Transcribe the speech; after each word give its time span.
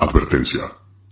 Advertencia. 0.00 0.62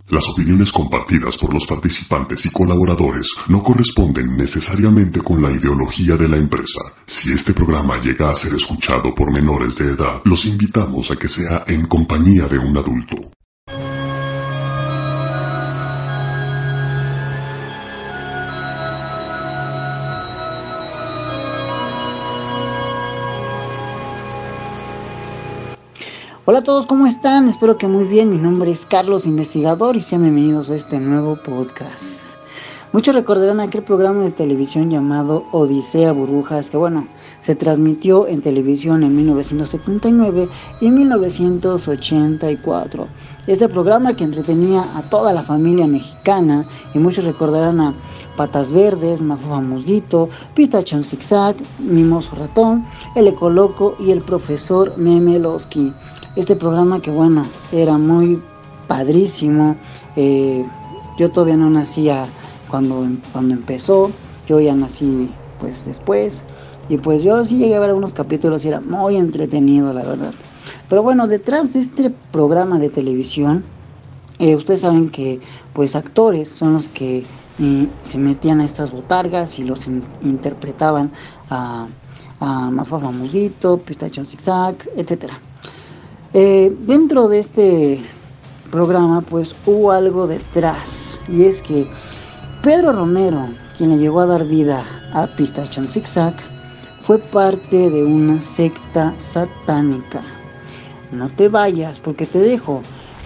Las 0.09 0.27
opiniones 0.31 0.73
compartidas 0.73 1.37
por 1.37 1.53
los 1.53 1.67
participantes 1.67 2.47
y 2.47 2.51
colaboradores 2.51 3.35
no 3.49 3.61
corresponden 3.61 4.35
necesariamente 4.35 5.21
con 5.21 5.43
la 5.43 5.51
ideología 5.51 6.17
de 6.17 6.27
la 6.27 6.39
empresa. 6.39 6.81
Si 7.05 7.31
este 7.31 7.53
programa 7.53 8.01
llega 8.01 8.31
a 8.31 8.35
ser 8.35 8.55
escuchado 8.55 9.15
por 9.15 9.31
menores 9.31 9.77
de 9.77 9.93
edad, 9.93 10.23
los 10.25 10.47
invitamos 10.47 11.11
a 11.11 11.17
que 11.17 11.29
sea 11.29 11.65
en 11.67 11.87
compañía 11.87 12.49
de 12.49 12.59
un 12.59 12.79
adulto. 12.79 13.31
Hola 26.51 26.61
a 26.61 26.65
todos, 26.65 26.87
¿cómo 26.87 27.07
están? 27.07 27.47
Espero 27.47 27.77
que 27.77 27.89
muy 27.89 28.05
bien. 28.05 28.31
Mi 28.31 28.39
nombre 28.39 28.71
es 28.71 28.87
Carlos 28.87 29.27
Investigador 29.27 29.99
y 29.99 30.01
sean 30.01 30.23
bienvenidos 30.23 30.71
a 30.71 30.77
este 30.77 30.99
nuevo 30.99 31.37
podcast. 31.37 32.39
Muchos 32.95 33.15
recordarán 33.15 33.61
aquel 33.61 33.83
programa 33.83 34.23
de 34.23 34.31
televisión 34.31 34.89
llamado 34.89 35.45
Odisea 35.53 36.11
Burbujas, 36.13 36.71
que 36.71 36.79
bueno, 36.79 37.07
se 37.43 37.55
transmitió 37.55 38.27
en 38.27 38.41
televisión 38.41 39.03
en 39.03 39.15
1979 39.15 40.49
y 40.81 40.91
1984. 40.91 43.07
Este 43.47 43.69
programa 43.69 44.17
que 44.17 44.25
entretenía 44.25 44.87
a 44.97 45.03
toda 45.03 45.35
la 45.35 45.43
familia 45.43 45.87
mexicana 45.87 46.67
y 46.95 46.99
muchos 46.99 47.25
recordarán 47.25 47.79
a 47.83 47.93
Patas 48.39 48.73
Verdes, 48.73 49.21
Mafufa 49.21 49.61
Musguito, 49.61 50.31
Pistachón 50.55 51.05
Zigzag, 51.05 51.57
Mimoso 51.79 52.35
Ratón, 52.37 52.87
El 53.17 53.29
Ecoloco 53.29 53.97
y 54.01 54.13
el 54.13 54.23
profesor 54.23 54.97
Memelowski 54.97 55.93
este 56.39 56.55
programa 56.55 57.03
que 57.03 57.11
bueno, 57.11 57.45
era 57.73 57.99
muy 57.99 58.41
padrísimo. 58.87 59.77
Eh, 60.15 60.65
yo 61.19 61.31
todavía 61.31 61.57
no 61.57 61.69
nacía 61.69 62.27
cuando, 62.71 63.07
cuando 63.33 63.55
empezó, 63.55 64.13
yo 64.47 64.61
ya 64.61 64.75
nací 64.75 65.31
pues 65.59 65.85
después. 65.85 66.45
Y 66.89 66.97
pues 66.97 67.25
yo 67.25 67.45
sí 67.45 67.57
llegué 67.57 67.75
a 67.75 67.81
ver 67.81 67.91
algunos 67.91 68.15
capítulos 68.15 68.65
y 68.65 68.69
era 68.69 68.81
muy 68.81 69.17
entretenido, 69.17 69.93
la 69.93 70.05
verdad. 70.05 70.33
Pero 70.89 71.03
bueno, 71.03 71.27
detrás 71.27 71.73
de 71.73 71.81
este 71.81 72.11
programa 72.31 72.79
de 72.79 72.89
televisión, 72.89 73.65
eh, 74.39 74.55
ustedes 74.55 74.83
saben 74.83 75.11
que 75.11 75.41
pues 75.73 75.97
actores 75.97 76.49
son 76.49 76.75
los 76.75 76.89
que 76.89 77.25
eh, 77.59 77.89
se 78.05 78.17
metían 78.17 78.61
a 78.61 78.65
estas 78.65 78.93
botargas 78.93 79.59
y 79.59 79.65
los 79.65 79.89
interpretaban 80.23 81.11
a, 81.51 81.89
a 82.39 82.71
Mafafa 82.71 83.11
Muguito, 83.11 83.79
Pistachón 83.79 84.25
Zigzag, 84.25 84.77
etcétera. 84.97 85.41
Eh, 86.41 86.73
dentro 86.83 87.27
de 87.27 87.41
este 87.41 88.01
programa 88.71 89.23
pues 89.23 89.57
hubo 89.67 89.91
algo 89.91 90.29
detrás 90.29 91.19
y 91.27 91.47
es 91.47 91.63
que 91.63 91.91
Pedro 92.63 92.93
Romero, 92.93 93.49
quien 93.77 93.91
le 93.91 93.99
llegó 93.99 94.21
a 94.21 94.27
dar 94.27 94.45
vida 94.45 94.85
a 95.13 95.27
Pistachón 95.27 95.89
Zigzag, 95.89 96.35
fue 97.03 97.19
parte 97.19 97.91
de 97.91 98.05
una 98.05 98.41
secta 98.41 99.15
satánica. 99.19 100.21
No 101.11 101.29
te 101.29 101.49
vayas 101.49 101.99
porque 101.99 102.25
te 102.25 102.39
dejo 102.39 102.83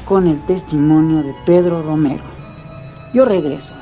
con 0.07 0.27
el 0.27 0.41
testimonio 0.47 1.23
de 1.23 1.35
Pedro 1.45 1.83
Romero. 1.83 2.25
Yo 3.13 3.27
regreso. 3.27 3.75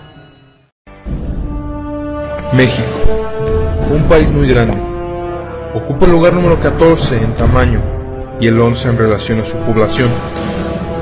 México, 2.53 2.89
un 3.95 4.03
país 4.08 4.33
muy 4.33 4.48
grande. 4.48 4.77
Ocupa 5.73 6.06
el 6.06 6.11
lugar 6.11 6.33
número 6.33 6.61
14 6.61 7.23
en 7.23 7.33
tamaño 7.36 7.99
y 8.41 8.46
el 8.46 8.58
11 8.58 8.88
en 8.88 8.98
relación 8.98 9.41
a 9.41 9.44
su 9.44 9.56
población. 9.58 10.08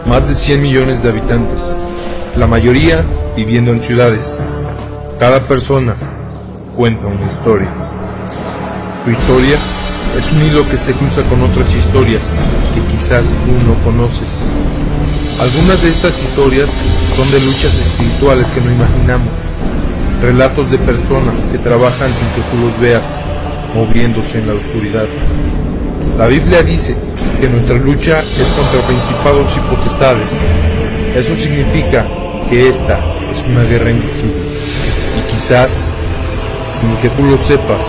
Más 0.06 0.26
de 0.26 0.34
100 0.34 0.60
millones 0.60 1.02
de 1.02 1.10
habitantes, 1.10 1.76
la 2.36 2.46
mayoría 2.46 3.04
viviendo 3.36 3.70
en 3.70 3.80
ciudades. 3.80 4.42
Cada 5.18 5.40
persona 5.40 5.94
cuenta 6.76 7.06
una 7.06 7.26
historia. 7.26 7.68
Tu 9.04 9.12
historia 9.12 9.58
es 10.18 10.32
un 10.32 10.42
hilo 10.42 10.68
que 10.68 10.76
se 10.76 10.92
cruza 10.92 11.22
con 11.24 11.40
otras 11.42 11.72
historias 11.74 12.22
que 12.74 12.80
quizás 12.92 13.36
tú 13.44 13.52
no 13.66 13.74
conoces. 13.84 14.44
Algunas 15.40 15.80
de 15.82 15.90
estas 15.90 16.20
historias 16.22 16.70
son 17.14 17.30
de 17.30 17.40
luchas 17.40 17.74
espirituales 17.78 18.50
que 18.50 18.60
no 18.60 18.72
imaginamos, 18.72 19.38
relatos 20.20 20.70
de 20.70 20.78
personas 20.78 21.46
que 21.46 21.58
trabajan 21.58 22.12
sin 22.12 22.28
que 22.30 22.42
tú 22.50 22.66
los 22.66 22.80
veas, 22.80 23.20
moviéndose 23.74 24.38
en 24.38 24.48
la 24.48 24.54
oscuridad. 24.54 25.06
La 26.16 26.26
Biblia 26.26 26.62
dice 26.62 26.96
que 27.40 27.48
nuestra 27.48 27.76
lucha 27.76 28.20
es 28.20 28.48
contra 28.48 28.80
principados 28.86 29.56
y 29.56 29.60
potestades. 29.74 30.30
Eso 31.14 31.36
significa 31.36 32.06
que 32.50 32.68
esta 32.68 32.98
es 33.30 33.44
una 33.44 33.62
guerra 33.64 33.90
invisible. 33.90 34.42
Y 35.18 35.30
quizás, 35.30 35.90
sin 36.68 36.94
que 36.96 37.08
tú 37.10 37.22
lo 37.24 37.36
sepas, 37.36 37.86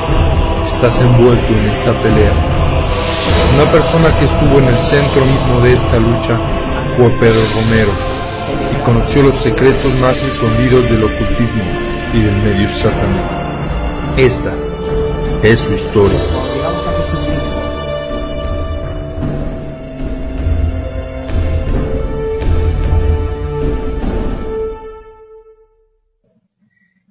estás 0.65 1.01
envuelto 1.01 1.47
en 1.47 1.69
esta 1.69 1.93
pelea. 2.03 2.31
Una 3.55 3.71
persona 3.71 4.15
que 4.19 4.25
estuvo 4.25 4.59
en 4.59 4.67
el 4.67 4.77
centro 4.77 5.25
mismo 5.25 5.61
de 5.61 5.73
esta 5.73 5.97
lucha 5.97 6.39
fue 6.97 7.09
Pedro 7.19 7.41
Romero 7.55 7.91
y 8.71 8.83
conoció 8.83 9.23
los 9.23 9.35
secretos 9.35 9.93
más 10.01 10.21
escondidos 10.21 10.89
del 10.89 11.03
ocultismo 11.03 11.63
y 12.13 12.21
del 12.21 12.35
medio 12.37 12.67
satánico. 12.67 13.29
Esta 14.17 14.53
es 15.43 15.59
su 15.59 15.73
historia. 15.73 16.48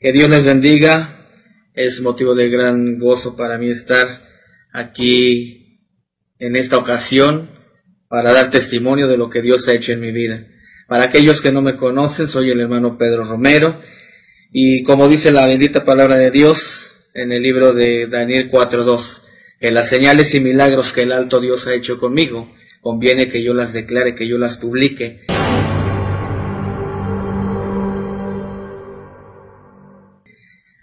Que 0.08 0.12
Dios 0.12 0.30
les 0.30 0.46
bendiga. 0.46 1.06
Es 1.74 2.00
motivo 2.00 2.34
de 2.34 2.48
gran 2.48 2.98
gozo 2.98 3.36
para 3.36 3.58
mí 3.58 3.68
estar 3.68 4.22
aquí 4.72 5.82
en 6.38 6.56
esta 6.56 6.78
ocasión 6.78 7.50
para 8.08 8.32
dar 8.32 8.48
testimonio 8.48 9.06
de 9.06 9.18
lo 9.18 9.28
que 9.28 9.42
Dios 9.42 9.68
ha 9.68 9.74
hecho 9.74 9.92
en 9.92 10.00
mi 10.00 10.10
vida. 10.10 10.46
Para 10.88 11.04
aquellos 11.04 11.42
que 11.42 11.52
no 11.52 11.60
me 11.60 11.76
conocen, 11.76 12.26
soy 12.26 12.48
el 12.48 12.58
hermano 12.58 12.96
Pedro 12.96 13.24
Romero 13.24 13.82
y 14.50 14.82
como 14.82 15.10
dice 15.10 15.30
la 15.30 15.46
bendita 15.46 15.84
palabra 15.84 16.16
de 16.16 16.30
Dios 16.30 17.10
en 17.12 17.30
el 17.30 17.42
libro 17.42 17.74
de 17.74 18.06
Daniel 18.06 18.50
4.2, 18.50 19.24
que 19.60 19.70
las 19.70 19.90
señales 19.90 20.34
y 20.34 20.40
milagros 20.40 20.94
que 20.94 21.02
el 21.02 21.12
alto 21.12 21.38
Dios 21.38 21.66
ha 21.66 21.74
hecho 21.74 21.98
conmigo, 21.98 22.50
conviene 22.80 23.28
que 23.28 23.44
yo 23.44 23.52
las 23.52 23.74
declare, 23.74 24.14
que 24.14 24.26
yo 24.26 24.38
las 24.38 24.56
publique 24.56 25.26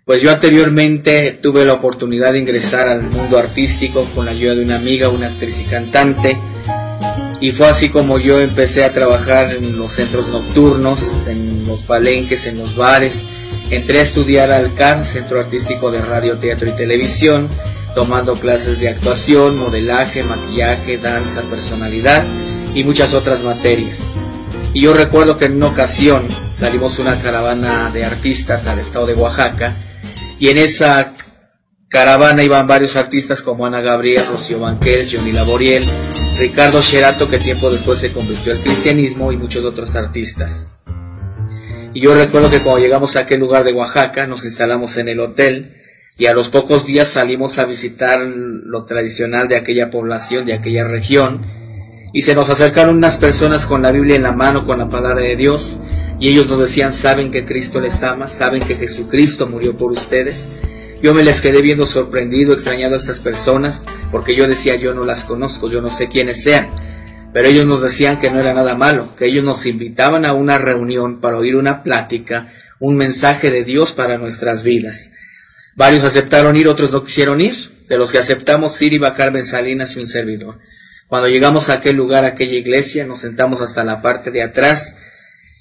Pues 0.06 0.22
yo 0.22 0.30
anteriormente 0.30 1.40
tuve 1.42 1.66
la 1.66 1.74
oportunidad 1.74 2.34
de 2.34 2.38
ingresar 2.38 2.88
al 2.88 3.10
mundo 3.10 3.40
artístico 3.40 4.08
con 4.14 4.26
la 4.26 4.32
ayuda 4.34 4.54
de 4.54 4.64
una 4.64 4.76
amiga, 4.76 5.10
una 5.10 5.26
actriz 5.26 5.62
y 5.62 5.64
cantante. 5.68 6.38
Y 7.42 7.52
fue 7.54 7.68
así 7.68 7.90
como 7.90 8.20
yo 8.20 8.40
empecé 8.40 8.86
a 8.86 8.94
trabajar 8.94 9.52
en 9.52 9.80
los 9.80 9.90
centros 9.90 10.28
nocturnos, 10.28 11.26
en 11.26 11.68
los 11.68 11.82
palenques, 11.82 12.46
en 12.46 12.60
los 12.60 12.76
bares. 12.76 13.48
Entré 13.72 13.98
a 13.98 14.04
estudiar 14.04 14.52
al 14.52 14.76
CAR, 14.76 15.04
Centro 15.04 15.40
Artístico 15.40 15.90
de 15.90 16.04
Radio, 16.04 16.38
Teatro 16.38 16.70
y 16.70 16.74
Televisión, 16.74 17.50
tomando 17.96 18.36
clases 18.36 18.80
de 18.82 18.90
actuación, 18.90 19.58
modelaje, 19.58 20.22
maquillaje, 20.22 21.00
danza, 21.00 21.42
personalidad 21.50 22.24
y 22.76 22.84
muchas 22.84 23.16
otras 23.16 23.44
materias. 23.44 24.14
Y 24.72 24.82
yo 24.82 24.94
recuerdo 24.94 25.40
que 25.40 25.46
en 25.46 25.56
una 25.56 25.68
ocasión 25.68 26.28
salimos 26.60 27.00
una 27.00 27.20
caravana 27.20 27.90
de 27.90 28.06
artistas 28.06 28.68
al 28.68 28.78
estado 28.78 29.08
de 29.08 29.16
Oaxaca 29.16 29.74
y 30.40 30.50
en 30.50 30.58
esa 30.58 31.14
caravana 31.88 32.44
iban 32.44 32.68
varios 32.68 32.96
artistas 32.96 33.42
como 33.42 33.66
Ana 33.66 33.82
Gabriel, 33.82 34.24
Rocío 34.30 34.60
Banquels, 34.60 35.14
Johnny 35.14 35.32
Laboriel, 35.32 35.84
Ricardo 36.38 36.82
Sherato, 36.82 37.30
que 37.30 37.38
tiempo 37.38 37.70
después 37.70 38.00
se 38.00 38.12
convirtió 38.12 38.52
al 38.52 38.60
cristianismo, 38.60 39.32
y 39.32 39.38
muchos 39.38 39.64
otros 39.64 39.96
artistas. 39.96 40.68
Y 41.94 42.02
yo 42.02 42.14
recuerdo 42.14 42.50
que 42.50 42.60
cuando 42.60 42.82
llegamos 42.82 43.16
a 43.16 43.22
aquel 43.22 43.40
lugar 43.40 43.64
de 43.64 43.72
Oaxaca, 43.72 44.28
nos 44.28 44.44
instalamos 44.44 44.98
en 44.98 45.08
el 45.08 45.22
hotel, 45.22 45.82
y 46.18 46.26
a 46.26 46.34
los 46.34 46.50
pocos 46.50 46.86
días 46.86 47.08
salimos 47.08 47.58
a 47.60 47.66
visitar 47.66 48.20
lo 48.22 48.84
tradicional 48.86 49.48
de 49.48 49.56
aquella 49.56 49.92
población, 49.92 50.46
de 50.46 50.54
aquella 50.54 50.84
región, 50.86 51.65
y 52.16 52.22
se 52.22 52.34
nos 52.34 52.50
acercaron 52.50 52.96
unas 52.96 53.18
personas 53.18 53.66
con 53.66 53.82
la 53.82 53.92
Biblia 53.92 54.16
en 54.16 54.22
la 54.22 54.32
mano, 54.32 54.66
con 54.66 54.80
la 54.80 54.88
palabra 54.88 55.22
de 55.22 55.36
Dios, 55.36 55.82
y 56.18 56.30
ellos 56.30 56.48
nos 56.48 56.62
decían, 56.62 56.94
saben 56.94 57.30
que 57.30 57.44
Cristo 57.44 57.82
les 57.82 58.02
ama, 58.04 58.28
saben 58.28 58.64
que 58.64 58.78
Jesucristo 58.78 59.48
murió 59.48 59.76
por 59.76 59.92
ustedes. 59.92 60.48
Yo 61.04 61.14
me 61.14 61.26
les 61.26 61.42
quedé 61.42 61.62
viendo 61.62 61.86
sorprendido, 61.86 62.54
extrañado 62.54 62.94
a 62.94 63.00
estas 63.00 63.20
personas, 63.20 63.84
porque 64.14 64.34
yo 64.34 64.48
decía, 64.48 64.78
yo 64.78 64.94
no 64.94 65.04
las 65.04 65.26
conozco, 65.26 65.70
yo 65.70 65.82
no 65.82 65.90
sé 65.90 66.08
quiénes 66.08 66.42
sean. 66.42 66.70
Pero 67.34 67.50
ellos 67.50 67.66
nos 67.66 67.82
decían 67.82 68.18
que 68.18 68.32
no 68.32 68.40
era 68.40 68.54
nada 68.54 68.76
malo, 68.76 69.14
que 69.18 69.26
ellos 69.26 69.44
nos 69.44 69.66
invitaban 69.66 70.26
a 70.26 70.32
una 70.32 70.58
reunión 70.58 71.20
para 71.20 71.36
oír 71.36 71.58
una 71.58 71.84
plática, 71.84 72.48
un 72.80 72.96
mensaje 72.96 73.52
de 73.52 73.66
Dios 73.66 73.92
para 73.92 74.18
nuestras 74.18 74.64
vidas. 74.64 75.12
Varios 75.76 76.06
aceptaron 76.06 76.56
ir, 76.56 76.70
otros 76.70 76.92
no 76.92 77.04
quisieron 77.04 77.42
ir. 77.42 77.56
De 77.90 77.98
los 77.98 78.14
que 78.14 78.20
aceptamos 78.20 78.82
ir 78.82 78.94
iba 78.94 79.14
Carmen 79.14 79.44
Salinas 79.44 79.98
y 79.98 80.00
un 80.00 80.08
servidor. 80.08 80.60
Cuando 81.08 81.28
llegamos 81.28 81.70
a 81.70 81.74
aquel 81.74 81.96
lugar, 81.96 82.26
a 82.26 82.30
aquella 82.30 82.56
iglesia, 82.56 83.06
nos 83.06 83.20
sentamos 83.20 83.62
hasta 83.62 83.84
la 83.84 84.02
parte 84.02 84.32
de 84.32 84.42
atrás 84.42 84.98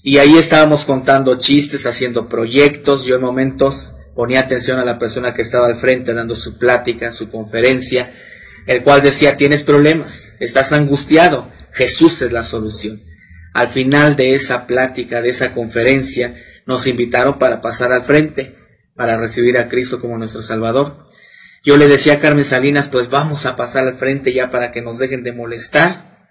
y 0.03 0.19
ahí 0.19 0.39
estábamos 0.39 0.85
contando 0.85 1.39
chistes, 1.39 1.87
haciendo 1.87 2.29
proyectos. 2.29 3.05
Yo 3.05 3.17
en 3.17 3.23
momentos 3.23 3.95
ponía 4.15 4.41
atención 4.41 4.79
a 4.79 4.85
la 4.85 4.99
persona 4.99 5.35
que 5.35 5.43
estaba 5.43 5.67
al 5.67 5.77
frente 5.77 6.15
dando 6.15 6.35
su 6.35 6.59
plática, 6.59 7.11
su 7.11 7.31
conferencia, 7.31 8.13
el 8.67 8.83
cual 8.83 9.03
decía, 9.03 9.37
tienes 9.37 9.63
problemas, 9.63 10.35
estás 10.41 10.73
angustiado, 10.73 11.51
Jesús 11.73 12.23
es 12.23 12.33
la 12.33 12.43
solución. 12.43 13.03
Al 13.53 13.69
final 13.69 14.17
de 14.17 14.35
esa 14.35 14.67
plática, 14.67 15.21
de 15.21 15.29
esa 15.29 15.53
conferencia, 15.53 16.35
nos 16.67 16.87
invitaron 16.87 17.39
para 17.39 17.61
pasar 17.61 17.93
al 17.93 18.03
frente, 18.03 18.57
para 18.97 19.19
recibir 19.19 19.59
a 19.59 19.69
Cristo 19.69 20.01
como 20.01 20.17
nuestro 20.17 20.43
Salvador. 20.43 21.07
Yo 21.65 21.79
le 21.79 21.89
decía 21.89 22.15
a 22.15 22.21
Carmen 22.21 22.45
Salinas, 22.45 22.89
pues 22.89 23.09
vamos 23.09 23.47
a 23.47 23.57
pasar 23.57 23.89
al 23.89 23.95
frente 23.95 24.35
ya 24.35 24.51
para 24.51 24.71
que 24.71 24.83
nos 24.83 24.99
dejen 24.99 25.23
de 25.23 25.33
molestar. 25.33 26.29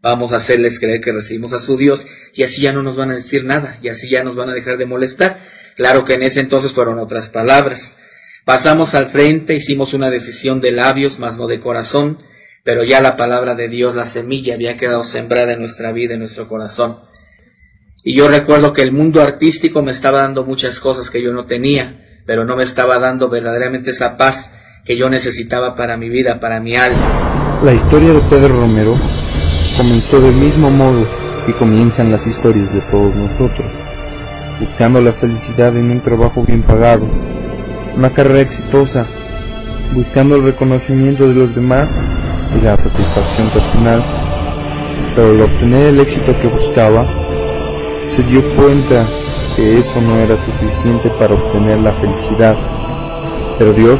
Vamos 0.00 0.32
a 0.32 0.36
hacerles 0.36 0.78
creer 0.78 1.00
que 1.00 1.12
recibimos 1.12 1.52
a 1.52 1.58
su 1.58 1.76
Dios 1.76 2.06
y 2.34 2.44
así 2.44 2.62
ya 2.62 2.72
no 2.72 2.84
nos 2.84 2.96
van 2.96 3.10
a 3.10 3.14
decir 3.14 3.44
nada 3.44 3.80
y 3.82 3.88
así 3.88 4.08
ya 4.08 4.22
nos 4.22 4.36
van 4.36 4.48
a 4.48 4.54
dejar 4.54 4.78
de 4.78 4.86
molestar. 4.86 5.40
Claro 5.74 6.04
que 6.04 6.14
en 6.14 6.22
ese 6.22 6.38
entonces 6.38 6.72
fueron 6.72 7.00
otras 7.00 7.30
palabras. 7.30 7.96
Pasamos 8.44 8.94
al 8.94 9.08
frente, 9.08 9.54
hicimos 9.54 9.92
una 9.92 10.08
decisión 10.08 10.60
de 10.60 10.70
labios, 10.70 11.18
más 11.18 11.36
no 11.36 11.48
de 11.48 11.58
corazón, 11.58 12.22
pero 12.62 12.84
ya 12.84 13.00
la 13.00 13.16
palabra 13.16 13.56
de 13.56 13.68
Dios, 13.68 13.96
la 13.96 14.04
semilla, 14.04 14.54
había 14.54 14.76
quedado 14.76 15.02
sembrada 15.02 15.52
en 15.52 15.58
nuestra 15.58 15.90
vida, 15.90 16.14
en 16.14 16.20
nuestro 16.20 16.48
corazón. 16.48 17.00
Y 18.04 18.14
yo 18.14 18.28
recuerdo 18.28 18.72
que 18.72 18.82
el 18.82 18.92
mundo 18.92 19.20
artístico 19.20 19.82
me 19.82 19.90
estaba 19.90 20.22
dando 20.22 20.44
muchas 20.44 20.78
cosas 20.78 21.10
que 21.10 21.20
yo 21.20 21.32
no 21.32 21.46
tenía, 21.46 22.07
pero 22.28 22.44
no 22.44 22.56
me 22.56 22.62
estaba 22.62 22.98
dando 22.98 23.30
verdaderamente 23.30 23.88
esa 23.88 24.18
paz 24.18 24.52
que 24.84 24.98
yo 24.98 25.08
necesitaba 25.08 25.74
para 25.74 25.96
mi 25.96 26.10
vida, 26.10 26.38
para 26.38 26.60
mi 26.60 26.76
alma. 26.76 27.62
La 27.62 27.72
historia 27.72 28.12
de 28.12 28.20
Pedro 28.28 28.48
Romero 28.48 28.96
comenzó 29.78 30.20
del 30.20 30.34
mismo 30.34 30.70
modo 30.70 31.06
que 31.46 31.54
comienzan 31.54 32.12
las 32.12 32.26
historias 32.26 32.70
de 32.74 32.82
todos 32.82 33.16
nosotros, 33.16 33.72
buscando 34.60 35.00
la 35.00 35.14
felicidad 35.14 35.74
en 35.74 35.90
un 35.90 36.02
trabajo 36.02 36.42
bien 36.42 36.62
pagado, 36.62 37.06
una 37.96 38.10
carrera 38.12 38.40
exitosa, 38.40 39.06
buscando 39.94 40.36
el 40.36 40.42
reconocimiento 40.42 41.26
de 41.26 41.34
los 41.34 41.54
demás 41.54 42.06
y 42.54 42.62
la 42.62 42.76
satisfacción 42.76 43.48
personal, 43.48 44.04
pero 45.16 45.30
al 45.30 45.40
obtener 45.40 45.86
el 45.86 46.00
éxito 46.00 46.38
que 46.42 46.48
buscaba, 46.48 47.06
se 48.06 48.22
dio 48.24 48.42
cuenta 48.54 49.06
que 49.58 49.76
eso 49.76 50.00
no 50.00 50.16
era 50.20 50.36
suficiente 50.36 51.10
para 51.18 51.34
obtener 51.34 51.78
la 51.78 51.92
felicidad, 51.94 52.56
pero 53.58 53.72
Dios 53.72 53.98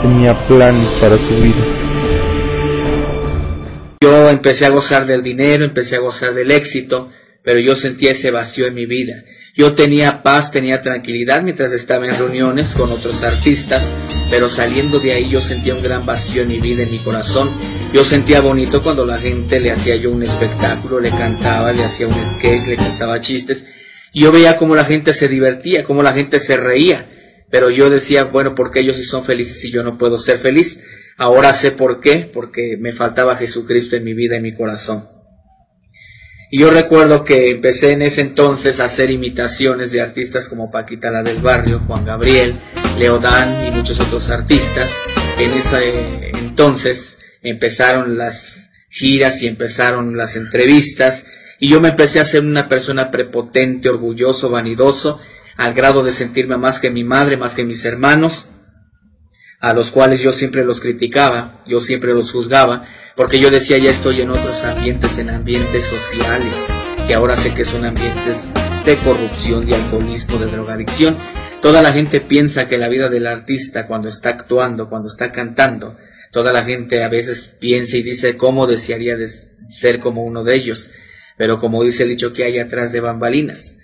tenía 0.00 0.32
planes 0.46 0.88
para 1.00 1.18
su 1.18 1.34
vida. 1.42 1.64
Yo 4.00 4.30
empecé 4.30 4.66
a 4.66 4.70
gozar 4.70 5.06
del 5.06 5.24
dinero, 5.24 5.64
empecé 5.64 5.96
a 5.96 5.98
gozar 5.98 6.34
del 6.34 6.52
éxito, 6.52 7.10
pero 7.42 7.58
yo 7.58 7.74
sentía 7.74 8.12
ese 8.12 8.30
vacío 8.30 8.66
en 8.66 8.74
mi 8.74 8.86
vida. 8.86 9.24
Yo 9.56 9.74
tenía 9.74 10.22
paz, 10.22 10.52
tenía 10.52 10.82
tranquilidad 10.82 11.42
mientras 11.42 11.72
estaba 11.72 12.06
en 12.06 12.16
reuniones 12.16 12.76
con 12.76 12.92
otros 12.92 13.24
artistas, 13.24 13.90
pero 14.30 14.48
saliendo 14.48 15.00
de 15.00 15.14
ahí 15.14 15.28
yo 15.28 15.40
sentía 15.40 15.74
un 15.74 15.82
gran 15.82 16.06
vacío 16.06 16.42
en 16.42 16.48
mi 16.48 16.60
vida, 16.60 16.84
en 16.84 16.92
mi 16.92 16.98
corazón. 16.98 17.50
Yo 17.92 18.04
sentía 18.04 18.40
bonito 18.40 18.80
cuando 18.82 19.04
la 19.04 19.18
gente 19.18 19.58
le 19.58 19.72
hacía 19.72 19.96
yo 19.96 20.12
un 20.12 20.22
espectáculo, 20.22 21.00
le 21.00 21.10
cantaba, 21.10 21.72
le 21.72 21.82
hacía 21.82 22.06
un 22.06 22.14
sketch, 22.14 22.68
le 22.68 22.76
cantaba 22.76 23.20
chistes. 23.20 23.64
Yo 24.12 24.32
veía 24.32 24.56
cómo 24.56 24.74
la 24.74 24.84
gente 24.84 25.12
se 25.12 25.28
divertía, 25.28 25.84
cómo 25.84 26.02
la 26.02 26.12
gente 26.12 26.40
se 26.40 26.56
reía. 26.56 27.08
Pero 27.50 27.70
yo 27.70 27.90
decía, 27.90 28.24
bueno, 28.24 28.54
¿por 28.54 28.70
qué 28.70 28.80
ellos 28.80 28.96
sí 28.96 29.04
son 29.04 29.24
felices 29.24 29.64
y 29.64 29.70
yo 29.70 29.82
no 29.82 29.98
puedo 29.98 30.16
ser 30.16 30.38
feliz? 30.38 30.80
Ahora 31.16 31.52
sé 31.52 31.72
por 31.72 32.00
qué, 32.00 32.30
porque 32.32 32.76
me 32.78 32.92
faltaba 32.92 33.36
Jesucristo 33.36 33.96
en 33.96 34.04
mi 34.04 34.14
vida, 34.14 34.36
en 34.36 34.42
mi 34.42 34.54
corazón. 34.54 35.06
Y 36.52 36.60
yo 36.60 36.70
recuerdo 36.70 37.22
que 37.24 37.50
empecé 37.50 37.92
en 37.92 38.02
ese 38.02 38.22
entonces 38.22 38.80
a 38.80 38.86
hacer 38.86 39.10
imitaciones 39.10 39.92
de 39.92 40.00
artistas 40.00 40.48
como 40.48 40.70
Paquita 40.70 41.10
la 41.12 41.22
del 41.22 41.40
Barrio, 41.40 41.80
Juan 41.86 42.04
Gabriel, 42.04 42.54
Leodán 42.98 43.66
y 43.66 43.70
muchos 43.70 44.00
otros 44.00 44.30
artistas. 44.30 44.92
En 45.38 45.52
ese 45.52 46.30
entonces 46.30 47.18
empezaron 47.42 48.18
las 48.18 48.70
giras 48.90 49.42
y 49.42 49.46
empezaron 49.46 50.16
las 50.16 50.34
entrevistas 50.34 51.24
y 51.60 51.68
yo 51.68 51.80
me 51.80 51.90
empecé 51.90 52.18
a 52.18 52.24
ser 52.24 52.42
una 52.42 52.68
persona 52.68 53.10
prepotente, 53.10 53.88
orgulloso, 53.90 54.48
vanidoso, 54.48 55.20
al 55.56 55.74
grado 55.74 56.02
de 56.02 56.10
sentirme 56.10 56.56
más 56.56 56.80
que 56.80 56.90
mi 56.90 57.04
madre, 57.04 57.36
más 57.36 57.54
que 57.54 57.64
mis 57.64 57.84
hermanos 57.84 58.48
a 59.60 59.74
los 59.74 59.90
cuales 59.90 60.20
yo 60.20 60.32
siempre 60.32 60.64
los 60.64 60.80
criticaba, 60.80 61.62
yo 61.66 61.80
siempre 61.80 62.14
los 62.14 62.32
juzgaba, 62.32 62.86
porque 63.14 63.38
yo 63.38 63.50
decía 63.50 63.76
ya 63.76 63.90
estoy 63.90 64.22
en 64.22 64.30
otros 64.30 64.64
ambientes, 64.64 65.18
en 65.18 65.28
ambientes 65.28 65.84
sociales, 65.84 66.68
que 67.06 67.14
ahora 67.14 67.36
sé 67.36 67.52
que 67.52 67.66
son 67.66 67.84
ambientes 67.84 68.46
de 68.86 68.96
corrupción, 68.96 69.66
de 69.66 69.74
alcoholismo, 69.74 70.38
de 70.38 70.46
drogadicción. 70.46 71.14
Toda 71.60 71.82
la 71.82 71.92
gente 71.92 72.22
piensa 72.22 72.66
que 72.68 72.78
la 72.78 72.88
vida 72.88 73.10
del 73.10 73.26
artista 73.26 73.86
cuando 73.86 74.08
está 74.08 74.30
actuando, 74.30 74.88
cuando 74.88 75.08
está 75.08 75.30
cantando, 75.30 75.98
toda 76.32 76.54
la 76.54 76.64
gente 76.64 77.04
a 77.04 77.10
veces 77.10 77.56
piensa 77.60 77.98
y 77.98 78.02
dice 78.02 78.38
cómo 78.38 78.66
desearía 78.66 79.16
de 79.16 79.28
ser 79.68 80.00
como 80.00 80.24
uno 80.24 80.42
de 80.42 80.54
ellos, 80.54 80.90
pero 81.40 81.58
como 81.58 81.82
dice 81.82 82.02
el 82.02 82.10
dicho 82.10 82.34
que 82.34 82.44
hay 82.44 82.58
atrás 82.58 82.92
de 82.92 83.00
bambalinas. 83.00 83.76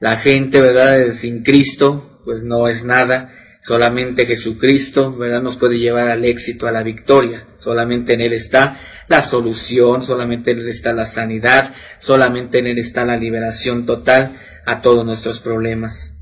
La 0.00 0.16
gente, 0.16 0.60
¿verdad?, 0.60 1.12
sin 1.12 1.44
Cristo, 1.44 2.20
pues 2.24 2.42
no 2.42 2.66
es 2.66 2.84
nada, 2.84 3.30
Solamente 3.60 4.26
Jesucristo, 4.26 5.16
¿verdad? 5.16 5.40
Nos 5.40 5.56
puede 5.56 5.78
llevar 5.78 6.10
al 6.10 6.24
éxito, 6.24 6.66
a 6.66 6.72
la 6.72 6.82
victoria. 6.82 7.46
Solamente 7.56 8.14
en 8.14 8.20
Él 8.20 8.32
está 8.32 8.78
la 9.06 9.22
solución, 9.22 10.02
solamente 10.02 10.50
en 10.50 10.58
Él 10.58 10.68
está 10.68 10.92
la 10.92 11.06
sanidad, 11.06 11.72
solamente 12.00 12.58
en 12.58 12.66
Él 12.66 12.78
está 12.78 13.04
la 13.04 13.16
liberación 13.16 13.86
total 13.86 14.36
a 14.66 14.82
todos 14.82 15.06
nuestros 15.06 15.40
problemas. 15.40 16.18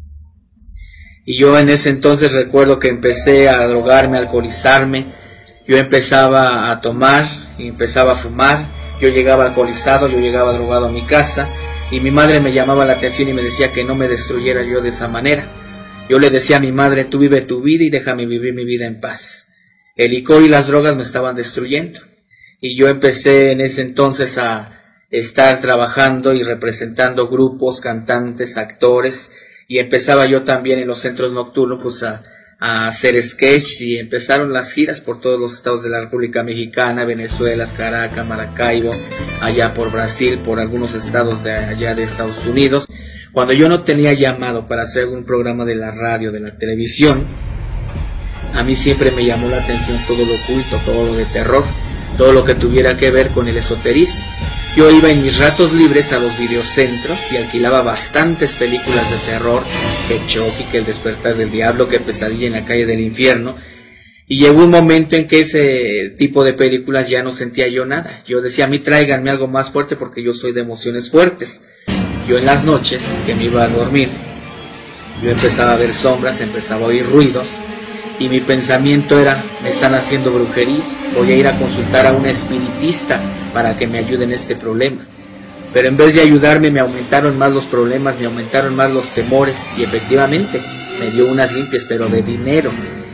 Y 1.25 1.41
yo 1.41 1.59
en 1.59 1.71
ese 1.71 1.89
entonces 1.89 2.33
recuerdo 2.33 2.79
que 2.79 2.89
empecé 2.89 3.49
a 3.49 3.67
drogarme, 3.67 4.19
a 4.19 4.21
alcoholizarme. 4.21 5.06
Yo 5.67 5.79
empezaba 5.79 6.71
a 6.71 6.81
tomar 6.83 7.25
y 7.59 7.67
empezaba 7.67 8.12
a 8.12 8.17
fumar. 8.17 8.81
Yo 9.02 9.08
llegaba 9.08 9.46
alcoholizado, 9.46 10.06
yo 10.06 10.20
llegaba 10.20 10.52
drogado 10.52 10.87
a 10.87 10.93
mi 10.93 11.02
casa 11.02 11.49
y 11.90 11.99
mi 11.99 12.12
madre 12.12 12.38
me 12.38 12.52
llamaba 12.52 12.84
la 12.84 12.93
atención 12.93 13.28
y 13.28 13.32
me 13.32 13.43
decía 13.43 13.72
que 13.72 13.82
no 13.82 13.96
me 13.96 14.06
destruyera 14.06 14.62
yo 14.62 14.81
de 14.81 14.90
esa 14.90 15.08
manera. 15.08 15.44
Yo 16.08 16.20
le 16.20 16.31
decía 16.31 16.58
a 16.58 16.60
mi 16.60 16.70
madre, 16.70 17.06
tú 17.06 17.19
vive 17.19 17.40
tu 17.40 17.62
vida 17.62 17.82
y 17.82 17.90
déjame 17.90 18.26
vivir 18.26 18.54
mi 18.54 18.64
vida 18.64 18.87
en 18.87 19.00
paz. 19.00 19.49
El 19.96 20.12
licor 20.12 20.44
y 20.44 20.49
las 20.49 20.69
drogas 20.69 20.94
me 20.94 21.02
estaban 21.02 21.34
destruyendo. 21.34 21.99
Y 22.60 22.76
yo 22.76 22.87
empecé 22.87 23.50
en 23.50 23.60
ese 23.60 23.82
entonces 23.82 24.38
a 24.38 24.81
estar 25.10 25.60
trabajando 25.60 26.32
y 26.32 26.44
representando 26.44 27.26
grupos, 27.26 27.81
cantantes, 27.81 28.56
actores, 28.56 29.32
y 29.67 29.81
empezaba 29.81 30.27
yo 30.27 30.44
también 30.44 30.79
en 30.79 30.86
los 30.86 31.00
centros 31.00 31.32
nocturnos 31.32 31.81
pues 31.82 32.05
a, 32.05 32.22
a 32.64 32.86
hacer 32.86 33.20
sketch 33.20 33.81
y 33.81 33.98
empezaron 33.98 34.52
las 34.52 34.72
giras 34.72 35.00
por 35.00 35.20
todos 35.20 35.38
los 35.38 35.52
estados 35.52 35.82
de 35.82 35.90
la 35.90 36.00
República 36.00 36.44
Mexicana, 36.44 37.04
Venezuela, 37.04 37.66
Caracas, 37.76 38.24
Maracaibo, 38.24 38.92
allá 39.40 39.74
por 39.74 39.90
Brasil, 39.90 40.38
por 40.44 40.60
algunos 40.60 40.94
estados 40.94 41.42
de 41.42 41.50
allá 41.50 41.96
de 41.96 42.04
Estados 42.04 42.46
Unidos. 42.46 42.86
Cuando 43.32 43.52
yo 43.52 43.69
no 43.69 43.82
tenía 43.82 44.12
llamado 44.12 44.69
para 44.69 44.82
hacer 44.82 45.08
un 45.08 45.24
programa 45.24 45.64
de 45.64 45.74
la 45.74 45.90
radio, 45.90 46.31
de 46.31 46.38
la 46.38 46.56
televisión, 46.56 47.26
a 48.54 48.62
mí 48.62 48.76
siempre 48.76 49.10
me 49.10 49.24
llamó 49.24 49.48
la 49.48 49.56
atención 49.56 49.98
todo 50.06 50.24
lo 50.24 50.32
oculto, 50.32 50.81
todo 50.84 51.06
lo 51.06 51.14
de 51.14 51.24
terror, 51.24 51.64
todo 52.16 52.32
lo 52.32 52.44
que 52.44 52.54
tuviera 52.54 52.96
que 52.96 53.10
ver 53.10 53.28
con 53.28 53.48
el 53.48 53.56
esoterismo. 53.56 54.22
Yo 54.76 54.90
iba 54.90 55.10
en 55.10 55.22
mis 55.22 55.38
ratos 55.38 55.72
libres 55.72 56.12
a 56.12 56.19
los 56.19 56.38
videocentros 56.38 57.19
y 57.31 57.36
alquilaba 57.36 57.82
bastantes 57.82 58.52
películas 58.52 59.10
de 59.10 59.16
terror, 59.32 59.62
que 60.08 60.19
Chucky, 60.26 60.64
que 60.70 60.78
El 60.78 60.86
despertar 60.86 61.36
del 61.36 61.50
diablo, 61.50 61.88
que 61.88 62.00
Pesadilla 62.00 62.46
en 62.46 62.54
la 62.54 62.64
calle 62.64 62.86
del 62.86 63.00
infierno. 63.00 63.56
Y 64.26 64.38
llegó 64.38 64.64
un 64.64 64.70
momento 64.70 65.14
en 65.14 65.28
que 65.28 65.40
ese 65.40 66.14
tipo 66.16 66.42
de 66.42 66.54
películas 66.54 67.10
ya 67.10 67.22
no 67.22 67.32
sentía 67.32 67.69
yo 67.69 67.84
nada. 67.84 68.22
Yo 68.26 68.40
decía, 68.40 68.64
a 68.64 68.69
mí 68.69 68.78
tráiganme 68.78 69.28
algo 69.28 69.46
más 69.46 69.70
fuerte 69.70 69.96
porque 69.96 70.22
yo 70.22 70.32
soy 70.32 70.52
de 70.52 70.62
emociones 70.62 71.10
fuertes. 71.10 71.62
Yo 72.26 72.38
en 72.38 72.46
las 72.46 72.64
noches 72.64 73.02
que 73.26 73.34
me 73.34 73.44
iba 73.44 73.64
a 73.64 73.69
dormir, 73.69 74.08
yo 75.22 75.31
empezaba 75.31 75.74
a 75.74 75.76
ver 75.76 75.92
sombras, 75.92 76.40
empezaba 76.40 76.86
a 76.86 76.88
oír 76.88 77.04
ruidos 77.04 77.58
y 78.22 78.29
mi 78.29 78.38
pensamiento 78.38 79.19
era, 79.19 79.43
me 79.64 79.69
están 79.69 79.94
haciendo 79.96 80.31
brujería, 80.31 80.84
voy 81.17 81.32
a 81.32 81.36
ir 81.36 81.46
a 81.48 81.58
consultar 81.58 82.06
a 82.06 82.12
un 82.12 82.24
espiritista 82.24 83.20
para 83.52 83.76
que 83.76 83.88
me 83.88 83.98
ayude 83.98 84.24
en 84.24 84.32
este 84.32 84.55
problema. 84.55 85.05
Pero 85.74 85.88
en 85.88 85.96
vez 85.96 86.14
de 86.14 86.20
ayudarme 86.20 86.70
me 86.70 86.79
aumentaron 86.79 87.36
más 87.36 87.50
los 87.50 87.64
problemas, 87.64 88.20
me 88.20 88.26
aumentaron 88.26 88.76
más 88.76 88.93
los 88.93 89.10
temores 89.10 89.76
y 89.76 89.82
efectivamente 89.82 90.60
me 91.00 91.10
dio 91.10 91.32
unas 91.32 91.52
limpias, 91.52 91.84
pero 91.84 92.06
de 92.06 92.22
dinero, 92.22 92.70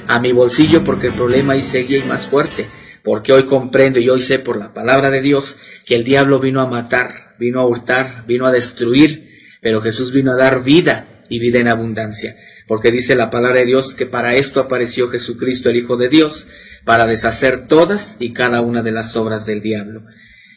a 0.06 0.20
mi 0.20 0.32
bolsillo 0.32 0.84
porque 0.84 1.06
el 1.06 1.14
problema 1.14 1.54
ahí 1.54 1.62
seguía 1.62 1.98
y 1.98 2.02
más 2.02 2.26
fuerte, 2.26 2.66
porque 3.02 3.32
hoy 3.32 3.46
comprendo 3.46 3.98
y 3.98 4.10
hoy 4.10 4.20
sé 4.20 4.38
por 4.38 4.58
la 4.58 4.74
palabra 4.74 5.08
de 5.08 5.22
Dios 5.22 5.56
que 5.86 5.94
el 5.94 6.04
diablo 6.04 6.38
vino 6.38 6.60
a 6.60 6.66
matar, 6.66 7.34
vino 7.38 7.60
a 7.60 7.66
hurtar, 7.66 8.24
vino 8.26 8.44
a 8.46 8.52
destruir, 8.52 9.56
pero 9.62 9.80
Jesús 9.80 10.12
vino 10.12 10.32
a 10.32 10.36
dar 10.36 10.62
vida 10.62 11.24
y 11.30 11.38
vida 11.38 11.60
en 11.60 11.68
abundancia. 11.68 12.36
Porque 12.68 12.92
dice 12.92 13.16
la 13.16 13.30
palabra 13.30 13.60
de 13.60 13.66
Dios 13.66 13.94
que 13.94 14.06
para 14.06 14.34
esto 14.37 14.60
apareció 14.60 15.08
Jesucristo, 15.08 15.70
el 15.70 15.78
Hijo 15.78 15.96
de 15.96 16.08
Dios, 16.08 16.46
para 16.84 17.06
deshacer 17.06 17.66
todas 17.66 18.18
y 18.20 18.32
cada 18.32 18.60
una 18.60 18.82
de 18.82 18.92
las 18.92 19.16
obras 19.16 19.46
del 19.46 19.62
diablo. 19.62 20.04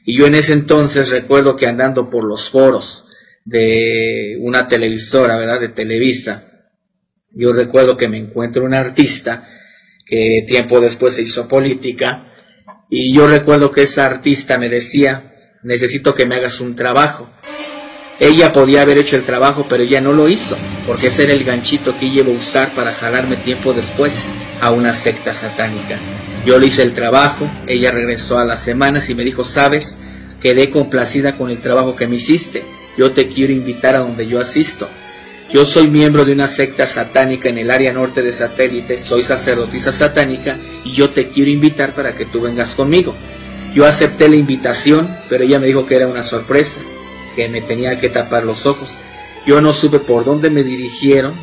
Y 0.06 0.18
yo 0.18 0.28
en 0.28 0.36
ese 0.36 0.54
entonces 0.54 1.10
recuerdo 1.10 1.56
que 1.56 1.68
andando 1.68 2.10
por 2.10 2.26
los 2.26 2.50
foros 2.50 3.06
de 3.46 4.38
una 4.42 4.68
televisora, 4.68 5.38
¿verdad? 5.38 5.62
De 5.62 5.70
Televisa, 5.70 6.44
yo 7.32 7.54
recuerdo 7.54 7.96
que 7.96 8.10
me 8.10 8.18
encuentro 8.18 8.66
un 8.66 8.74
artista 8.74 9.48
que 10.06 10.44
tiempo 10.46 10.82
después 10.82 11.16
se 11.16 11.24
hizo 11.24 11.48
política 11.48 12.34
y 12.90 13.14
yo 13.14 13.28
recuerdo 13.28 13.72
que 13.72 13.84
esa 13.84 14.06
artista 14.06 14.58
me 14.58 14.68
decía, 14.68 15.58
necesito 15.64 16.14
que 16.14 16.26
me 16.26 16.36
hagas 16.36 16.60
un 16.60 16.76
trabajo. 16.76 17.30
Ella 18.22 18.52
podía 18.52 18.84
haber 18.84 19.00
hecho 19.00 19.16
el 19.16 19.24
trabajo, 19.24 19.66
pero 19.68 19.82
ella 19.82 20.00
no 20.00 20.14
lo 20.14 20.30
hizo, 20.30 20.56
porque 20.86 21.08
ese 21.08 21.24
era 21.24 21.34
el 21.34 21.44
ganchito 21.44 21.98
que 21.98 22.06
iba 22.06 22.28
a 22.28 22.38
usar 22.38 22.70
para 22.76 22.94
jalarme 22.94 23.36
tiempo 23.36 23.74
después 23.74 24.26
a 24.62 24.70
una 24.70 24.94
secta 24.94 25.34
satánica. 25.34 25.98
Yo 26.46 26.60
le 26.60 26.68
hice 26.68 26.84
el 26.84 26.94
trabajo, 26.94 27.50
ella 27.66 27.90
regresó 27.90 28.38
a 28.38 28.46
las 28.46 28.64
semanas 28.64 29.10
y 29.10 29.16
me 29.16 29.24
dijo, 29.24 29.44
sabes, 29.44 29.98
quedé 30.40 30.70
complacida 30.70 31.36
con 31.36 31.50
el 31.50 31.62
trabajo 31.62 31.96
que 31.96 32.08
me 32.08 32.18
hiciste, 32.18 32.64
yo 32.96 33.12
te 33.12 33.28
quiero 33.28 33.54
invitar 33.54 33.96
a 33.96 34.02
donde 34.02 34.28
yo 34.28 34.40
asisto. 34.40 34.88
Yo 35.52 35.66
soy 35.66 35.88
miembro 35.88 36.24
de 36.24 36.34
una 36.34 36.48
secta 36.48 36.86
satánica 36.86 37.50
en 37.50 37.58
el 37.58 37.72
área 37.72 37.92
norte 37.92 38.22
de 38.22 38.32
satélite, 38.32 39.00
soy 39.00 39.24
sacerdotisa 39.24 39.92
satánica 39.92 40.58
y 40.86 40.92
yo 40.92 41.10
te 41.10 41.30
quiero 41.30 41.50
invitar 41.50 41.96
para 41.96 42.16
que 42.16 42.26
tú 42.26 42.42
vengas 42.42 42.76
conmigo. 42.76 43.16
Yo 43.74 43.88
acepté 43.88 44.30
la 44.30 44.36
invitación, 44.36 45.10
pero 45.28 45.44
ella 45.44 45.60
me 45.60 45.66
dijo 45.66 45.88
que 45.88 45.96
era 45.96 46.08
una 46.08 46.22
sorpresa, 46.22 46.82
que 47.36 47.50
me 47.50 47.62
tenía 47.62 48.00
que 48.00 48.10
tapar 48.10 48.44
los 48.44 48.66
ojos. 48.66 48.98
Yo 49.46 49.62
no 49.62 49.74
supe 49.74 50.00
por 50.00 50.26
dónde 50.26 50.50
me 50.50 50.64
dirigieron. 50.64 51.34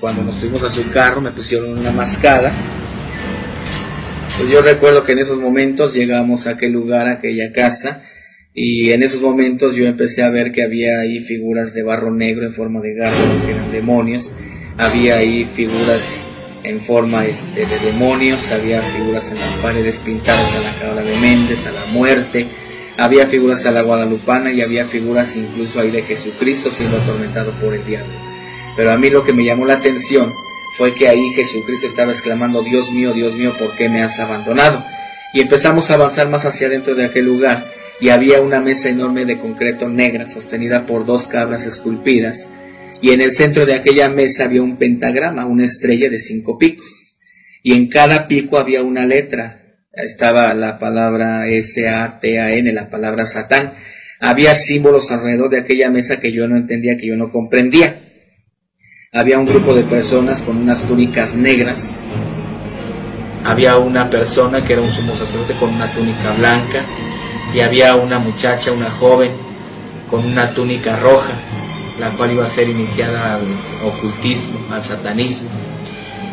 Cuando 0.00 0.22
nos 0.22 0.36
fuimos 0.36 0.62
a 0.62 0.70
su 0.70 0.88
carro 0.90 1.20
me 1.20 1.32
pusieron 1.32 1.78
una 1.78 1.90
mascada. 1.90 2.52
Pues 4.38 4.50
yo 4.50 4.62
recuerdo 4.62 5.02
que 5.02 5.12
en 5.12 5.18
esos 5.18 5.38
momentos 5.38 5.94
llegamos 5.94 6.46
a 6.46 6.50
aquel 6.50 6.72
lugar, 6.72 7.08
a 7.08 7.14
aquella 7.14 7.50
casa, 7.50 8.04
y 8.54 8.92
en 8.92 9.02
esos 9.02 9.20
momentos 9.20 9.74
yo 9.74 9.84
empecé 9.86 10.22
a 10.22 10.30
ver 10.30 10.52
que 10.52 10.62
había 10.62 11.00
ahí 11.00 11.20
figuras 11.20 11.74
de 11.74 11.82
barro 11.82 12.14
negro 12.14 12.46
en 12.46 12.54
forma 12.54 12.80
de 12.80 12.94
gárgolas 12.94 13.42
que 13.42 13.50
eran 13.50 13.72
demonios, 13.72 14.34
había 14.76 15.16
ahí 15.16 15.44
figuras 15.56 16.28
en 16.62 16.80
forma 16.82 17.26
este, 17.26 17.66
de 17.66 17.78
demonios, 17.84 18.52
había 18.52 18.80
figuras 18.80 19.32
en 19.32 19.40
las 19.40 19.54
paredes 19.56 19.98
pintadas 20.04 20.54
a 20.54 20.60
la 20.60 20.86
cabra 20.86 21.02
de 21.02 21.16
Méndez, 21.18 21.66
a 21.66 21.72
la 21.72 21.86
muerte, 21.86 22.46
había 22.98 23.28
figuras 23.28 23.64
a 23.64 23.70
la 23.70 23.82
guadalupana 23.82 24.52
y 24.52 24.60
había 24.60 24.84
figuras 24.84 25.36
incluso 25.36 25.80
ahí 25.80 25.90
de 25.90 26.02
Jesucristo 26.02 26.70
siendo 26.70 26.98
atormentado 26.98 27.52
por 27.52 27.72
el 27.72 27.86
diablo. 27.86 28.12
Pero 28.76 28.92
a 28.92 28.98
mí 28.98 29.08
lo 29.08 29.24
que 29.24 29.32
me 29.32 29.44
llamó 29.44 29.64
la 29.64 29.74
atención 29.74 30.30
fue 30.76 30.94
que 30.94 31.08
ahí 31.08 31.30
Jesucristo 31.34 31.86
estaba 31.86 32.12
exclamando, 32.12 32.62
Dios 32.62 32.90
mío, 32.92 33.12
Dios 33.12 33.34
mío, 33.34 33.54
¿por 33.58 33.74
qué 33.76 33.88
me 33.88 34.02
has 34.02 34.18
abandonado? 34.18 34.84
Y 35.32 35.40
empezamos 35.40 35.90
a 35.90 35.94
avanzar 35.94 36.28
más 36.28 36.44
hacia 36.44 36.66
adentro 36.66 36.94
de 36.94 37.04
aquel 37.04 37.24
lugar 37.24 37.64
y 38.00 38.10
había 38.10 38.40
una 38.40 38.60
mesa 38.60 38.88
enorme 38.88 39.24
de 39.24 39.38
concreto 39.38 39.88
negra 39.88 40.26
sostenida 40.26 40.86
por 40.86 41.06
dos 41.06 41.28
cabras 41.28 41.66
esculpidas, 41.66 42.50
y 43.00 43.10
en 43.10 43.20
el 43.20 43.32
centro 43.32 43.66
de 43.66 43.74
aquella 43.74 44.08
mesa 44.08 44.44
había 44.44 44.62
un 44.62 44.76
pentagrama, 44.76 45.46
una 45.46 45.64
estrella 45.64 46.08
de 46.10 46.18
cinco 46.18 46.58
picos, 46.58 47.16
y 47.62 47.74
en 47.74 47.88
cada 47.88 48.28
pico 48.28 48.58
había 48.58 48.82
una 48.82 49.04
letra, 49.04 49.67
estaba 49.92 50.54
la 50.54 50.78
palabra 50.78 51.48
S-A-T-A-N, 51.48 52.72
la 52.72 52.90
palabra 52.90 53.26
Satán, 53.26 53.74
había 54.20 54.54
símbolos 54.54 55.10
alrededor 55.10 55.50
de 55.50 55.60
aquella 55.60 55.90
mesa 55.90 56.20
que 56.20 56.32
yo 56.32 56.48
no 56.48 56.56
entendía, 56.56 56.96
que 56.96 57.06
yo 57.06 57.16
no 57.16 57.30
comprendía. 57.30 58.00
Había 59.12 59.38
un 59.38 59.46
grupo 59.46 59.74
de 59.74 59.84
personas 59.84 60.42
con 60.42 60.56
unas 60.56 60.82
túnicas 60.82 61.34
negras, 61.34 61.96
había 63.44 63.78
una 63.78 64.10
persona 64.10 64.64
que 64.64 64.74
era 64.74 64.82
un 64.82 64.90
sumo 64.90 65.14
sacerdote 65.14 65.54
con 65.54 65.72
una 65.72 65.86
túnica 65.92 66.32
blanca, 66.36 66.82
y 67.54 67.60
había 67.60 67.96
una 67.96 68.18
muchacha, 68.18 68.72
una 68.72 68.90
joven, 68.90 69.30
con 70.10 70.24
una 70.24 70.50
túnica 70.50 70.96
roja, 70.96 71.30
la 71.98 72.10
cual 72.10 72.32
iba 72.32 72.44
a 72.44 72.48
ser 72.48 72.68
iniciada 72.68 73.36
al 73.36 73.42
ocultismo, 73.86 74.58
al 74.70 74.82
satanismo. 74.82 75.48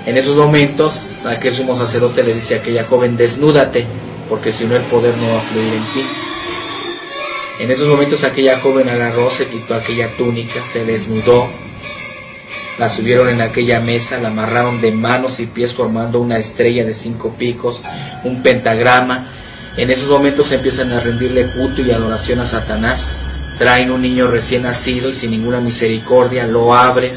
En 0.05 0.17
esos 0.17 0.35
momentos, 0.37 1.25
aquel 1.25 1.53
sumo 1.53 1.75
sacerdote 1.75 2.23
le 2.23 2.33
dice 2.33 2.55
a 2.55 2.57
aquella 2.59 2.85
joven, 2.85 3.17
desnúdate, 3.17 3.85
porque 4.29 4.51
si 4.51 4.65
no 4.65 4.75
el 4.75 4.83
poder 4.83 5.15
no 5.17 5.27
va 5.33 5.39
a 5.39 5.41
fluir 5.41 5.73
en 5.73 5.93
ti. 5.93 6.05
En 7.59 7.71
esos 7.71 7.87
momentos 7.87 8.23
aquella 8.23 8.59
joven 8.59 8.89
agarró, 8.89 9.31
se 9.31 9.47
quitó 9.47 9.75
aquella 9.75 10.09
túnica, 10.17 10.59
se 10.71 10.85
desnudó, 10.85 11.47
la 12.77 12.89
subieron 12.89 13.29
en 13.29 13.41
aquella 13.41 13.79
mesa, 13.79 14.19
la 14.19 14.27
amarraron 14.27 14.81
de 14.81 14.91
manos 14.91 15.39
y 15.39 15.45
pies 15.45 15.73
formando 15.73 16.19
una 16.19 16.37
estrella 16.37 16.83
de 16.83 16.93
cinco 16.93 17.33
picos, 17.37 17.81
un 18.23 18.43
pentagrama, 18.43 19.25
en 19.77 19.91
esos 19.91 20.07
momentos 20.07 20.51
empiezan 20.53 20.91
a 20.93 21.01
rendirle 21.01 21.47
culto 21.47 21.81
y 21.81 21.91
adoración 21.91 22.39
a 22.39 22.45
Satanás. 22.45 23.23
Traen 23.57 23.91
un 23.91 24.01
niño 24.01 24.27
recién 24.27 24.63
nacido 24.63 25.09
y 25.09 25.13
sin 25.13 25.31
ninguna 25.31 25.59
misericordia 25.59 26.47
lo 26.47 26.73
abren, 26.73 27.11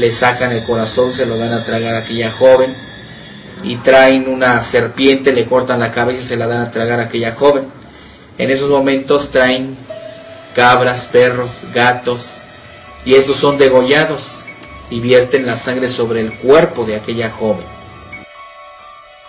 le 0.00 0.10
sacan 0.10 0.50
el 0.52 0.64
corazón, 0.64 1.12
se 1.12 1.26
lo 1.26 1.36
dan 1.36 1.52
a 1.52 1.62
tragar 1.62 1.94
a 1.94 1.98
aquella 1.98 2.32
joven. 2.32 2.74
Y 3.62 3.76
traen 3.76 4.26
una 4.28 4.58
serpiente, 4.60 5.32
le 5.32 5.44
cortan 5.44 5.80
la 5.80 5.92
cabeza 5.92 6.20
y 6.20 6.22
se 6.22 6.36
la 6.38 6.46
dan 6.46 6.62
a 6.62 6.70
tragar 6.70 6.98
a 6.98 7.04
aquella 7.04 7.34
joven. 7.34 7.66
En 8.38 8.48
esos 8.48 8.70
momentos 8.70 9.30
traen 9.30 9.76
cabras, 10.54 11.06
perros, 11.12 11.50
gatos, 11.74 12.38
y 13.04 13.14
estos 13.14 13.36
son 13.36 13.58
degollados 13.58 14.44
y 14.88 15.00
vierten 15.00 15.44
la 15.44 15.56
sangre 15.56 15.88
sobre 15.88 16.22
el 16.22 16.32
cuerpo 16.32 16.86
de 16.86 16.96
aquella 16.96 17.30
joven. 17.30 17.66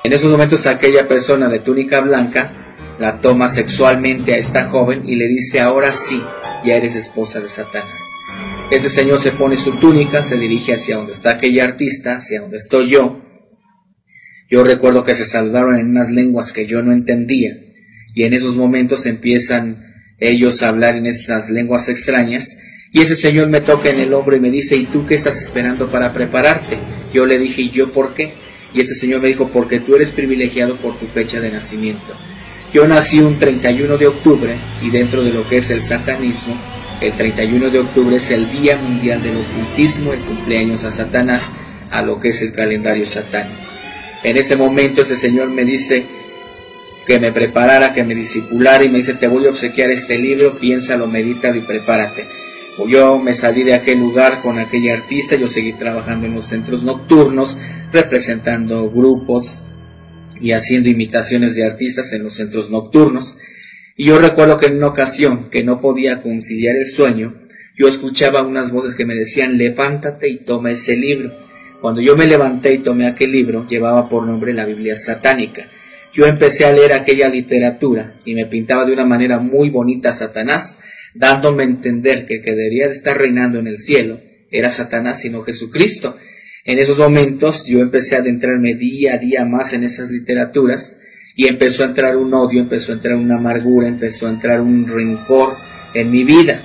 En 0.04 0.14
esos 0.14 0.32
momentos 0.32 0.66
aquella 0.66 1.08
persona 1.10 1.50
de 1.50 1.60
túnica 1.60 2.00
blanca 2.00 2.76
la 2.98 3.20
toma 3.20 3.50
sexualmente 3.50 4.34
a 4.34 4.38
esta 4.38 4.70
joven 4.70 5.04
y 5.06 5.16
le 5.16 5.28
dice, 5.28 5.60
ahora 5.60 5.92
sí, 5.92 6.24
ya 6.64 6.76
eres 6.76 6.96
esposa 6.96 7.42
de 7.42 7.50
Satanás. 7.50 8.21
Este 8.72 8.88
señor 8.88 9.20
se 9.20 9.34
pone 9.34 9.58
su 9.58 9.72
túnica, 9.74 10.24
se 10.24 10.38
dirige 10.38 10.74
hacia 10.74 10.96
donde 10.96 11.12
está 11.12 11.32
aquella 11.32 11.66
artista, 11.66 12.16
hacia 12.16 12.40
donde 12.40 12.56
estoy 12.56 12.90
yo. 12.90 13.22
Yo 14.50 14.64
recuerdo 14.64 15.04
que 15.04 15.14
se 15.14 15.26
saludaron 15.26 15.78
en 15.78 15.90
unas 15.90 16.10
lenguas 16.10 16.54
que 16.54 16.66
yo 16.66 16.82
no 16.82 16.94
entendía 16.94 17.52
y 18.16 18.24
en 18.24 18.32
esos 18.32 18.56
momentos 18.56 19.06
empiezan 19.06 19.94
ellos 20.20 20.64
a 20.64 20.70
hablar 20.70 20.96
en 20.96 21.06
esas 21.06 21.50
lenguas 21.50 21.90
extrañas 21.90 22.58
y 22.94 23.02
ese 23.02 23.16
señor 23.16 23.50
me 23.50 23.60
toca 23.60 23.90
en 23.90 24.00
el 24.00 24.14
hombro 24.14 24.38
y 24.38 24.40
me 24.40 24.50
dice, 24.50 24.78
¿y 24.78 24.86
tú 24.86 25.06
qué 25.06 25.16
estás 25.16 25.42
esperando 25.42 25.92
para 25.92 26.14
prepararte? 26.14 26.78
Yo 27.14 27.26
le 27.26 27.40
dije, 27.40 27.64
¿y 27.64 27.72
yo 27.72 27.92
por 27.92 28.14
qué? 28.14 28.32
Y 28.74 28.80
ese 28.80 28.96
señor 28.96 29.22
me 29.22 29.28
dijo, 29.28 29.50
porque 29.50 29.82
tú 29.82 29.96
eres 29.98 30.14
privilegiado 30.14 30.78
por 30.78 30.98
tu 30.98 31.08
fecha 31.08 31.42
de 31.42 31.52
nacimiento. 31.52 32.16
Yo 32.74 32.88
nací 32.88 33.20
un 33.20 33.38
31 33.38 33.98
de 33.98 34.08
octubre 34.08 34.56
y 34.82 34.92
dentro 34.92 35.24
de 35.24 35.34
lo 35.34 35.48
que 35.50 35.58
es 35.58 35.70
el 35.72 35.84
satanismo, 35.84 36.56
el 37.02 37.14
31 37.14 37.70
de 37.72 37.80
octubre 37.80 38.16
es 38.16 38.30
el 38.32 38.50
Día 38.52 38.78
Mundial 38.78 39.22
del 39.24 39.38
Ocultismo, 39.38 40.14
el 40.14 40.20
cumpleaños 40.20 40.84
a 40.86 40.92
Satanás, 40.92 41.52
a 41.90 42.04
lo 42.04 42.20
que 42.20 42.30
es 42.30 42.42
el 42.42 42.52
calendario 42.52 43.06
satánico. 43.06 43.60
En 44.24 44.38
ese 44.38 44.56
momento 44.56 45.02
ese 45.02 45.16
señor 45.16 45.50
me 45.50 45.66
dice 45.66 46.06
que 47.08 47.20
me 47.20 47.32
preparara, 47.32 47.94
que 47.94 48.04
me 48.04 48.14
discipulara 48.14 48.84
y 48.84 48.90
me 48.90 49.00
dice, 49.00 49.16
te 49.16 49.28
voy 49.28 49.48
a 49.48 49.50
obsequiar 49.50 49.90
este 49.90 50.20
libro, 50.20 50.60
piénsalo, 50.60 51.08
medítalo 51.08 51.58
y 51.58 51.62
prepárate. 51.62 52.26
Yo 52.88 53.20
me 53.20 53.34
salí 53.34 53.64
de 53.64 53.74
aquel 53.74 54.00
lugar 54.00 54.42
con 54.42 54.60
aquella 54.60 54.94
artista, 54.94 55.36
yo 55.36 55.48
seguí 55.48 55.74
trabajando 55.74 56.28
en 56.28 56.36
los 56.36 56.46
centros 56.46 56.84
nocturnos, 56.84 57.58
representando 57.92 58.90
grupos, 58.90 59.72
y 60.42 60.52
haciendo 60.54 60.90
imitaciones 60.90 61.56
de 61.56 61.64
artistas 61.64 62.12
en 62.14 62.24
los 62.24 62.34
centros 62.34 62.72
nocturnos. 62.72 63.38
Y 64.02 64.06
yo 64.06 64.18
recuerdo 64.18 64.58
que 64.58 64.66
en 64.66 64.78
una 64.78 64.88
ocasión 64.88 65.52
que 65.52 65.64
no 65.64 65.80
podía 65.80 66.24
conciliar 66.24 66.76
el 66.76 66.88
sueño, 66.88 67.36
yo 67.78 67.88
escuchaba 67.88 68.42
unas 68.42 68.72
voces 68.72 68.96
que 68.96 69.06
me 69.06 69.14
decían, 69.14 69.60
levántate 69.60 70.28
y 70.28 70.38
toma 70.38 70.72
ese 70.72 70.98
libro. 70.98 71.32
Cuando 71.82 72.02
yo 72.02 72.18
me 72.18 72.26
levanté 72.26 72.74
y 72.74 72.80
tomé 72.80 73.06
aquel 73.06 73.32
libro, 73.32 73.68
llevaba 73.68 74.10
por 74.10 74.26
nombre 74.26 74.56
la 74.56 74.66
Biblia 74.66 74.96
satánica. 74.96 75.68
Yo 76.14 76.26
empecé 76.26 76.66
a 76.66 76.72
leer 76.72 76.94
aquella 76.94 77.30
literatura 77.30 78.16
y 78.26 78.34
me 78.34 78.48
pintaba 78.48 78.88
de 78.88 78.94
una 78.94 79.06
manera 79.06 79.38
muy 79.38 79.70
bonita 79.70 80.14
Satanás, 80.14 80.80
dándome 81.14 81.62
a 81.62 81.68
entender 81.68 82.26
que 82.26 82.38
el 82.38 82.42
que 82.42 82.56
debía 82.56 82.88
de 82.88 82.94
estar 82.94 83.16
reinando 83.16 83.60
en 83.60 83.68
el 83.68 83.78
cielo 83.78 84.20
era 84.50 84.72
Satanás, 84.72 85.22
sino 85.22 85.44
Jesucristo, 85.44 86.18
en 86.66 86.80
esos 86.80 86.98
momentos 86.98 87.68
yo 87.68 87.82
empecé 87.82 88.16
a 88.16 88.22
adentrarme 88.22 88.74
día 88.74 89.14
a 89.14 89.18
día 89.20 89.46
más 89.46 89.74
en 89.74 89.84
esas 89.84 90.10
literaturas 90.10 90.98
y 91.36 91.48
empezó 91.48 91.84
a 91.84 91.88
entrar 91.88 92.18
un 92.18 92.34
odio, 92.34 92.62
empezó 92.62 92.92
a 92.92 92.96
entrar 92.96 93.16
una 93.16 93.38
amargura, 93.38 93.88
empezó 93.88 94.28
a 94.28 94.32
entrar 94.32 94.62
un 94.62 94.88
rencor 94.88 95.56
en 95.94 96.12
mi 96.12 96.24
vida. 96.24 96.62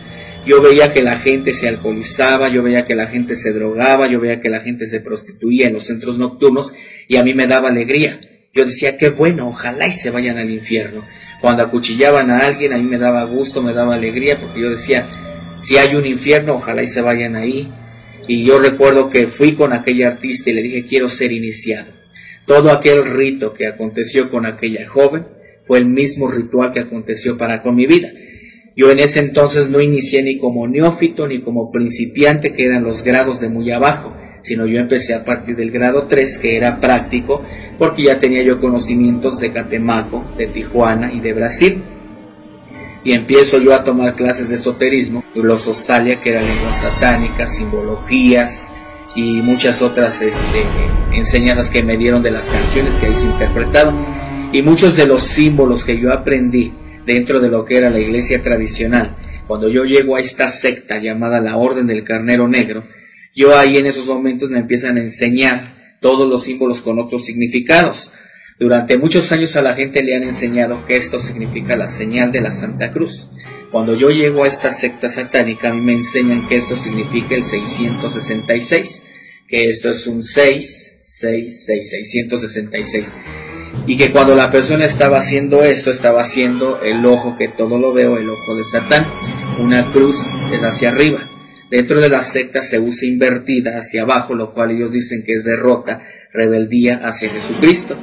Yo 0.47 0.63
veía 0.63 0.93
que 0.93 1.03
la 1.03 1.19
gente 1.19 1.55
se 1.55 1.69
alcoholizaba, 1.69 2.49
yo 2.49 2.63
veía 2.63 2.85
que 2.85 2.95
la 2.95 3.09
gente 3.09 3.35
se 3.35 3.53
drogaba, 3.53 4.07
yo 4.07 4.21
veía 4.21 4.39
que 4.39 4.49
la 4.49 4.61
gente 4.61 4.87
se 4.87 5.01
prostituía 5.01 5.67
en 5.67 5.75
los 5.75 5.87
centros 5.87 6.19
nocturnos 6.19 6.73
y 7.09 7.17
a 7.17 7.25
mí 7.25 7.35
me 7.35 7.49
daba 7.49 7.69
alegría. 7.69 8.21
Yo 8.55 8.65
decía, 8.65 8.97
qué 8.97 9.11
bueno, 9.11 9.49
ojalá 9.49 9.89
y 9.89 9.93
se 9.93 10.11
vayan 10.11 10.39
al 10.39 10.51
infierno. 10.51 11.05
Cuando 11.41 11.65
acuchillaban 11.65 12.31
a 12.31 12.39
alguien, 12.39 12.73
a 12.73 12.79
mí 12.79 12.85
me 12.85 12.97
daba 12.97 13.25
gusto, 13.25 13.61
me 13.61 13.73
daba 13.73 13.97
alegría, 13.97 14.39
porque 14.39 14.61
yo 14.61 14.71
decía, 14.71 15.07
si 15.63 15.77
hay 15.79 15.95
un 15.95 16.07
infierno, 16.07 16.55
ojalá 16.55 16.83
y 16.83 16.87
se 16.87 17.03
vayan 17.03 17.35
ahí 17.35 17.69
Y 18.29 18.45
yo 18.45 18.59
recuerdo 18.59 19.09
que 19.09 19.27
fui 19.27 19.55
con 19.55 19.73
aquella 19.73 20.09
artista 20.09 20.51
y 20.51 20.55
le 20.55 20.63
dije, 20.63 20.87
quiero 20.87 21.09
ser 21.09 21.33
iniciado. 21.33 21.93
Todo 22.47 22.71
aquel 22.71 23.05
rito 23.05 23.53
que 23.53 23.67
aconteció 23.67 24.31
con 24.31 24.47
aquella 24.47 24.89
joven 24.89 25.27
fue 25.65 25.79
el 25.79 25.87
mismo 25.87 26.31
ritual 26.31 26.71
que 26.71 26.79
aconteció 26.79 27.37
para 27.37 27.61
con 27.61 27.75
mi 27.75 27.87
vida. 27.87 28.09
Yo 28.77 28.91
en 28.91 29.01
ese 29.01 29.19
entonces 29.19 29.69
no 29.69 29.81
inicié 29.81 30.23
ni 30.23 30.39
como 30.39 30.69
neófito 30.69 31.27
ni 31.27 31.41
como 31.41 31.73
principiante, 31.73 32.53
que 32.53 32.67
eran 32.67 32.85
los 32.85 33.03
grados 33.03 33.41
de 33.41 33.49
muy 33.49 33.73
abajo, 33.73 34.17
sino 34.43 34.65
yo 34.67 34.79
empecé 34.79 35.15
a 35.15 35.25
partir 35.25 35.57
del 35.57 35.73
grado 35.73 36.07
3, 36.07 36.39
que 36.39 36.57
era 36.57 36.79
práctico, 36.79 37.43
porque 37.79 38.05
ya 38.05 38.21
tenía 38.21 38.45
yo 38.45 38.61
conocimientos 38.61 39.41
de 39.41 39.53
Catemaco, 39.53 40.25
de 40.39 40.47
Tijuana 40.47 41.13
y 41.13 41.19
de 41.19 41.33
Brasil. 41.33 41.83
Y 43.03 43.13
empiezo 43.13 43.59
yo 43.59 43.75
a 43.75 43.83
tomar 43.83 44.15
clases 44.15 44.51
de 44.51 44.55
esoterismo, 44.55 45.25
glososalia, 45.35 46.21
que 46.21 46.31
era 46.31 46.43
lengua 46.43 46.71
satánica, 46.71 47.49
simbologías 47.49 48.73
y 49.17 49.41
muchas 49.41 49.83
otras 49.83 50.21
este, 50.23 50.63
enseñanzas 51.13 51.71
que 51.71 51.83
me 51.83 51.97
dieron 51.97 52.23
de 52.23 52.31
las 52.31 52.49
canciones 52.49 52.95
que 52.95 53.07
ahí 53.07 53.15
se 53.15 53.27
interpretaban. 53.27 54.51
Y 54.53 54.63
muchos 54.63 54.97
de 54.97 55.07
los 55.07 55.23
símbolos 55.23 55.85
que 55.85 55.99
yo 55.99 56.13
aprendí 56.13 56.73
dentro 57.07 57.41
de 57.41 57.49
lo 57.49 57.65
que 57.65 57.79
era 57.79 57.91
la 57.91 57.99
iglesia 57.99 58.43
tradicional, 58.43 59.17
cuando 59.49 59.69
yo 59.69 59.85
llego 59.85 60.17
a 60.17 60.21
esta 60.21 60.49
secta 60.49 60.99
llamada 60.99 61.41
la 61.41 61.57
Orden 61.57 61.87
del 61.87 62.05
Carnero 62.05 62.47
Negro, 62.47 62.85
yo 63.35 63.57
ahí 63.57 63.79
en 63.79 63.87
esos 63.87 64.07
momentos 64.07 64.51
me 64.51 64.59
empiezan 64.59 64.97
a 64.97 65.01
enseñar 65.01 65.97
todos 66.01 66.29
los 66.29 66.45
símbolos 66.45 66.83
con 66.83 66.99
otros 66.99 67.25
significados. 67.25 68.13
Durante 68.59 68.97
muchos 68.97 69.31
años 69.33 69.57
a 69.57 69.63
la 69.63 69.75
gente 69.75 70.03
le 70.03 70.17
han 70.17 70.23
enseñado 70.23 70.87
que 70.87 70.97
esto 70.97 71.21
significa 71.21 71.77
la 71.77 71.87
señal 71.87 72.33
de 72.33 72.41
la 72.41 72.51
Santa 72.51 72.91
Cruz. 72.91 73.31
Cuando 73.77 73.95
yo 73.95 74.09
llego 74.09 74.45
a 74.45 74.49
esta 74.49 74.71
secta 74.71 75.11
satánica, 75.11 75.69
a 75.69 75.75
mí 75.75 75.83
me 75.83 75.93
enseñan 75.93 76.49
que 76.49 76.57
esto 76.57 76.75
significa 76.75 77.35
el 77.35 77.45
666, 77.45 79.03
que 79.47 79.69
esto 79.69 79.91
es 79.91 80.07
un 80.07 80.23
6, 80.23 80.97
6, 81.05 81.65
6, 81.67 81.91
666 81.91 83.13
y 83.87 83.99
que 83.99 84.13
cuando 84.13 84.35
la 84.35 84.51
persona 84.51 84.87
estaba 84.87 85.19
haciendo 85.19 85.63
esto, 85.63 85.91
estaba 85.91 86.23
haciendo 86.23 86.81
el 86.81 87.05
ojo 87.05 87.37
que 87.37 87.49
todo 87.49 87.79
lo 87.79 87.93
veo, 87.93 88.17
el 88.17 88.31
ojo 88.31 88.55
de 88.55 88.65
Satán. 88.65 89.07
Una 89.59 89.93
cruz 89.93 90.25
es 90.55 90.63
hacia 90.63 90.89
arriba. 90.89 91.29
Dentro 91.71 92.01
de 92.01 92.09
la 92.09 92.23
secta 92.23 92.63
se 92.63 92.79
usa 92.79 93.07
invertida 93.07 93.77
hacia 93.77 94.05
abajo, 94.05 94.35
lo 94.35 94.55
cual 94.55 94.71
ellos 94.71 94.91
dicen 94.91 95.23
que 95.23 95.35
es 95.35 95.45
derrota, 95.45 96.01
rebeldía 96.33 97.03
hacia 97.05 97.29
Jesucristo. 97.29 97.95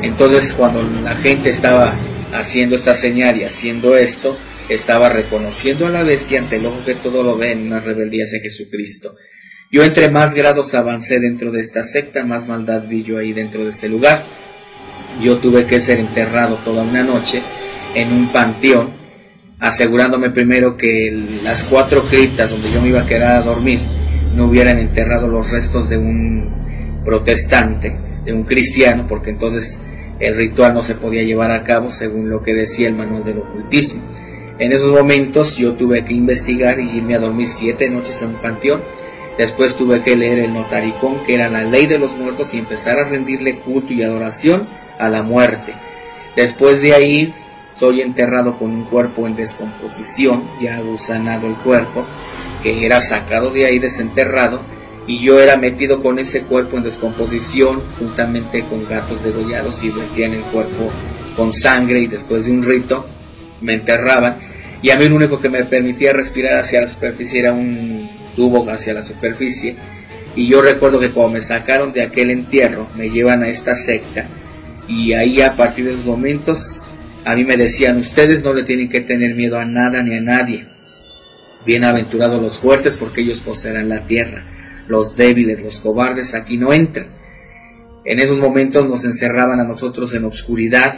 Entonces 0.00 0.54
cuando 0.54 0.82
la 1.02 1.14
gente 1.16 1.50
estaba 1.50 1.94
haciendo 2.32 2.74
esta 2.74 2.94
señal 2.94 3.36
y 3.36 3.44
haciendo 3.44 3.98
esto, 3.98 4.38
estaba 4.74 5.08
reconociendo 5.08 5.86
a 5.86 5.90
la 5.90 6.02
bestia 6.02 6.38
ante 6.38 6.56
el 6.56 6.66
ojo 6.66 6.84
que 6.84 6.94
todo 6.94 7.22
lo 7.22 7.36
ve 7.36 7.52
en 7.52 7.66
una 7.66 7.80
rebeldía 7.80 8.24
hacia 8.24 8.40
Jesucristo. 8.40 9.14
Yo 9.70 9.84
entre 9.84 10.10
más 10.10 10.34
grados 10.34 10.74
avancé 10.74 11.20
dentro 11.20 11.52
de 11.52 11.60
esta 11.60 11.82
secta, 11.82 12.24
más 12.24 12.48
maldad 12.48 12.88
vi 12.88 13.04
yo 13.04 13.18
ahí 13.18 13.32
dentro 13.32 13.64
de 13.64 13.70
ese 13.70 13.88
lugar 13.88 14.24
yo 15.20 15.38
tuve 15.38 15.66
que 15.66 15.80
ser 15.80 15.98
enterrado 15.98 16.56
toda 16.64 16.82
una 16.82 17.02
noche 17.02 17.42
en 17.94 18.12
un 18.12 18.28
panteón, 18.28 18.90
asegurándome 19.58 20.30
primero 20.30 20.76
que 20.76 21.10
las 21.42 21.64
cuatro 21.64 22.02
criptas 22.02 22.50
donde 22.50 22.70
yo 22.70 22.80
me 22.80 22.88
iba 22.88 23.00
a 23.00 23.06
quedar 23.06 23.36
a 23.36 23.42
dormir 23.42 23.80
no 24.34 24.46
hubieran 24.46 24.78
enterrado 24.78 25.28
los 25.28 25.50
restos 25.50 25.88
de 25.90 25.98
un 25.98 27.02
protestante, 27.04 27.96
de 28.24 28.32
un 28.32 28.44
cristiano, 28.44 29.06
porque 29.08 29.30
entonces 29.30 29.80
el 30.20 30.36
ritual 30.36 30.74
no 30.74 30.82
se 30.82 30.94
podía 30.94 31.22
llevar 31.22 31.50
a 31.50 31.64
cabo 31.64 31.90
según 31.90 32.30
lo 32.30 32.42
que 32.42 32.54
decía 32.54 32.88
el 32.88 32.94
manual 32.94 33.24
del 33.24 33.38
ocultismo. 33.38 34.02
En 34.60 34.72
esos 34.72 34.92
momentos 34.92 35.56
yo 35.56 35.72
tuve 35.72 36.04
que 36.04 36.12
investigar 36.12 36.78
y 36.78 36.90
irme 36.90 37.14
a 37.14 37.18
dormir 37.18 37.48
siete 37.48 37.88
noches 37.88 38.20
en 38.20 38.28
un 38.28 38.34
panteón. 38.36 38.82
Después 39.38 39.74
tuve 39.74 40.02
que 40.02 40.14
leer 40.14 40.38
el 40.38 40.52
notaricón, 40.52 41.24
que 41.24 41.34
era 41.34 41.48
la 41.48 41.64
ley 41.64 41.86
de 41.86 41.98
los 41.98 42.14
muertos, 42.14 42.52
y 42.52 42.58
empezar 42.58 42.98
a 42.98 43.08
rendirle 43.08 43.56
culto 43.60 43.94
y 43.94 44.02
adoración 44.02 44.68
a 44.98 45.08
la 45.08 45.22
muerte. 45.22 45.72
Después 46.36 46.82
de 46.82 46.92
ahí 46.92 47.34
soy 47.72 48.02
enterrado 48.02 48.58
con 48.58 48.70
un 48.70 48.84
cuerpo 48.84 49.26
en 49.26 49.34
descomposición, 49.34 50.44
ya 50.60 50.78
gusanado 50.80 51.46
el 51.46 51.54
cuerpo, 51.54 52.04
que 52.62 52.84
era 52.84 53.00
sacado 53.00 53.50
de 53.52 53.64
ahí 53.64 53.78
desenterrado, 53.78 54.60
y 55.06 55.20
yo 55.20 55.40
era 55.40 55.56
metido 55.56 56.02
con 56.02 56.18
ese 56.18 56.42
cuerpo 56.42 56.76
en 56.76 56.82
descomposición, 56.82 57.80
juntamente 57.98 58.62
con 58.64 58.86
gatos 58.86 59.24
degollados, 59.24 59.82
y 59.84 59.88
metían 59.88 60.34
el 60.34 60.42
cuerpo 60.42 60.90
con 61.34 61.54
sangre, 61.54 62.00
y 62.00 62.08
después 62.08 62.44
de 62.44 62.52
un 62.52 62.62
rito 62.62 63.06
me 63.60 63.74
enterraban, 63.74 64.38
y 64.82 64.90
a 64.90 64.96
mí 64.96 65.08
lo 65.08 65.16
único 65.16 65.40
que 65.40 65.50
me 65.50 65.64
permitía 65.64 66.12
respirar 66.12 66.58
hacia 66.58 66.80
la 66.80 66.86
superficie 66.86 67.40
era 67.40 67.52
un 67.52 68.08
tubo 68.36 68.68
hacia 68.70 68.94
la 68.94 69.02
superficie, 69.02 69.76
y 70.36 70.48
yo 70.48 70.62
recuerdo 70.62 71.00
que 71.00 71.10
cuando 71.10 71.34
me 71.34 71.42
sacaron 71.42 71.92
de 71.92 72.02
aquel 72.02 72.30
entierro, 72.30 72.88
me 72.96 73.10
llevan 73.10 73.42
a 73.42 73.48
esta 73.48 73.74
secta, 73.74 74.26
y 74.88 75.12
ahí 75.12 75.40
a 75.40 75.56
partir 75.56 75.84
de 75.84 75.92
esos 75.92 76.06
momentos 76.06 76.88
a 77.24 77.36
mí 77.36 77.44
me 77.44 77.56
decían, 77.56 77.98
ustedes 77.98 78.42
no 78.42 78.54
le 78.54 78.62
tienen 78.62 78.88
que 78.88 79.00
tener 79.00 79.34
miedo 79.34 79.58
a 79.58 79.64
nada 79.64 80.02
ni 80.02 80.16
a 80.16 80.20
nadie. 80.20 80.64
Bienaventurados 81.66 82.40
los 82.40 82.58
fuertes 82.58 82.96
porque 82.96 83.20
ellos 83.20 83.42
poseerán 83.42 83.90
la 83.90 84.06
tierra. 84.06 84.44
Los 84.88 85.14
débiles, 85.16 85.60
los 85.60 85.78
cobardes 85.78 86.34
aquí 86.34 86.56
no 86.56 86.72
entran. 86.72 87.08
En 88.04 88.18
esos 88.18 88.38
momentos 88.38 88.88
nos 88.88 89.04
encerraban 89.04 89.60
a 89.60 89.64
nosotros 89.64 90.14
en 90.14 90.24
obscuridad 90.24 90.94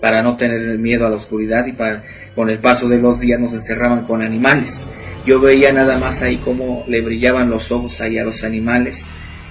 para 0.00 0.22
no 0.22 0.36
tener 0.36 0.78
miedo 0.78 1.06
a 1.06 1.10
la 1.10 1.16
oscuridad 1.16 1.66
y 1.66 1.72
para, 1.72 2.04
con 2.34 2.50
el 2.50 2.60
paso 2.60 2.88
de 2.88 2.98
los 2.98 3.20
días 3.20 3.40
nos 3.40 3.52
encerraban 3.54 4.04
con 4.06 4.22
animales. 4.22 4.86
Yo 5.26 5.40
veía 5.40 5.72
nada 5.72 5.98
más 5.98 6.22
ahí 6.22 6.36
cómo 6.36 6.84
le 6.88 7.00
brillaban 7.00 7.50
los 7.50 7.70
ojos 7.70 8.00
ahí 8.00 8.18
a 8.18 8.24
los 8.24 8.44
animales 8.44 9.04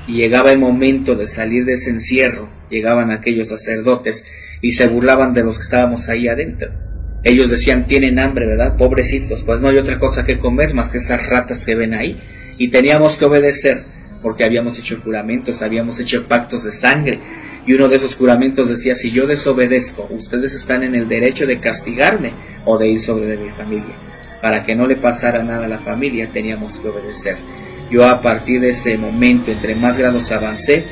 y 0.08 0.14
llegaba 0.14 0.52
el 0.52 0.60
momento 0.60 1.16
de 1.16 1.28
salir 1.28 1.66
de 1.66 1.74
ese 1.74 1.90
encierro, 1.90 2.50
llegaban 2.70 3.12
aquellos 3.12 3.50
sacerdotes 3.50 4.26
y 4.62 4.72
se 4.72 4.88
burlaban 4.88 5.34
de 5.34 5.44
los 5.44 5.58
que 5.58 5.64
estábamos 5.64 6.10
ahí 6.10 6.28
adentro. 6.28 6.72
Ellos 7.24 7.50
decían, 7.50 7.88
tienen 7.88 8.20
hambre, 8.20 8.48
¿verdad? 8.48 8.78
Pobrecitos, 8.78 9.44
pues 9.44 9.60
no 9.60 9.68
hay 9.68 9.78
otra 9.78 10.00
cosa 10.00 10.24
que 10.24 10.38
comer 10.38 10.74
más 10.74 10.90
que 10.90 11.00
esas 11.00 11.28
ratas 11.28 11.66
que 11.66 11.76
ven 11.76 11.94
ahí. 11.94 12.20
Y 12.58 12.70
teníamos 12.70 13.18
que 13.18 13.26
obedecer, 13.26 13.84
porque 14.22 14.44
habíamos 14.44 14.80
hecho 14.80 15.00
juramentos, 15.04 15.62
habíamos 15.62 16.00
hecho 16.00 16.28
pactos 16.28 16.64
de 16.64 16.72
sangre. 16.72 17.20
Y 17.66 17.74
uno 17.74 17.88
de 17.88 17.98
esos 17.98 18.16
juramentos 18.16 18.70
decía, 18.70 18.96
si 18.96 19.12
yo 19.12 19.28
desobedezco, 19.28 20.08
ustedes 20.12 20.54
están 20.54 20.84
en 20.84 20.96
el 20.96 21.08
derecho 21.08 21.46
de 21.46 21.60
castigarme 21.60 22.34
o 22.66 22.78
de 22.78 22.90
ir 22.90 23.00
sobre 23.00 23.26
de 23.26 23.38
mi 23.38 23.50
familia. 23.50 23.96
Para 24.42 24.64
que 24.64 24.76
no 24.76 24.86
le 24.86 24.96
pasara 24.96 25.44
nada 25.44 25.66
a 25.66 25.70
la 25.70 25.80
familia, 25.80 26.30
teníamos 26.32 26.80
que 26.80 26.90
obedecer. 26.90 27.38
Yo 27.90 28.06
a 28.06 28.22
partir 28.22 28.62
de 28.62 28.70
ese 28.70 28.98
momento, 28.98 29.52
entre 29.52 29.76
más 29.76 29.98
grados 29.98 30.32
avancé, 30.32 30.86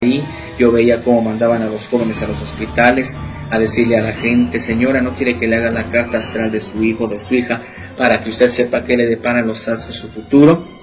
ahí 0.00 0.22
yo 0.58 0.72
veía 0.72 1.02
cómo 1.02 1.22
mandaban 1.22 1.62
a 1.62 1.66
los 1.66 1.86
jóvenes 1.88 2.22
a 2.22 2.26
los 2.26 2.40
hospitales 2.42 3.16
a 3.50 3.58
decirle 3.58 3.96
a 3.96 4.02
la 4.02 4.12
gente, 4.12 4.60
señora, 4.60 5.00
no 5.00 5.14
quiere 5.14 5.38
que 5.38 5.46
le 5.46 5.56
haga 5.56 5.70
la 5.70 5.90
carta 5.90 6.18
astral 6.18 6.50
de 6.50 6.60
su 6.60 6.82
hijo, 6.82 7.06
de 7.06 7.18
su 7.18 7.34
hija, 7.34 7.62
para 7.96 8.22
que 8.22 8.30
usted 8.30 8.50
sepa 8.50 8.84
qué 8.84 8.96
le 8.96 9.06
deparan 9.06 9.46
los 9.46 9.66
astros 9.68 9.96
su 9.96 10.08
futuro. 10.08 10.77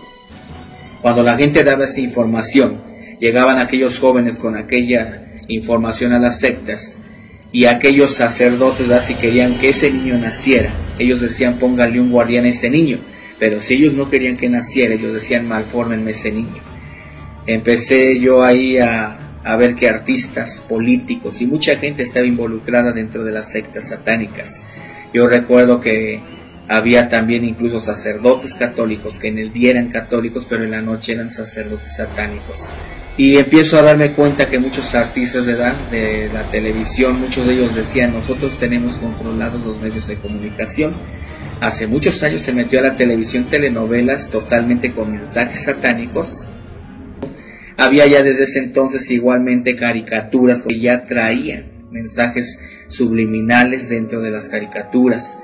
Cuando 1.05 1.21
la 1.21 1.37
gente 1.37 1.63
daba 1.63 1.83
esa 1.83 1.99
información, 1.99 2.81
llegaban 3.19 3.59
aquellos 3.59 3.99
jóvenes 3.99 4.39
con 4.39 4.57
aquella 4.57 5.27
información 5.47 6.13
a 6.13 6.17
las 6.17 6.39
sectas 6.39 6.99
y 7.51 7.65
aquellos 7.65 8.15
sacerdotes 8.15 8.89
así 8.89 9.13
querían 9.13 9.59
que 9.59 9.69
ese 9.69 9.91
niño 9.91 10.17
naciera. 10.17 10.71
Ellos 10.97 11.21
decían, 11.21 11.59
póngale 11.59 12.01
un 12.01 12.09
guardián 12.09 12.45
a 12.45 12.49
ese 12.49 12.71
niño 12.71 12.97
pero 13.37 13.61
si 13.61 13.75
ellos 13.75 13.93
no 13.93 14.09
querían 14.09 14.35
que 14.35 14.49
naciera, 14.49 14.95
ellos 14.95 15.13
decían, 15.13 15.47
malfórmenme 15.47 16.09
ese 16.09 16.31
niño. 16.31 16.63
Empecé 17.45 18.19
yo 18.19 18.43
ahí 18.43 18.79
a, 18.79 19.39
a 19.43 19.55
ver 19.57 19.75
que 19.75 19.87
artistas, 19.87 20.65
políticos 20.67 21.39
y 21.39 21.45
mucha 21.45 21.75
gente 21.75 22.01
estaba 22.01 22.25
involucrada 22.25 22.91
dentro 22.93 23.23
de 23.23 23.31
las 23.31 23.51
sectas 23.51 23.89
satánicas. 23.89 24.65
Yo 25.13 25.27
recuerdo 25.27 25.81
que 25.81 26.19
había 26.67 27.09
también 27.09 27.45
incluso 27.45 27.79
sacerdotes 27.79 28.53
católicos 28.55 29.19
que 29.19 29.27
en 29.27 29.39
el 29.39 29.53
día 29.53 29.71
eran 29.71 29.91
católicos, 29.91 30.45
pero 30.49 30.63
en 30.63 30.71
la 30.71 30.81
noche 30.81 31.13
eran 31.13 31.31
sacerdotes 31.31 31.95
satánicos. 31.95 32.69
Y 33.17 33.37
empiezo 33.37 33.79
a 33.79 33.81
darme 33.81 34.11
cuenta 34.11 34.49
que 34.49 34.59
muchos 34.59 34.93
artistas 34.93 35.45
de 35.45 35.53
la, 35.53 35.73
de 35.89 36.29
la 36.33 36.43
televisión, 36.51 37.19
muchos 37.21 37.47
de 37.47 37.53
ellos 37.53 37.73
decían, 37.73 38.13
nosotros 38.13 38.57
tenemos 38.57 38.97
controlados 38.97 39.63
los 39.65 39.79
medios 39.79 40.07
de 40.07 40.17
comunicación 40.17 40.93
Hace 41.61 41.87
muchos 41.87 42.21
años 42.21 42.41
se 42.41 42.53
metió 42.53 42.79
a 42.79 42.83
la 42.83 42.97
televisión 42.97 43.45
telenovelas 43.45 44.29
totalmente 44.29 44.91
con 44.91 45.13
mensajes 45.13 45.63
satánicos. 45.63 46.47
Había 47.77 48.05
ya 48.07 48.23
desde 48.23 48.43
ese 48.43 48.59
entonces 48.59 49.09
igualmente 49.09 49.75
caricaturas 49.77 50.63
que 50.63 50.79
ya 50.79 51.05
traían 51.05 51.87
mensajes 51.91 52.59
subliminales 52.89 53.87
dentro 53.87 54.21
de 54.21 54.31
las 54.31 54.49
caricaturas. 54.49 55.39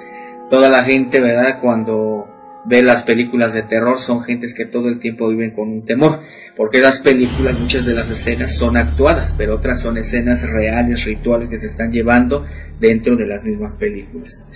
Toda 0.52 0.68
la 0.68 0.84
gente, 0.84 1.22
¿verdad? 1.22 1.60
Cuando 1.62 2.28
ve 2.66 2.84
las 2.84 3.04
películas 3.04 3.54
de 3.54 3.64
terror 3.64 3.98
son 3.98 4.22
gentes 4.22 4.54
que 4.54 4.66
todo 4.66 4.90
el 4.90 5.00
tiempo 5.00 5.30
viven 5.30 5.52
con 5.52 5.70
un 5.70 5.86
temor, 5.86 6.20
porque 6.58 6.82
las 6.82 7.00
películas, 7.00 7.58
muchas 7.58 7.86
de 7.86 7.94
las 7.94 8.10
escenas 8.10 8.54
son 8.54 8.76
actuadas, 8.76 9.34
pero 9.38 9.56
otras 9.56 9.80
son 9.80 9.98
escenas 9.98 10.44
reales, 10.52 11.06
rituales 11.06 11.48
que 11.48 11.56
se 11.56 11.68
están 11.68 11.90
llevando 11.94 12.46
dentro 12.82 13.16
de 13.16 13.28
las 13.28 13.46
mismas 13.46 13.76
películas. 13.76 14.52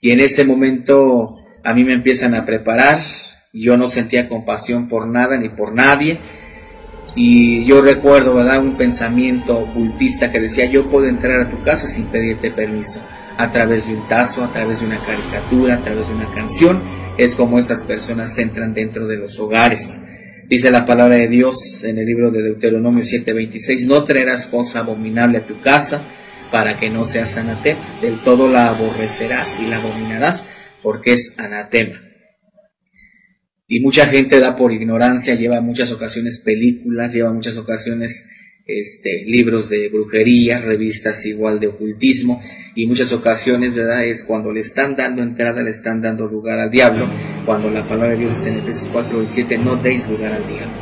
Y 0.00 0.10
en 0.10 0.18
ese 0.18 0.44
momento 0.44 1.36
a 1.62 1.72
mí 1.74 1.84
me 1.84 1.94
empiezan 1.94 2.34
a 2.34 2.44
preparar, 2.44 2.98
Yo 3.52 3.76
no 3.76 3.86
sentía 3.86 4.28
compasión 4.28 4.88
por 4.88 5.06
nada 5.06 5.38
ni 5.38 5.48
por 5.48 5.72
nadie. 5.72 6.18
Y 7.14 7.64
yo 7.64 7.80
recuerdo, 7.80 8.34
¿verdad? 8.34 8.60
Un 8.60 8.76
pensamiento 8.76 9.56
ocultista 9.56 10.30
que 10.30 10.40
decía, 10.40 10.66
yo 10.66 10.90
puedo 10.90 11.06
entrar 11.06 11.40
a 11.40 11.48
tu 11.48 11.62
casa 11.62 11.86
sin 11.86 12.06
pedirte 12.06 12.50
permiso. 12.50 13.00
A 13.38 13.52
través 13.52 13.86
de 13.86 13.94
un 13.94 14.08
tazo, 14.08 14.44
a 14.44 14.52
través 14.52 14.80
de 14.80 14.86
una 14.86 14.98
caricatura, 14.98 15.74
a 15.74 15.82
través 15.82 16.08
de 16.08 16.14
una 16.14 16.32
canción. 16.34 16.82
Es 17.18 17.34
como 17.34 17.58
estas 17.58 17.84
personas 17.84 18.36
entran 18.38 18.74
dentro 18.74 19.06
de 19.06 19.16
los 19.16 19.38
hogares. 19.38 20.00
Dice 20.48 20.70
la 20.70 20.84
palabra 20.84 21.16
de 21.16 21.28
Dios 21.28 21.82
en 21.84 21.98
el 21.98 22.06
libro 22.06 22.30
de 22.30 22.42
Deuteronomio 22.42 23.02
7:26, 23.02 23.86
no 23.86 24.04
traerás 24.04 24.46
cosa 24.46 24.80
abominable 24.80 25.38
a 25.38 25.46
tu 25.46 25.60
casa 25.60 26.02
para 26.52 26.78
que 26.78 26.88
no 26.88 27.04
seas 27.04 27.36
anatema. 27.36 27.80
Del 28.00 28.18
todo 28.18 28.48
la 28.48 28.68
aborrecerás 28.68 29.60
y 29.60 29.66
la 29.66 29.78
abominarás 29.78 30.46
porque 30.82 31.14
es 31.14 31.38
anatema. 31.38 32.00
Y 33.66 33.80
mucha 33.80 34.06
gente 34.06 34.38
da 34.38 34.54
por 34.54 34.72
ignorancia, 34.72 35.34
lleva 35.34 35.60
muchas 35.60 35.90
ocasiones 35.90 36.38
películas, 36.38 37.12
lleva 37.12 37.32
muchas 37.32 37.56
ocasiones 37.56 38.28
este, 38.64 39.24
libros 39.24 39.68
de 39.68 39.88
brujería, 39.88 40.60
revistas 40.60 41.26
igual 41.26 41.58
de 41.58 41.66
ocultismo, 41.68 42.40
y 42.76 42.86
muchas 42.86 43.10
ocasiones, 43.14 43.74
¿verdad? 43.74 44.04
Es 44.04 44.22
cuando 44.22 44.52
le 44.52 44.60
están 44.60 44.94
dando 44.94 45.22
entrada, 45.22 45.62
le 45.62 45.70
están 45.70 46.02
dando 46.02 46.28
lugar 46.28 46.58
al 46.58 46.70
diablo, 46.70 47.08
cuando 47.46 47.70
la 47.70 47.82
palabra 47.82 48.10
de 48.10 48.18
Dios 48.18 48.38
es 48.38 48.46
en 48.48 48.58
Efesios 48.58 48.90
4, 48.92 49.16
27, 49.16 49.58
no 49.58 49.76
deis 49.76 50.06
lugar 50.10 50.32
al 50.32 50.46
diablo. 50.46 50.74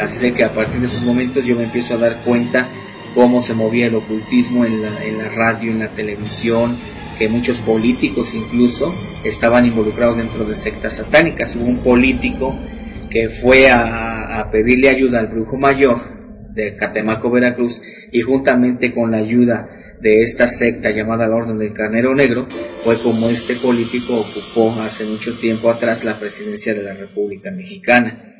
Así 0.00 0.18
de 0.18 0.32
que 0.32 0.44
a 0.44 0.54
partir 0.54 0.80
de 0.80 0.86
esos 0.86 1.02
momentos 1.02 1.44
yo 1.44 1.54
me 1.54 1.64
empiezo 1.64 1.94
a 1.94 1.98
dar 1.98 2.16
cuenta 2.24 2.66
cómo 3.14 3.42
se 3.42 3.52
movía 3.52 3.86
el 3.86 3.94
ocultismo 3.94 4.64
en 4.64 4.80
la, 4.80 5.04
en 5.04 5.18
la 5.18 5.28
radio, 5.28 5.70
en 5.70 5.78
la 5.78 5.90
televisión, 5.90 6.74
que 7.18 7.28
muchos 7.28 7.58
políticos 7.58 8.34
incluso 8.34 8.94
estaban 9.22 9.66
involucrados 9.66 10.16
dentro 10.16 10.44
de 10.44 10.54
sectas 10.54 10.94
satánicas. 10.94 11.54
Hubo 11.54 11.66
un 11.66 11.78
político 11.78 12.56
que 13.10 13.28
fue 13.28 13.68
a, 13.68 14.40
a 14.40 14.50
pedirle 14.50 14.88
ayuda 14.88 15.18
al 15.18 15.26
brujo 15.28 15.58
mayor 15.58 15.98
de 16.54 16.76
Catemaco, 16.76 17.30
Veracruz, 17.30 17.82
y 18.10 18.22
juntamente 18.22 18.94
con 18.94 19.10
la 19.10 19.18
ayuda 19.18 19.75
de 20.00 20.22
esta 20.22 20.48
secta 20.48 20.90
llamada 20.90 21.26
la 21.26 21.36
Orden 21.36 21.58
del 21.58 21.72
Carnero 21.72 22.14
Negro, 22.14 22.46
fue 22.82 22.96
como 22.98 23.28
este 23.28 23.54
político 23.54 24.14
ocupó 24.14 24.74
hace 24.80 25.04
mucho 25.04 25.38
tiempo 25.38 25.70
atrás 25.70 26.04
la 26.04 26.18
presidencia 26.18 26.74
de 26.74 26.82
la 26.82 26.94
República 26.94 27.50
Mexicana 27.50 28.34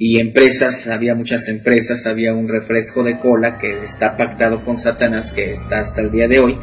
y 0.00 0.20
empresas, 0.20 0.86
había 0.86 1.16
muchas 1.16 1.48
empresas, 1.48 2.06
había 2.06 2.32
un 2.32 2.48
refresco 2.48 3.02
de 3.02 3.18
cola 3.18 3.58
que 3.58 3.82
está 3.82 4.16
pactado 4.16 4.64
con 4.64 4.78
Satanás, 4.78 5.32
que 5.32 5.50
está 5.50 5.80
hasta 5.80 6.02
el 6.02 6.12
día 6.12 6.28
de 6.28 6.38
hoy, 6.38 6.56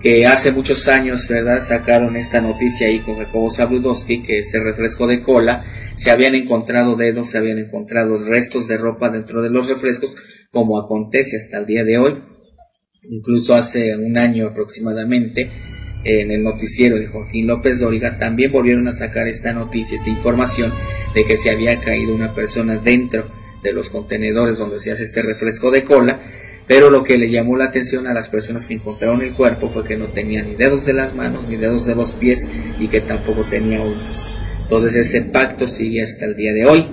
que 0.00 0.26
hace 0.26 0.50
muchos 0.50 0.88
años, 0.88 1.28
¿verdad?, 1.28 1.60
sacaron 1.60 2.16
esta 2.16 2.40
noticia 2.40 2.88
ahí 2.88 3.00
con 3.00 3.18
Jacobo 3.18 3.50
Zabludowski, 3.50 4.24
que 4.24 4.38
ese 4.38 4.58
refresco 4.58 5.06
de 5.06 5.22
cola, 5.22 5.64
se 5.96 6.10
habían 6.10 6.34
encontrado 6.34 6.96
dedos, 6.96 7.30
se 7.30 7.38
habían 7.38 7.58
encontrado 7.58 8.18
restos 8.24 8.66
de 8.66 8.78
ropa 8.78 9.10
dentro 9.10 9.42
de 9.42 9.50
los 9.50 9.68
refrescos, 9.68 10.16
como 10.50 10.80
acontece 10.80 11.36
hasta 11.36 11.58
el 11.58 11.66
día 11.66 11.84
de 11.84 11.98
hoy, 11.98 12.16
incluso 13.10 13.54
hace 13.54 13.96
un 13.96 14.18
año 14.18 14.46
aproximadamente, 14.46 15.50
en 16.04 16.30
el 16.30 16.42
noticiero 16.42 16.96
de 16.96 17.08
Joaquín 17.08 17.46
López 17.48 17.80
Dóriga, 17.80 18.18
también 18.18 18.52
volvieron 18.52 18.86
a 18.86 18.92
sacar 18.92 19.26
esta 19.26 19.52
noticia, 19.52 19.96
esta 19.96 20.10
información 20.10 20.72
de 21.14 21.24
que 21.24 21.36
se 21.36 21.50
había 21.50 21.80
caído 21.80 22.14
una 22.14 22.34
persona 22.34 22.76
dentro 22.76 23.28
de 23.62 23.72
los 23.72 23.90
contenedores 23.90 24.58
donde 24.58 24.78
se 24.78 24.92
hace 24.92 25.02
este 25.02 25.22
refresco 25.22 25.70
de 25.70 25.82
cola, 25.82 26.20
pero 26.68 26.90
lo 26.90 27.02
que 27.02 27.18
le 27.18 27.30
llamó 27.30 27.56
la 27.56 27.66
atención 27.66 28.06
a 28.06 28.14
las 28.14 28.28
personas 28.28 28.66
que 28.66 28.74
encontraron 28.74 29.20
el 29.22 29.32
cuerpo 29.32 29.70
fue 29.70 29.84
que 29.84 29.96
no 29.96 30.12
tenía 30.12 30.42
ni 30.42 30.54
dedos 30.54 30.84
de 30.84 30.94
las 30.94 31.14
manos 31.14 31.48
ni 31.48 31.56
dedos 31.56 31.86
de 31.86 31.94
los 31.94 32.14
pies 32.14 32.48
y 32.78 32.88
que 32.88 33.00
tampoco 33.00 33.44
tenía 33.48 33.80
uñas. 33.80 34.34
Entonces 34.62 34.94
ese 34.96 35.22
pacto 35.22 35.66
sigue 35.66 36.02
hasta 36.02 36.24
el 36.24 36.36
día 36.36 36.52
de 36.52 36.66
hoy. 36.66 36.86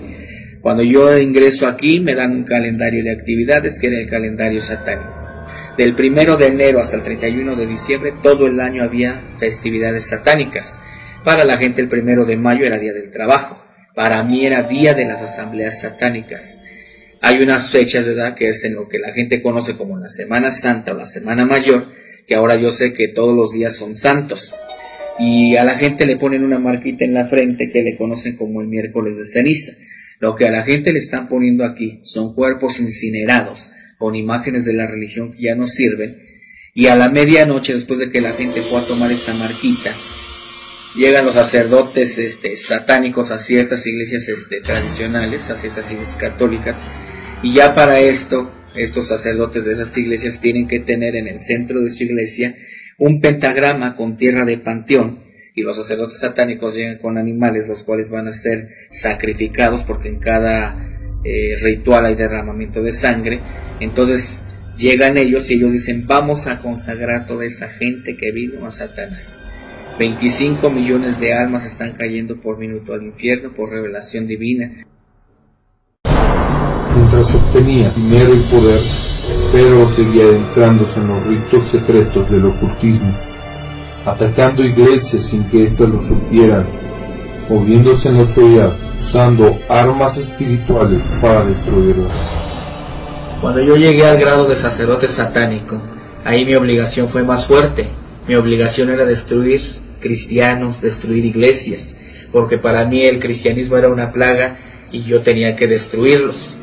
Cuando 0.62 0.84
yo 0.84 1.18
ingreso 1.18 1.68
aquí 1.68 2.00
me 2.00 2.16
dan 2.16 2.32
un 2.32 2.44
calendario 2.46 3.04
de 3.04 3.12
actividades 3.12 3.80
que 3.80 3.88
era 3.88 4.00
el 4.00 4.10
calendario 4.10 4.62
satánico. 4.62 5.23
Del 5.78 5.96
primero 5.96 6.38
de 6.38 6.48
enero 6.48 6.80
hasta 6.80 6.98
el 6.98 7.02
31 7.02 7.56
de 7.56 7.66
diciembre, 7.66 8.14
todo 8.22 8.46
el 8.46 8.60
año 8.60 8.84
había 8.84 9.20
festividades 9.40 10.06
satánicas. 10.08 10.78
Para 11.24 11.46
la 11.46 11.58
gente 11.58 11.82
el 11.82 11.90
primero 11.90 12.26
de 12.26 12.38
mayo 12.38 12.64
era 12.64 12.78
día 12.78 12.94
del 12.94 13.12
trabajo. 13.12 13.60
Para 13.96 14.24
mí 14.24 14.46
era 14.46 14.64
día 14.64 14.94
de 14.94 15.06
las 15.06 15.24
asambleas 15.24 15.82
satánicas. 15.82 16.62
Hay 17.22 17.42
unas 17.42 17.72
fechas, 17.72 18.06
¿verdad?, 18.06 18.36
que 18.36 18.50
es 18.50 18.64
en 18.66 18.76
lo 18.76 18.88
que 18.88 19.00
la 19.00 19.14
gente 19.14 19.42
conoce 19.42 19.76
como 19.76 19.98
la 19.98 20.10
Semana 20.10 20.52
Santa 20.52 20.92
o 20.92 20.98
la 20.98 21.06
Semana 21.06 21.44
Mayor, 21.44 21.88
que 22.28 22.36
ahora 22.36 22.56
yo 22.56 22.70
sé 22.70 22.94
que 22.94 23.08
todos 23.08 23.36
los 23.36 23.54
días 23.54 23.76
son 23.76 23.96
santos. 23.96 24.54
Y 25.18 25.56
a 25.56 25.64
la 25.64 25.74
gente 25.74 26.06
le 26.06 26.18
ponen 26.18 26.44
una 26.44 26.60
marquita 26.60 27.04
en 27.04 27.16
la 27.16 27.26
frente 27.26 27.72
que 27.72 27.82
le 27.82 27.98
conocen 27.98 28.36
como 28.36 28.62
el 28.62 28.68
miércoles 28.68 29.18
de 29.18 29.26
ceniza. 29.26 29.74
Lo 30.20 30.36
que 30.36 30.48
a 30.48 30.52
la 30.52 30.62
gente 30.62 30.94
le 30.94 31.00
están 31.00 31.28
poniendo 31.28 31.66
aquí 31.66 32.00
son 32.04 32.36
cuerpos 32.36 32.80
incinerados, 32.80 33.72
con 34.04 34.16
imágenes 34.16 34.66
de 34.66 34.74
la 34.74 34.86
religión 34.86 35.32
que 35.32 35.44
ya 35.44 35.56
no 35.56 35.66
sirven, 35.66 36.18
y 36.74 36.88
a 36.88 36.96
la 36.98 37.08
medianoche, 37.08 37.72
después 37.72 38.00
de 38.00 38.10
que 38.12 38.20
la 38.20 38.34
gente 38.34 38.60
fue 38.60 38.82
a 38.82 38.86
tomar 38.86 39.10
esta 39.10 39.34
marquita, 39.36 39.92
llegan 40.94 41.24
los 41.24 41.36
sacerdotes 41.36 42.18
este, 42.18 42.58
satánicos 42.58 43.32
a 43.32 43.38
ciertas 43.38 43.88
iglesias 43.88 44.28
este, 44.28 44.60
tradicionales, 44.60 45.50
a 45.50 45.56
ciertas 45.56 45.90
iglesias 45.94 46.18
católicas, 46.18 46.82
y 47.44 47.54
ya 47.54 47.74
para 47.76 47.98
esto, 48.02 48.52
estos 48.76 49.08
sacerdotes 49.08 49.64
de 49.64 49.72
esas 49.72 49.98
iglesias 49.98 50.42
tienen 50.42 50.68
que 50.68 50.82
tener 50.82 51.16
en 51.16 51.30
el 51.30 51.40
centro 51.40 51.80
de 51.80 51.90
su 51.90 52.04
iglesia 52.04 52.58
un 52.98 53.22
pentagrama 53.22 53.96
con 53.96 54.18
tierra 54.18 54.44
de 54.44 54.58
panteón, 54.58 55.24
y 55.56 55.62
los 55.62 55.78
sacerdotes 55.78 56.20
satánicos 56.20 56.76
llegan 56.76 56.98
con 56.98 57.18
animales, 57.18 57.70
los 57.70 57.86
cuales 57.86 58.10
van 58.10 58.28
a 58.28 58.34
ser 58.34 58.68
sacrificados, 58.92 59.84
porque 59.84 60.10
en 60.10 60.20
cada 60.20 60.93
eh, 61.24 61.56
ritual 61.62 62.06
hay 62.06 62.16
derramamiento 62.16 62.82
de 62.82 62.92
sangre, 62.92 63.40
entonces 63.80 64.44
llegan 64.78 65.18
ellos 65.18 65.50
y 65.50 65.56
ellos 65.56 65.72
dicen, 65.72 66.06
vamos 66.08 66.48
a 66.48 66.60
consagrar 66.60 67.28
toda 67.28 67.46
esa 67.46 67.68
gente 67.68 68.18
que 68.18 68.32
vino 68.32 68.66
a 68.66 68.72
Satanás. 68.72 69.40
25 70.00 70.72
millones 70.72 71.20
de 71.20 71.34
almas 71.34 71.66
están 71.66 71.94
cayendo 71.94 72.42
por 72.42 72.58
minuto 72.58 72.94
al 72.94 73.04
infierno 73.04 73.54
por 73.54 73.70
revelación 73.70 74.28
divina. 74.28 74.86
Mientras 76.96 77.36
obtenía 77.36 77.90
dinero 77.92 78.34
y 78.34 78.40
poder, 78.52 78.80
Pedro 79.52 79.88
seguía 79.88 80.24
adentrándose 80.24 81.00
en 81.00 81.08
los 81.08 81.26
ritos 81.26 81.64
secretos 81.64 82.32
del 82.32 82.46
ocultismo, 82.46 83.14
atacando 84.06 84.64
iglesias 84.64 85.24
sin 85.30 85.44
que 85.46 85.64
éstas 85.64 85.90
lo 85.90 86.00
supieran, 86.00 86.68
moviéndose 87.50 88.10
en 88.10 88.18
la 88.18 88.24
oscuridad, 88.24 88.74
usando 89.00 89.60
armas 89.70 90.18
espirituales 90.18 91.02
para 91.22 91.46
destruirlas. 91.46 92.12
Cuando 93.42 93.62
yo 93.62 93.76
llegué 93.76 94.06
al 94.06 94.18
grado 94.18 94.46
de 94.46 94.56
sacerdote 94.56 95.08
satánico, 95.08 95.78
ahí 96.24 96.46
mi 96.46 96.56
obligación 96.56 97.10
fue 97.10 97.24
más 97.24 97.46
fuerte. 97.46 97.86
Mi 98.28 98.36
obligación 98.36 98.90
era 98.90 99.06
destruir 99.06 99.62
cristianos, 100.00 100.82
destruir 100.82 101.26
iglesias, 101.26 101.96
porque 102.32 102.58
para 102.58 102.86
mí 102.86 103.04
el 103.04 103.20
cristianismo 103.20 103.78
era 103.78 103.90
una 103.90 104.12
plaga 104.12 104.58
y 104.92 105.04
yo 105.04 105.22
tenía 105.22 105.56
que 105.56 105.68
destruirlos. 105.68 106.58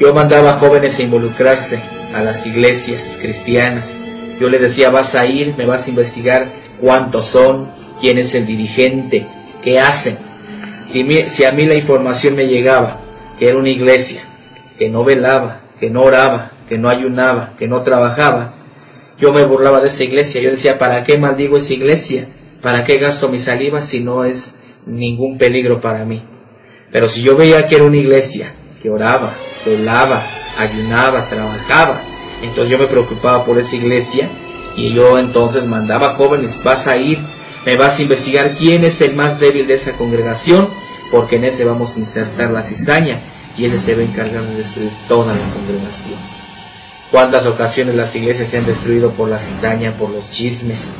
Yo 0.00 0.14
mandaba 0.14 0.54
jóvenes 0.54 0.98
a 0.98 1.02
involucrarse 1.02 1.80
a 2.14 2.22
las 2.22 2.46
iglesias 2.46 3.18
cristianas. 3.20 3.98
Yo 4.40 4.48
les 4.48 4.60
decía, 4.60 4.90
vas 4.90 5.14
a 5.14 5.26
ir, 5.26 5.54
me 5.56 5.66
vas 5.66 5.86
a 5.86 5.90
investigar 5.90 6.46
cuántos 6.80 7.26
son, 7.26 7.68
quién 8.00 8.18
es 8.18 8.34
el 8.34 8.46
dirigente, 8.46 9.26
qué 9.64 9.80
hacen. 9.80 10.16
Si, 10.86 11.04
si 11.28 11.44
a 11.44 11.52
mí 11.52 11.64
la 11.64 11.74
información 11.74 12.36
me 12.36 12.46
llegaba 12.46 13.00
que 13.38 13.48
era 13.48 13.58
una 13.58 13.70
iglesia 13.70 14.20
que 14.78 14.88
no 14.90 15.02
velaba, 15.02 15.60
que 15.80 15.90
no 15.90 16.02
oraba, 16.02 16.50
que 16.68 16.78
no 16.78 16.88
ayunaba, 16.88 17.54
que 17.58 17.66
no 17.66 17.82
trabajaba, 17.82 18.52
yo 19.18 19.32
me 19.32 19.44
burlaba 19.44 19.80
de 19.80 19.88
esa 19.88 20.04
iglesia. 20.04 20.40
Yo 20.40 20.50
decía, 20.50 20.78
¿para 20.78 21.02
qué 21.04 21.18
maldigo 21.18 21.56
esa 21.56 21.72
iglesia? 21.72 22.26
¿Para 22.62 22.84
qué 22.84 22.98
gasto 22.98 23.28
mi 23.28 23.38
saliva 23.38 23.80
si 23.80 24.00
no 24.00 24.24
es 24.24 24.54
ningún 24.86 25.38
peligro 25.38 25.80
para 25.80 26.04
mí? 26.04 26.24
Pero 26.92 27.08
si 27.08 27.22
yo 27.22 27.36
veía 27.36 27.66
que 27.66 27.76
era 27.76 27.84
una 27.84 27.96
iglesia 27.96 28.52
que 28.82 28.90
oraba, 28.90 29.32
velaba, 29.64 30.22
ayunaba, 30.58 31.24
trabajaba, 31.28 32.00
entonces 32.42 32.70
yo 32.70 32.78
me 32.78 32.86
preocupaba 32.86 33.44
por 33.44 33.58
esa 33.58 33.76
iglesia 33.76 34.28
y 34.76 34.92
yo 34.92 35.18
entonces 35.18 35.64
mandaba 35.66 36.14
jóvenes, 36.14 36.62
vas 36.64 36.86
a 36.86 36.96
ir, 36.96 37.18
me 37.66 37.76
vas 37.76 37.98
a 37.98 38.02
investigar 38.02 38.56
quién 38.58 38.84
es 38.84 39.00
el 39.00 39.14
más 39.14 39.40
débil 39.40 39.66
de 39.66 39.74
esa 39.74 39.92
congregación, 39.92 40.68
porque 41.10 41.36
en 41.36 41.44
ese 41.44 41.64
vamos 41.64 41.96
a 41.96 42.00
insertar 42.00 42.50
la 42.50 42.62
cizaña 42.62 43.20
y 43.56 43.64
ese 43.64 43.78
se 43.78 43.94
va 43.94 44.02
a 44.02 44.04
encargar 44.04 44.42
de 44.42 44.56
destruir 44.56 44.90
toda 45.08 45.34
la 45.34 45.54
congregación. 45.54 46.18
¿Cuántas 47.10 47.46
ocasiones 47.46 47.94
las 47.94 48.14
iglesias 48.16 48.48
se 48.48 48.58
han 48.58 48.66
destruido 48.66 49.12
por 49.12 49.28
la 49.28 49.38
cizaña, 49.38 49.92
por 49.92 50.10
los 50.10 50.30
chismes? 50.30 50.98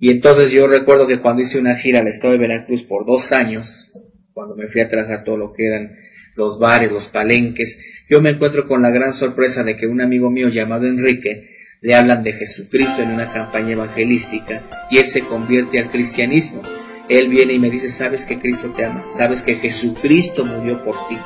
Y 0.00 0.10
entonces 0.10 0.50
yo 0.50 0.66
recuerdo 0.66 1.06
que 1.06 1.20
cuando 1.20 1.42
hice 1.42 1.58
una 1.58 1.74
gira 1.74 2.00
al 2.00 2.08
estado 2.08 2.32
de 2.32 2.38
Veracruz 2.38 2.84
por 2.84 3.06
dos 3.06 3.32
años, 3.32 3.92
cuando 4.32 4.54
me 4.54 4.68
fui 4.68 4.80
a 4.80 4.88
trabajar 4.88 5.24
todo 5.24 5.36
lo 5.36 5.52
que 5.52 5.66
eran 5.66 5.96
los 6.38 6.60
bares, 6.60 6.92
los 6.92 7.08
palenques, 7.08 7.80
yo 8.08 8.20
me 8.22 8.30
encuentro 8.30 8.68
con 8.68 8.80
la 8.80 8.90
gran 8.90 9.12
sorpresa 9.12 9.64
de 9.64 9.76
que 9.76 9.88
un 9.88 10.00
amigo 10.00 10.30
mío 10.30 10.48
llamado 10.48 10.86
Enrique 10.86 11.58
le 11.80 11.96
hablan 11.96 12.22
de 12.22 12.32
Jesucristo 12.32 13.02
en 13.02 13.10
una 13.10 13.32
campaña 13.32 13.72
evangelística 13.72 14.62
y 14.88 14.98
él 14.98 15.08
se 15.08 15.22
convierte 15.22 15.80
al 15.80 15.90
cristianismo. 15.90 16.62
Él 17.08 17.28
viene 17.28 17.54
y 17.54 17.58
me 17.58 17.70
dice, 17.70 17.90
sabes 17.90 18.24
que 18.24 18.38
Cristo 18.38 18.72
te 18.76 18.84
ama, 18.84 19.04
sabes 19.08 19.42
que 19.42 19.56
Jesucristo 19.56 20.44
murió 20.44 20.84
por 20.84 20.94
ti. 21.08 21.18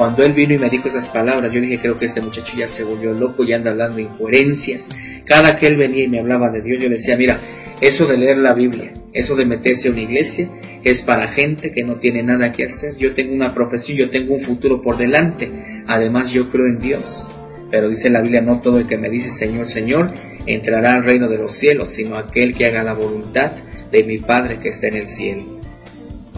Cuando 0.00 0.24
él 0.24 0.32
vino 0.32 0.54
y 0.54 0.58
me 0.58 0.70
dijo 0.70 0.88
esas 0.88 1.10
palabras, 1.10 1.52
yo 1.52 1.60
dije, 1.60 1.78
creo 1.78 1.98
que 1.98 2.06
este 2.06 2.22
muchacho 2.22 2.56
ya 2.56 2.66
se 2.66 2.84
volvió 2.84 3.12
loco 3.12 3.44
y 3.44 3.52
anda 3.52 3.70
hablando 3.70 4.00
incoherencias. 4.00 4.88
Cada 5.26 5.56
que 5.56 5.66
él 5.66 5.76
venía 5.76 6.04
y 6.04 6.08
me 6.08 6.20
hablaba 6.20 6.48
de 6.48 6.62
Dios, 6.62 6.80
yo 6.80 6.88
le 6.88 6.94
decía, 6.94 7.18
mira, 7.18 7.38
eso 7.82 8.06
de 8.06 8.16
leer 8.16 8.38
la 8.38 8.54
Biblia, 8.54 8.94
eso 9.12 9.36
de 9.36 9.44
meterse 9.44 9.88
a 9.88 9.90
una 9.90 10.00
iglesia, 10.00 10.48
es 10.84 11.02
para 11.02 11.28
gente 11.28 11.72
que 11.72 11.84
no 11.84 11.96
tiene 11.96 12.22
nada 12.22 12.50
que 12.50 12.64
hacer. 12.64 12.96
Yo 12.96 13.12
tengo 13.12 13.34
una 13.34 13.52
profesión, 13.52 13.98
yo 13.98 14.08
tengo 14.08 14.32
un 14.32 14.40
futuro 14.40 14.80
por 14.80 14.96
delante. 14.96 15.84
Además, 15.86 16.32
yo 16.32 16.48
creo 16.48 16.64
en 16.64 16.78
Dios. 16.78 17.30
Pero 17.70 17.90
dice 17.90 18.08
la 18.08 18.22
Biblia, 18.22 18.40
no 18.40 18.62
todo 18.62 18.78
el 18.78 18.86
que 18.86 18.96
me 18.96 19.10
dice 19.10 19.28
Señor, 19.28 19.66
Señor, 19.66 20.14
entrará 20.46 20.94
al 20.94 21.04
reino 21.04 21.28
de 21.28 21.36
los 21.36 21.52
cielos, 21.52 21.90
sino 21.90 22.16
aquel 22.16 22.54
que 22.54 22.64
haga 22.64 22.82
la 22.82 22.94
voluntad 22.94 23.52
de 23.92 24.02
mi 24.04 24.18
Padre 24.18 24.60
que 24.60 24.70
está 24.70 24.88
en 24.88 24.94
el 24.94 25.08
cielo. 25.08 25.59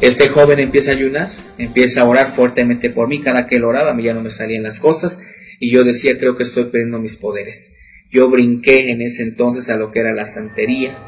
Este 0.03 0.29
joven 0.29 0.59
empieza 0.59 0.91
a 0.91 0.95
ayunar, 0.95 1.31
empieza 1.59 2.01
a 2.01 2.05
orar 2.05 2.27
fuertemente 2.27 2.91
por 2.91 3.07
mí, 3.07 3.23
cada 3.23 3.47
que 3.47 3.55
él 3.55 3.63
oraba 3.63 3.93
a 3.93 3.95
mí 3.95 4.03
ya 4.03 4.15
no 4.15 4.21
me 4.21 4.31
salían 4.31 4.65
las 4.65 4.81
cosas 4.81 5.21
y 5.61 5.71
yo 5.71 5.85
decía, 5.85 6.19
creo 6.19 6.37
que 6.37 6.43
estoy 6.43 6.65
perdiendo 6.65 6.99
mis 6.99 7.17
poderes. 7.17 7.77
Yo 8.11 8.29
brinqué 8.29 8.91
en 8.91 9.01
ese 9.01 9.23
entonces 9.23 9.71
a 9.71 9.77
lo 9.77 9.93
que 9.93 10.01
era 10.01 10.13
la 10.13 10.25
santería, 10.25 10.99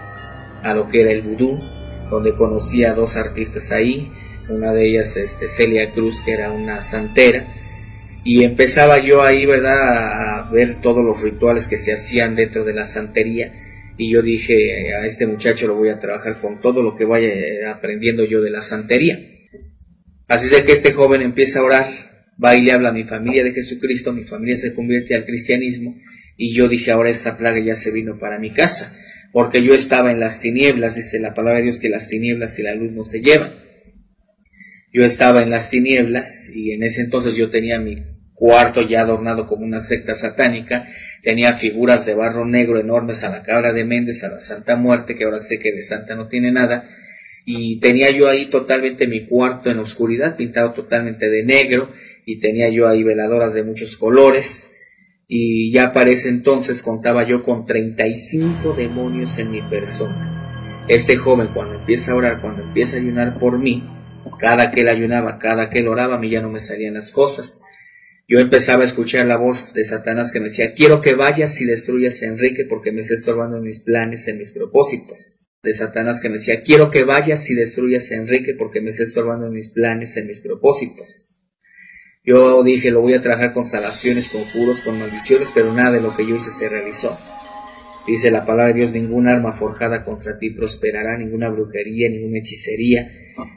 a 0.62 0.74
lo 0.74 0.88
que 0.88 1.00
era 1.00 1.10
el 1.10 1.22
vudú, 1.22 1.58
donde 2.08 2.36
conocí 2.36 2.84
a 2.84 2.94
dos 2.94 3.16
artistas 3.16 3.72
ahí, 3.72 4.12
una 4.48 4.72
de 4.72 4.88
ellas 4.88 5.16
este, 5.16 5.48
Celia 5.48 5.90
Cruz, 5.90 6.22
que 6.24 6.32
era 6.32 6.52
una 6.52 6.80
santera, 6.80 7.52
y 8.22 8.44
empezaba 8.44 9.00
yo 9.00 9.22
ahí, 9.22 9.44
¿verdad?, 9.44 10.38
a 10.38 10.50
ver 10.52 10.76
todos 10.76 11.04
los 11.04 11.20
rituales 11.20 11.66
que 11.66 11.78
se 11.78 11.92
hacían 11.92 12.36
dentro 12.36 12.64
de 12.64 12.74
la 12.74 12.84
santería. 12.84 13.73
Y 13.96 14.10
yo 14.10 14.22
dije, 14.22 14.94
a 14.94 15.06
este 15.06 15.26
muchacho 15.26 15.66
lo 15.66 15.76
voy 15.76 15.88
a 15.88 15.98
trabajar 15.98 16.40
con 16.40 16.60
todo 16.60 16.82
lo 16.82 16.96
que 16.96 17.04
vaya 17.04 17.30
aprendiendo 17.70 18.24
yo 18.24 18.40
de 18.40 18.50
la 18.50 18.60
santería. 18.60 19.20
Así 20.26 20.48
de 20.48 20.64
que 20.64 20.72
este 20.72 20.92
joven 20.92 21.22
empieza 21.22 21.60
a 21.60 21.64
orar, 21.64 21.86
va 22.42 22.56
y 22.56 22.62
le 22.62 22.72
habla 22.72 22.88
a 22.88 22.92
mi 22.92 23.04
familia 23.04 23.44
de 23.44 23.52
Jesucristo, 23.52 24.12
mi 24.12 24.24
familia 24.24 24.56
se 24.56 24.74
convierte 24.74 25.14
al 25.14 25.24
cristianismo. 25.24 25.96
Y 26.36 26.52
yo 26.54 26.68
dije, 26.68 26.90
ahora 26.90 27.10
esta 27.10 27.36
plaga 27.36 27.60
ya 27.60 27.74
se 27.74 27.92
vino 27.92 28.18
para 28.18 28.40
mi 28.40 28.50
casa, 28.50 28.96
porque 29.32 29.62
yo 29.62 29.74
estaba 29.74 30.10
en 30.10 30.18
las 30.18 30.40
tinieblas, 30.40 30.96
dice 30.96 31.20
la 31.20 31.34
palabra 31.34 31.58
de 31.58 31.64
Dios 31.64 31.78
que 31.78 31.88
las 31.88 32.08
tinieblas 32.08 32.58
y 32.58 32.62
la 32.62 32.74
luz 32.74 32.92
no 32.92 33.04
se 33.04 33.20
llevan. 33.20 33.54
Yo 34.92 35.04
estaba 35.04 35.42
en 35.42 35.50
las 35.50 35.70
tinieblas 35.70 36.50
y 36.52 36.72
en 36.72 36.82
ese 36.82 37.02
entonces 37.02 37.36
yo 37.36 37.50
tenía 37.50 37.78
mi 37.80 38.13
cuarto 38.34 38.82
ya 38.82 39.02
adornado 39.02 39.46
como 39.46 39.64
una 39.64 39.80
secta 39.80 40.14
satánica, 40.14 40.88
tenía 41.22 41.54
figuras 41.54 42.04
de 42.04 42.14
barro 42.14 42.44
negro 42.44 42.78
enormes 42.78 43.24
a 43.24 43.30
la 43.30 43.42
cabra 43.42 43.72
de 43.72 43.84
Méndez, 43.84 44.24
a 44.24 44.28
la 44.28 44.40
Santa 44.40 44.76
Muerte, 44.76 45.14
que 45.14 45.24
ahora 45.24 45.38
sé 45.38 45.58
que 45.58 45.72
de 45.72 45.82
Santa 45.82 46.14
no 46.14 46.26
tiene 46.26 46.50
nada, 46.52 46.88
y 47.46 47.78
tenía 47.78 48.10
yo 48.10 48.28
ahí 48.28 48.46
totalmente 48.46 49.06
mi 49.06 49.26
cuarto 49.26 49.70
en 49.70 49.78
oscuridad, 49.78 50.36
pintado 50.36 50.72
totalmente 50.72 51.30
de 51.30 51.44
negro, 51.44 51.90
y 52.26 52.40
tenía 52.40 52.68
yo 52.70 52.88
ahí 52.88 53.02
veladoras 53.02 53.54
de 53.54 53.62
muchos 53.62 53.96
colores, 53.96 54.72
y 55.28 55.72
ya 55.72 55.92
para 55.92 56.10
ese 56.10 56.28
entonces 56.28 56.82
contaba 56.82 57.26
yo 57.26 57.42
con 57.42 57.66
35 57.66 58.74
demonios 58.74 59.38
en 59.38 59.50
mi 59.50 59.62
persona. 59.62 60.84
Este 60.88 61.16
joven 61.16 61.48
cuando 61.54 61.76
empieza 61.76 62.12
a 62.12 62.16
orar, 62.16 62.40
cuando 62.42 62.62
empieza 62.62 62.96
a 62.96 63.00
ayunar 63.00 63.38
por 63.38 63.58
mí, 63.58 63.84
cada 64.38 64.70
que 64.70 64.80
él 64.80 64.88
ayunaba, 64.88 65.38
cada 65.38 65.70
que 65.70 65.78
él 65.78 65.88
oraba, 65.88 66.16
a 66.16 66.18
mí 66.18 66.28
ya 66.28 66.42
no 66.42 66.50
me 66.50 66.58
salían 66.58 66.94
las 66.94 67.12
cosas 67.12 67.62
yo 68.26 68.40
empezaba 68.40 68.82
a 68.82 68.86
escuchar 68.86 69.26
la 69.26 69.36
voz 69.36 69.74
de 69.74 69.84
Satanás 69.84 70.32
que 70.32 70.40
me 70.40 70.48
decía, 70.48 70.72
quiero 70.72 71.00
que 71.00 71.14
vayas 71.14 71.60
y 71.60 71.66
destruyas 71.66 72.22
a 72.22 72.26
Enrique 72.26 72.64
porque 72.64 72.90
me 72.90 73.00
está 73.00 73.14
estorbando 73.14 73.58
en 73.58 73.64
mis 73.64 73.80
planes, 73.80 74.26
en 74.28 74.38
mis 74.38 74.52
propósitos. 74.52 75.36
De 75.62 75.72
Satanás 75.72 76.20
que 76.20 76.28
me 76.28 76.36
decía, 76.36 76.62
quiero 76.62 76.90
que 76.90 77.04
vayas 77.04 77.48
y 77.50 77.54
destruyas 77.54 78.10
a 78.10 78.16
Enrique 78.16 78.54
porque 78.58 78.80
me 78.80 78.90
está 78.90 79.02
estorbando 79.02 79.46
en 79.46 79.52
mis 79.52 79.70
planes, 79.70 80.16
en 80.16 80.26
mis 80.26 80.40
propósitos. 80.40 81.26
Yo 82.24 82.62
dije, 82.62 82.90
lo 82.90 83.02
voy 83.02 83.12
a 83.12 83.20
trabajar 83.20 83.52
con 83.52 83.66
salaciones, 83.66 84.28
con 84.28 84.42
juros, 84.44 84.80
con 84.80 84.98
maldiciones, 84.98 85.52
pero 85.54 85.74
nada 85.74 85.92
de 85.92 86.00
lo 86.00 86.16
que 86.16 86.26
yo 86.26 86.34
hice 86.36 86.50
se 86.50 86.70
realizó. 86.70 87.18
Dice 88.06 88.30
la 88.30 88.46
palabra 88.46 88.68
de 88.68 88.80
Dios, 88.80 88.92
ninguna 88.92 89.32
arma 89.32 89.54
forjada 89.54 90.04
contra 90.04 90.38
ti 90.38 90.50
prosperará, 90.50 91.18
ninguna 91.18 91.50
brujería, 91.50 92.08
ninguna 92.08 92.38
hechicería, 92.38 93.10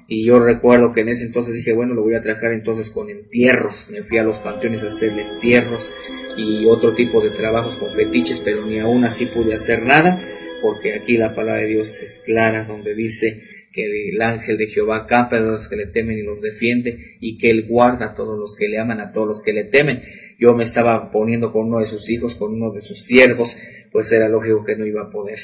y 0.07 0.25
yo 0.25 0.39
recuerdo 0.39 0.91
que 0.91 1.01
en 1.01 1.09
ese 1.09 1.25
entonces 1.25 1.53
dije, 1.53 1.73
bueno, 1.73 1.93
lo 1.93 2.03
voy 2.03 2.15
a 2.15 2.21
trabajar 2.21 2.51
entonces 2.51 2.91
con 2.91 3.09
entierros. 3.09 3.87
Me 3.91 4.03
fui 4.03 4.17
a 4.17 4.23
los 4.23 4.39
panteones 4.39 4.83
a 4.83 4.87
hacer 4.87 5.11
entierros 5.17 5.91
y 6.37 6.65
otro 6.65 6.93
tipo 6.93 7.21
de 7.21 7.29
trabajos 7.29 7.77
con 7.77 7.91
fetiches, 7.93 8.39
pero 8.39 8.65
ni 8.65 8.79
aún 8.79 9.03
así 9.03 9.25
pude 9.25 9.53
hacer 9.53 9.83
nada, 9.83 10.21
porque 10.61 10.93
aquí 10.93 11.17
la 11.17 11.35
palabra 11.35 11.61
de 11.61 11.67
Dios 11.67 12.01
es 12.01 12.21
clara, 12.25 12.65
donde 12.65 12.95
dice 12.95 13.41
que 13.73 14.09
el 14.09 14.21
ángel 14.21 14.57
de 14.57 14.67
Jehová 14.67 15.05
campa 15.05 15.37
a 15.37 15.41
los 15.41 15.67
que 15.67 15.75
le 15.75 15.87
temen 15.87 16.17
y 16.17 16.23
los 16.23 16.41
defiende, 16.41 17.17
y 17.19 17.37
que 17.37 17.49
él 17.49 17.67
guarda 17.67 18.07
a 18.07 18.15
todos 18.15 18.39
los 18.39 18.55
que 18.55 18.67
le 18.67 18.79
aman, 18.79 18.99
a 18.99 19.11
todos 19.11 19.27
los 19.27 19.43
que 19.43 19.53
le 19.53 19.65
temen. 19.65 20.01
Yo 20.39 20.55
me 20.55 20.63
estaba 20.63 21.11
poniendo 21.11 21.51
con 21.51 21.67
uno 21.67 21.79
de 21.79 21.85
sus 21.85 22.09
hijos, 22.09 22.35
con 22.35 22.53
uno 22.53 22.71
de 22.71 22.81
sus 22.81 23.03
siervos, 23.03 23.57
pues 23.91 24.11
era 24.11 24.29
lógico 24.29 24.63
que 24.63 24.75
no 24.75 24.85
iba 24.85 25.03
a 25.03 25.11
poder. 25.11 25.39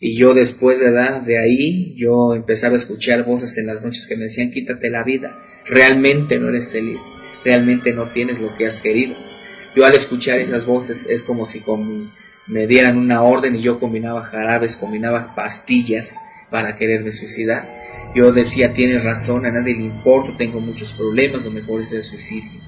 Y 0.00 0.16
yo 0.16 0.34
después 0.34 0.80
de, 0.80 0.90
de 0.90 1.38
ahí, 1.38 1.94
yo 1.96 2.34
empezaba 2.34 2.74
a 2.74 2.78
escuchar 2.78 3.24
voces 3.24 3.56
en 3.58 3.66
las 3.66 3.84
noches 3.84 4.06
que 4.06 4.16
me 4.16 4.24
decían, 4.24 4.50
quítate 4.50 4.90
la 4.90 5.02
vida, 5.02 5.38
realmente 5.66 6.38
no 6.38 6.48
eres 6.48 6.72
feliz, 6.72 7.00
realmente 7.44 7.92
no 7.92 8.08
tienes 8.08 8.40
lo 8.40 8.54
que 8.56 8.66
has 8.66 8.82
querido. 8.82 9.14
Yo 9.74 9.84
al 9.84 9.94
escuchar 9.94 10.38
esas 10.38 10.66
voces 10.66 11.06
es 11.08 11.22
como 11.22 11.46
si 11.46 11.62
me 12.46 12.66
dieran 12.66 12.98
una 12.98 13.22
orden 13.22 13.56
y 13.56 13.62
yo 13.62 13.80
combinaba 13.80 14.22
jarabes, 14.22 14.76
combinaba 14.76 15.34
pastillas 15.34 16.16
para 16.50 16.76
quererme 16.76 17.10
suicidar. 17.10 17.66
Yo 18.14 18.32
decía, 18.32 18.72
tienes 18.72 19.02
razón, 19.02 19.46
a 19.46 19.50
nadie 19.50 19.74
le 19.74 19.84
importa, 19.84 20.36
tengo 20.36 20.60
muchos 20.60 20.92
problemas, 20.92 21.42
lo 21.42 21.50
mejor 21.50 21.80
es 21.80 21.92
el 21.92 22.04
suicidio. 22.04 22.60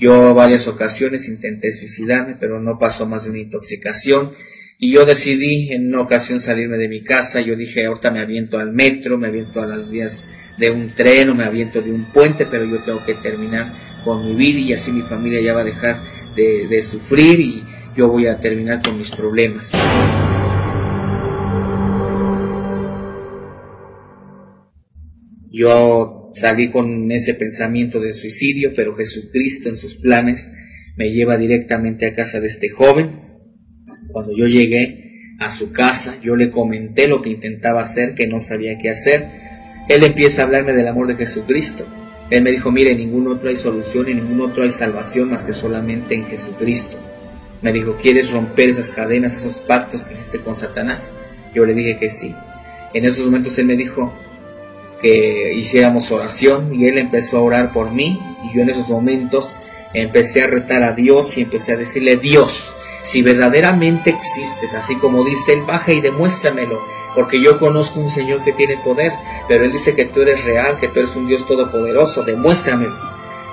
Yo 0.00 0.34
varias 0.34 0.66
ocasiones 0.66 1.28
intenté 1.28 1.70
suicidarme, 1.70 2.36
pero 2.38 2.60
no 2.60 2.78
pasó 2.78 3.06
más 3.06 3.24
de 3.24 3.30
una 3.30 3.38
intoxicación 3.38 4.32
y 4.78 4.92
yo 4.92 5.04
decidí 5.04 5.72
en 5.72 5.88
una 5.88 6.00
ocasión 6.00 6.40
salirme 6.40 6.76
de 6.76 6.88
mi 6.88 7.02
casa. 7.02 7.40
Yo 7.40 7.56
dije, 7.56 7.86
ahorita 7.86 8.10
me 8.10 8.20
aviento 8.20 8.58
al 8.58 8.72
metro, 8.72 9.18
me 9.18 9.28
aviento 9.28 9.62
a 9.62 9.66
las 9.66 9.90
vías 9.90 10.26
de 10.58 10.70
un 10.70 10.88
tren 10.88 11.30
o 11.30 11.34
me 11.34 11.44
aviento 11.44 11.80
de 11.80 11.92
un 11.92 12.04
puente, 12.12 12.46
pero 12.50 12.64
yo 12.64 12.78
tengo 12.80 13.04
que 13.04 13.14
terminar 13.14 13.72
con 14.04 14.26
mi 14.26 14.34
vida 14.34 14.58
y 14.58 14.72
así 14.72 14.92
mi 14.92 15.02
familia 15.02 15.40
ya 15.40 15.54
va 15.54 15.60
a 15.60 15.64
dejar 15.64 16.00
de, 16.36 16.66
de 16.66 16.82
sufrir 16.82 17.40
y 17.40 17.64
yo 17.96 18.08
voy 18.08 18.26
a 18.26 18.38
terminar 18.38 18.82
con 18.82 18.98
mis 18.98 19.10
problemas. 19.12 19.72
Yo 25.50 26.30
salí 26.34 26.68
con 26.68 27.12
ese 27.12 27.34
pensamiento 27.34 28.00
de 28.00 28.12
suicidio, 28.12 28.72
pero 28.74 28.96
Jesucristo 28.96 29.68
en 29.68 29.76
sus 29.76 29.94
planes 29.94 30.52
me 30.96 31.12
lleva 31.12 31.36
directamente 31.36 32.06
a 32.06 32.12
casa 32.12 32.40
de 32.40 32.48
este 32.48 32.70
joven 32.70 33.23
cuando 34.14 34.32
yo 34.32 34.46
llegué 34.46 35.34
a 35.40 35.50
su 35.50 35.72
casa, 35.72 36.16
yo 36.22 36.36
le 36.36 36.52
comenté 36.52 37.08
lo 37.08 37.20
que 37.20 37.30
intentaba 37.30 37.80
hacer, 37.80 38.14
que 38.14 38.28
no 38.28 38.38
sabía 38.38 38.78
qué 38.78 38.88
hacer. 38.88 39.28
Él 39.88 40.04
empieza 40.04 40.40
a 40.42 40.44
hablarme 40.44 40.72
del 40.72 40.86
amor 40.86 41.08
de 41.08 41.16
Jesucristo. 41.16 41.84
Él 42.30 42.44
me 42.44 42.52
dijo, 42.52 42.70
mire, 42.70 42.94
ningún 42.94 43.26
otro 43.26 43.48
hay 43.48 43.56
solución 43.56 44.08
y 44.08 44.14
ningún 44.14 44.40
otro 44.40 44.62
hay 44.62 44.70
salvación 44.70 45.30
más 45.30 45.42
que 45.44 45.52
solamente 45.52 46.14
en 46.14 46.26
Jesucristo. 46.26 46.96
Me 47.60 47.72
dijo, 47.72 47.96
¿quieres 48.00 48.30
romper 48.30 48.68
esas 48.68 48.92
cadenas, 48.92 49.36
esos 49.36 49.58
pactos 49.58 50.04
que 50.04 50.14
hiciste 50.14 50.38
con 50.38 50.54
Satanás? 50.54 51.10
Yo 51.52 51.64
le 51.64 51.74
dije 51.74 51.96
que 51.96 52.08
sí. 52.08 52.36
En 52.94 53.04
esos 53.04 53.24
momentos 53.24 53.58
él 53.58 53.66
me 53.66 53.76
dijo 53.76 54.14
que 55.02 55.54
hiciéramos 55.54 56.12
oración 56.12 56.72
y 56.72 56.86
él 56.86 56.98
empezó 56.98 57.38
a 57.38 57.42
orar 57.42 57.72
por 57.72 57.90
mí 57.90 58.20
y 58.44 58.56
yo 58.56 58.62
en 58.62 58.70
esos 58.70 58.88
momentos 58.88 59.56
empecé 59.92 60.42
a 60.42 60.46
retar 60.46 60.84
a 60.84 60.92
Dios 60.92 61.36
y 61.36 61.42
empecé 61.42 61.72
a 61.72 61.76
decirle, 61.76 62.16
Dios, 62.16 62.76
si 63.04 63.22
verdaderamente 63.22 64.10
existes, 64.10 64.74
así 64.74 64.96
como 64.96 65.24
dice 65.24 65.52
Él, 65.52 65.62
baja 65.62 65.92
y 65.92 66.00
demuéstramelo, 66.00 66.82
porque 67.14 67.40
yo 67.40 67.58
conozco 67.60 68.00
un 68.00 68.08
Señor 68.08 68.42
que 68.42 68.52
tiene 68.52 68.78
poder, 68.78 69.12
pero 69.46 69.64
Él 69.64 69.72
dice 69.72 69.94
que 69.94 70.06
tú 70.06 70.22
eres 70.22 70.44
real, 70.44 70.80
que 70.80 70.88
tú 70.88 71.00
eres 71.00 71.14
un 71.14 71.28
Dios 71.28 71.46
todopoderoso, 71.46 72.24
demuéstramelo. 72.24 72.96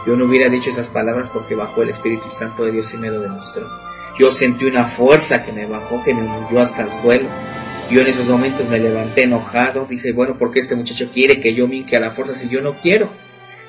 Yo 0.08 0.16
no 0.16 0.26
hubiera 0.26 0.50
dicho 0.50 0.70
esas 0.70 0.90
palabras 0.90 1.30
porque 1.30 1.54
bajó 1.54 1.84
el 1.84 1.90
Espíritu 1.90 2.32
Santo 2.32 2.64
de 2.64 2.72
Dios 2.72 2.92
y 2.94 2.98
me 2.98 3.12
lo 3.12 3.20
demostró. 3.20 3.70
Yo 4.18 4.32
sentí 4.32 4.66
una 4.66 4.86
fuerza 4.86 5.44
que 5.44 5.52
me 5.52 5.66
bajó, 5.66 6.02
que 6.02 6.14
me 6.14 6.24
hundió 6.24 6.60
hasta 6.60 6.84
el 6.84 6.92
suelo. 6.92 7.30
Yo 7.90 8.02
en 8.02 8.08
esos 8.08 8.28
momentos 8.28 8.68
me 8.68 8.80
levanté 8.80 9.24
enojado, 9.24 9.86
dije, 9.86 10.14
bueno, 10.14 10.38
¿por 10.38 10.52
qué 10.52 10.60
este 10.60 10.76
muchacho 10.76 11.12
quiere 11.14 11.42
que 11.42 11.54
yo 11.54 11.68
minque 11.68 11.98
a 11.98 12.00
la 12.00 12.12
fuerza 12.12 12.36
si 12.36 12.48
yo 12.48 12.62
no 12.62 12.76
quiero? 12.82 13.10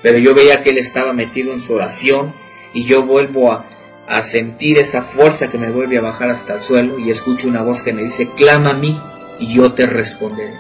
Pero 0.01 0.19
yo 0.19 0.35
veía 0.35 0.61
que 0.61 0.71
él 0.71 0.79
estaba 0.79 1.13
metido 1.13 1.53
en 1.53 1.61
su 1.61 1.75
oración 1.75 2.33
y 2.73 2.85
yo 2.85 3.03
vuelvo 3.03 3.53
a, 3.53 3.67
a 4.13 4.21
sentir 4.21 4.77
esa 4.77 5.01
fuerza 5.01 5.49
que 5.49 5.57
me 5.57 5.71
vuelve 5.71 5.97
a 5.97 6.03
bajar 6.03 6.29
hasta 6.29 6.53
el 6.53 6.61
suelo 6.61 6.99
y 6.99 7.11
escucho 7.11 7.49
una 7.49 7.63
voz 7.63 7.81
que 7.81 7.95
me 7.95 8.03
dice, 8.03 8.29
clama 8.37 8.71
a 8.71 8.75
mí 8.75 9.01
y 9.41 9.47
yo 9.47 9.73
te 9.73 9.87
responderé. 9.87 10.53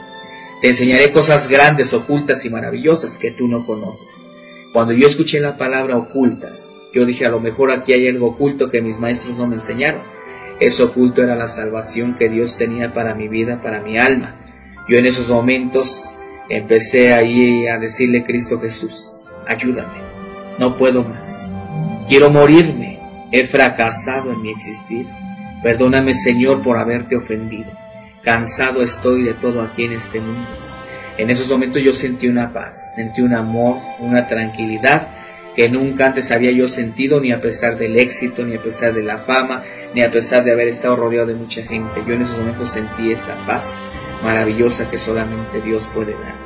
Te 0.62 0.70
enseñaré 0.70 1.12
cosas 1.12 1.48
grandes, 1.48 1.92
ocultas 1.92 2.46
y 2.46 2.50
maravillosas 2.50 3.18
que 3.18 3.30
tú 3.30 3.48
no 3.48 3.66
conoces. 3.66 4.08
Cuando 4.72 4.94
yo 4.94 5.06
escuché 5.06 5.38
la 5.38 5.58
palabra 5.58 5.98
ocultas, 5.98 6.72
yo 6.94 7.04
dije, 7.04 7.26
a 7.26 7.28
lo 7.28 7.40
mejor 7.40 7.70
aquí 7.70 7.92
hay 7.92 8.08
algo 8.08 8.28
oculto 8.28 8.70
que 8.70 8.80
mis 8.80 8.98
maestros 8.98 9.36
no 9.36 9.46
me 9.46 9.56
enseñaron. 9.56 10.00
Eso 10.58 10.86
oculto 10.86 11.22
era 11.22 11.36
la 11.36 11.46
salvación 11.46 12.14
que 12.14 12.30
Dios 12.30 12.56
tenía 12.56 12.94
para 12.94 13.14
mi 13.14 13.28
vida, 13.28 13.60
para 13.60 13.82
mi 13.82 13.98
alma. 13.98 14.34
Yo 14.88 14.96
en 14.96 15.04
esos 15.04 15.28
momentos 15.28 16.16
empecé 16.48 17.12
ahí 17.12 17.66
a 17.66 17.76
decirle, 17.76 18.24
Cristo 18.24 18.58
Jesús, 18.58 19.28
ayúdame, 19.46 20.00
no 20.58 20.78
puedo 20.78 21.04
más, 21.04 21.50
quiero 22.08 22.30
morirme, 22.30 23.01
he 23.32 23.46
fracasado 23.46 24.32
en 24.32 24.42
mi 24.42 24.50
existir, 24.50 25.06
perdóname 25.62 26.14
Señor 26.14 26.62
por 26.62 26.76
haberte 26.76 27.16
ofendido, 27.16 27.72
cansado 28.22 28.82
estoy 28.82 29.24
de 29.24 29.34
todo 29.34 29.62
aquí 29.62 29.84
en 29.84 29.92
este 29.92 30.20
mundo. 30.20 30.48
En 31.18 31.30
esos 31.30 31.48
momentos 31.50 31.82
yo 31.82 31.92
sentí 31.92 32.28
una 32.28 32.52
paz, 32.52 32.94
sentí 32.94 33.20
un 33.20 33.34
amor, 33.34 33.78
una 33.98 34.26
tranquilidad 34.26 35.08
que 35.54 35.68
nunca 35.68 36.06
antes 36.06 36.30
había 36.30 36.50
yo 36.52 36.66
sentido, 36.66 37.20
ni 37.20 37.32
a 37.32 37.40
pesar 37.40 37.76
del 37.76 37.98
éxito, 37.98 38.44
ni 38.46 38.56
a 38.56 38.62
pesar 38.62 38.94
de 38.94 39.02
la 39.02 39.18
fama, 39.18 39.62
ni 39.94 40.02
a 40.02 40.10
pesar 40.10 40.44
de 40.44 40.52
haber 40.52 40.68
estado 40.68 40.96
rodeado 40.96 41.26
de 41.26 41.34
mucha 41.34 41.62
gente. 41.62 42.02
Yo 42.06 42.14
en 42.14 42.22
esos 42.22 42.38
momentos 42.38 42.70
sentí 42.70 43.12
esa 43.12 43.34
paz 43.46 43.78
maravillosa 44.22 44.90
que 44.90 44.96
solamente 44.96 45.60
Dios 45.62 45.90
puede 45.92 46.12
dar. 46.12 46.36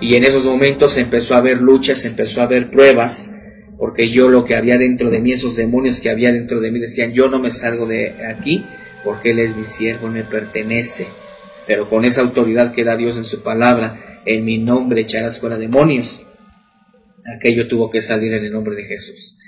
Y 0.00 0.14
en 0.14 0.24
esos 0.24 0.44
momentos 0.44 0.96
empezó 0.98 1.34
a 1.34 1.38
haber 1.38 1.60
luchas, 1.60 2.04
empezó 2.04 2.40
a 2.40 2.44
haber 2.44 2.70
pruebas, 2.70 3.32
porque 3.78 4.08
yo 4.08 4.28
lo 4.28 4.44
que 4.44 4.56
había 4.56 4.78
dentro 4.78 5.10
de 5.10 5.20
mí, 5.20 5.32
esos 5.32 5.56
demonios 5.56 6.00
que 6.00 6.10
había 6.10 6.32
dentro 6.32 6.60
de 6.60 6.70
mí 6.70 6.78
decían, 6.78 7.12
yo 7.12 7.28
no 7.28 7.38
me 7.38 7.50
salgo 7.50 7.86
de 7.86 8.14
aquí, 8.26 8.64
porque 9.04 9.30
Él 9.30 9.38
es 9.38 9.56
mi 9.56 9.64
siervo, 9.64 10.08
me 10.08 10.24
pertenece. 10.24 11.06
Pero 11.66 11.88
con 11.90 12.04
esa 12.04 12.22
autoridad 12.22 12.72
que 12.72 12.84
da 12.84 12.96
Dios 12.96 13.16
en 13.16 13.24
su 13.24 13.42
palabra, 13.42 14.20
en 14.24 14.44
mi 14.44 14.58
nombre 14.58 15.02
echarás 15.02 15.40
fuera 15.40 15.56
demonios 15.56 16.26
aquello 17.34 17.66
tuvo 17.68 17.90
que 17.90 18.00
salir 18.00 18.32
en 18.32 18.44
el 18.44 18.52
nombre 18.52 18.76
de 18.76 18.84
Jesús. 18.84 19.38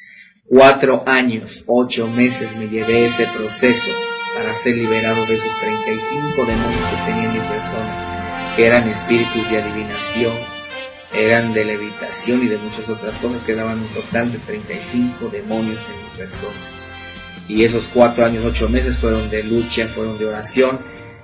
Cuatro 0.46 1.04
años, 1.06 1.64
ocho 1.66 2.08
meses 2.08 2.56
me 2.56 2.68
llevé 2.68 3.04
ese 3.04 3.26
proceso 3.26 3.92
para 4.34 4.54
ser 4.54 4.76
liberado 4.76 5.26
de 5.26 5.34
esos 5.34 5.60
35 5.60 6.44
demonios 6.46 6.80
que 6.90 7.12
tenía 7.12 7.28
en 7.28 7.34
mi 7.34 7.48
persona, 7.48 8.54
que 8.56 8.66
eran 8.66 8.88
espíritus 8.88 9.50
de 9.50 9.58
adivinación, 9.58 10.32
eran 11.14 11.54
de 11.54 11.64
levitación 11.64 12.42
y 12.42 12.48
de 12.48 12.58
muchas 12.58 12.90
otras 12.90 13.18
cosas 13.18 13.42
que 13.42 13.54
daban 13.54 13.78
un 13.78 13.88
total 13.88 14.30
de 14.30 14.38
35 14.38 15.28
demonios 15.30 15.86
en 15.88 16.04
mi 16.04 16.18
persona. 16.18 16.56
Y 17.48 17.64
esos 17.64 17.88
cuatro 17.88 18.24
años, 18.24 18.44
ocho 18.44 18.68
meses 18.68 18.98
fueron 18.98 19.30
de 19.30 19.42
lucha, 19.42 19.86
fueron 19.86 20.18
de 20.18 20.26
oración. 20.26 20.78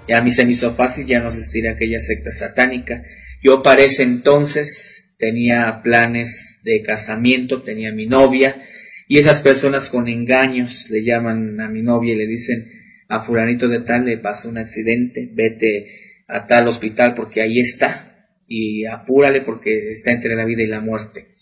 Y 0.06 0.12
a 0.12 0.22
mí 0.22 0.30
se 0.30 0.44
me 0.44 0.52
hizo 0.52 0.74
fácil 0.74 1.06
ya 1.06 1.20
no 1.20 1.28
asistir 1.28 1.68
a 1.68 1.72
aquella 1.72 1.98
secta 2.00 2.30
satánica. 2.30 3.04
Yo 3.42 3.62
para 3.62 3.82
ese 3.82 4.04
entonces 4.04 5.14
tenía 5.18 5.82
planes 5.82 6.60
de 6.64 6.82
casamiento, 6.82 7.62
tenía 7.62 7.92
mi 7.92 8.06
novia, 8.06 8.56
y 9.06 9.18
esas 9.18 9.42
personas 9.42 9.90
con 9.90 10.08
engaños 10.08 10.88
le 10.90 11.04
llaman 11.04 11.60
a 11.60 11.68
mi 11.68 11.82
novia 11.82 12.14
y 12.14 12.16
le 12.16 12.26
dicen 12.26 12.70
a 13.08 13.20
fulanito 13.20 13.68
de 13.68 13.80
tal 13.80 14.06
le 14.06 14.18
pasó 14.18 14.48
un 14.48 14.58
accidente, 14.58 15.28
vete 15.32 16.24
a 16.26 16.46
tal 16.46 16.68
hospital 16.68 17.14
porque 17.14 17.42
ahí 17.42 17.58
está, 17.58 18.13
y 18.48 18.84
apúrale 18.86 19.42
porque 19.42 19.90
está 19.90 20.10
entre 20.10 20.34
la 20.36 20.44
vida 20.44 20.62
y 20.62 20.66
la 20.66 20.80
muerte. 20.80 21.34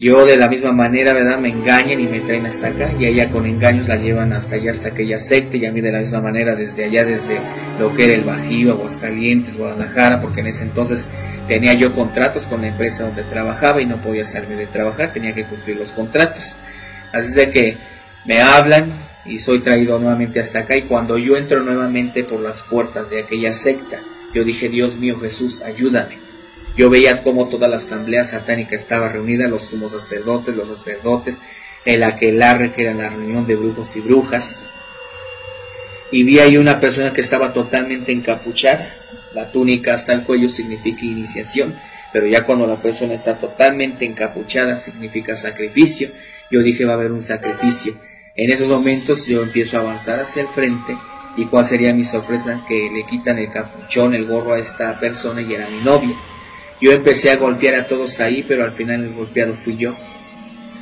Yo 0.00 0.24
de 0.24 0.36
la 0.36 0.48
misma 0.48 0.70
manera, 0.70 1.12
¿verdad? 1.12 1.40
Me 1.40 1.48
engañan 1.48 1.98
y 1.98 2.06
me 2.06 2.20
traen 2.20 2.46
hasta 2.46 2.68
acá 2.68 2.94
y 3.00 3.06
allá 3.06 3.30
con 3.30 3.46
engaños 3.46 3.88
la 3.88 3.96
llevan 3.96 4.32
hasta 4.32 4.54
allá, 4.54 4.70
hasta 4.70 4.90
aquella 4.90 5.18
secta 5.18 5.56
y 5.56 5.66
a 5.66 5.72
mí 5.72 5.80
de 5.80 5.90
la 5.90 5.98
misma 5.98 6.20
manera 6.20 6.54
desde 6.54 6.84
allá, 6.84 7.04
desde 7.04 7.40
lo 7.80 7.92
que 7.96 8.04
era 8.04 8.14
el 8.14 8.22
Bajío, 8.22 8.74
Aguascalientes, 8.74 9.58
Guadalajara, 9.58 10.20
porque 10.20 10.40
en 10.40 10.46
ese 10.46 10.62
entonces 10.62 11.08
tenía 11.48 11.74
yo 11.74 11.96
contratos 11.96 12.46
con 12.46 12.60
la 12.60 12.68
empresa 12.68 13.02
donde 13.02 13.24
trabajaba 13.24 13.82
y 13.82 13.86
no 13.86 14.00
podía 14.00 14.22
salirme 14.22 14.54
de 14.54 14.66
trabajar, 14.66 15.12
tenía 15.12 15.34
que 15.34 15.42
cumplir 15.42 15.76
los 15.76 15.90
contratos. 15.90 16.56
Así 17.12 17.32
de 17.32 17.50
que 17.50 17.76
me 18.24 18.40
hablan 18.40 19.04
y 19.26 19.38
soy 19.38 19.58
traído 19.58 19.98
nuevamente 19.98 20.38
hasta 20.38 20.60
acá 20.60 20.76
y 20.76 20.82
cuando 20.82 21.18
yo 21.18 21.36
entro 21.36 21.64
nuevamente 21.64 22.22
por 22.22 22.38
las 22.38 22.62
puertas 22.62 23.10
de 23.10 23.22
aquella 23.22 23.50
secta, 23.50 23.98
yo 24.34 24.44
dije, 24.44 24.68
Dios 24.68 24.96
mío 24.96 25.18
Jesús, 25.20 25.62
ayúdame 25.62 26.28
yo 26.78 26.88
veía 26.88 27.24
cómo 27.24 27.48
toda 27.48 27.66
la 27.66 27.76
asamblea 27.76 28.24
satánica 28.24 28.76
estaba 28.76 29.08
reunida, 29.08 29.48
los 29.48 29.64
sumos 29.64 29.90
sacerdotes, 29.90 30.54
los 30.54 30.68
sacerdotes, 30.68 31.42
el 31.84 32.04
aquelarre, 32.04 32.70
que 32.70 32.82
era 32.82 32.94
la 32.94 33.10
reunión 33.10 33.48
de 33.48 33.56
brujos 33.56 33.96
y 33.96 34.00
brujas. 34.00 34.64
Y 36.12 36.22
vi 36.22 36.38
ahí 36.38 36.56
una 36.56 36.78
persona 36.78 37.12
que 37.12 37.20
estaba 37.20 37.52
totalmente 37.52 38.12
encapuchada. 38.12 38.94
La 39.34 39.50
túnica 39.50 39.92
hasta 39.92 40.12
el 40.12 40.22
cuello 40.22 40.48
significa 40.48 41.04
iniciación, 41.04 41.74
pero 42.12 42.28
ya 42.28 42.46
cuando 42.46 42.64
la 42.64 42.80
persona 42.80 43.14
está 43.14 43.38
totalmente 43.38 44.04
encapuchada 44.04 44.76
significa 44.76 45.34
sacrificio. 45.34 46.10
Yo 46.48 46.62
dije 46.62 46.84
va 46.84 46.92
a 46.92 46.94
haber 46.94 47.10
un 47.10 47.22
sacrificio. 47.22 47.94
En 48.36 48.50
esos 48.50 48.68
momentos 48.68 49.26
yo 49.26 49.42
empiezo 49.42 49.78
a 49.78 49.80
avanzar 49.80 50.20
hacia 50.20 50.42
el 50.42 50.48
frente 50.48 50.96
y 51.38 51.46
cuál 51.46 51.64
sería 51.64 51.94
mi 51.94 52.02
sorpresa 52.02 52.64
que 52.66 52.90
le 52.92 53.06
quitan 53.06 53.38
el 53.38 53.52
capuchón, 53.52 54.12
el 54.12 54.26
gorro 54.26 54.54
a 54.54 54.58
esta 54.58 54.98
persona 54.98 55.40
y 55.40 55.54
era 55.54 55.68
mi 55.70 55.78
novia. 55.84 56.16
Yo 56.80 56.90
empecé 56.90 57.30
a 57.30 57.36
golpear 57.36 57.76
a 57.76 57.86
todos 57.86 58.18
ahí, 58.18 58.44
pero 58.46 58.64
al 58.64 58.72
final 58.72 59.04
el 59.04 59.14
golpeado 59.14 59.54
fui 59.54 59.76
yo. 59.76 59.94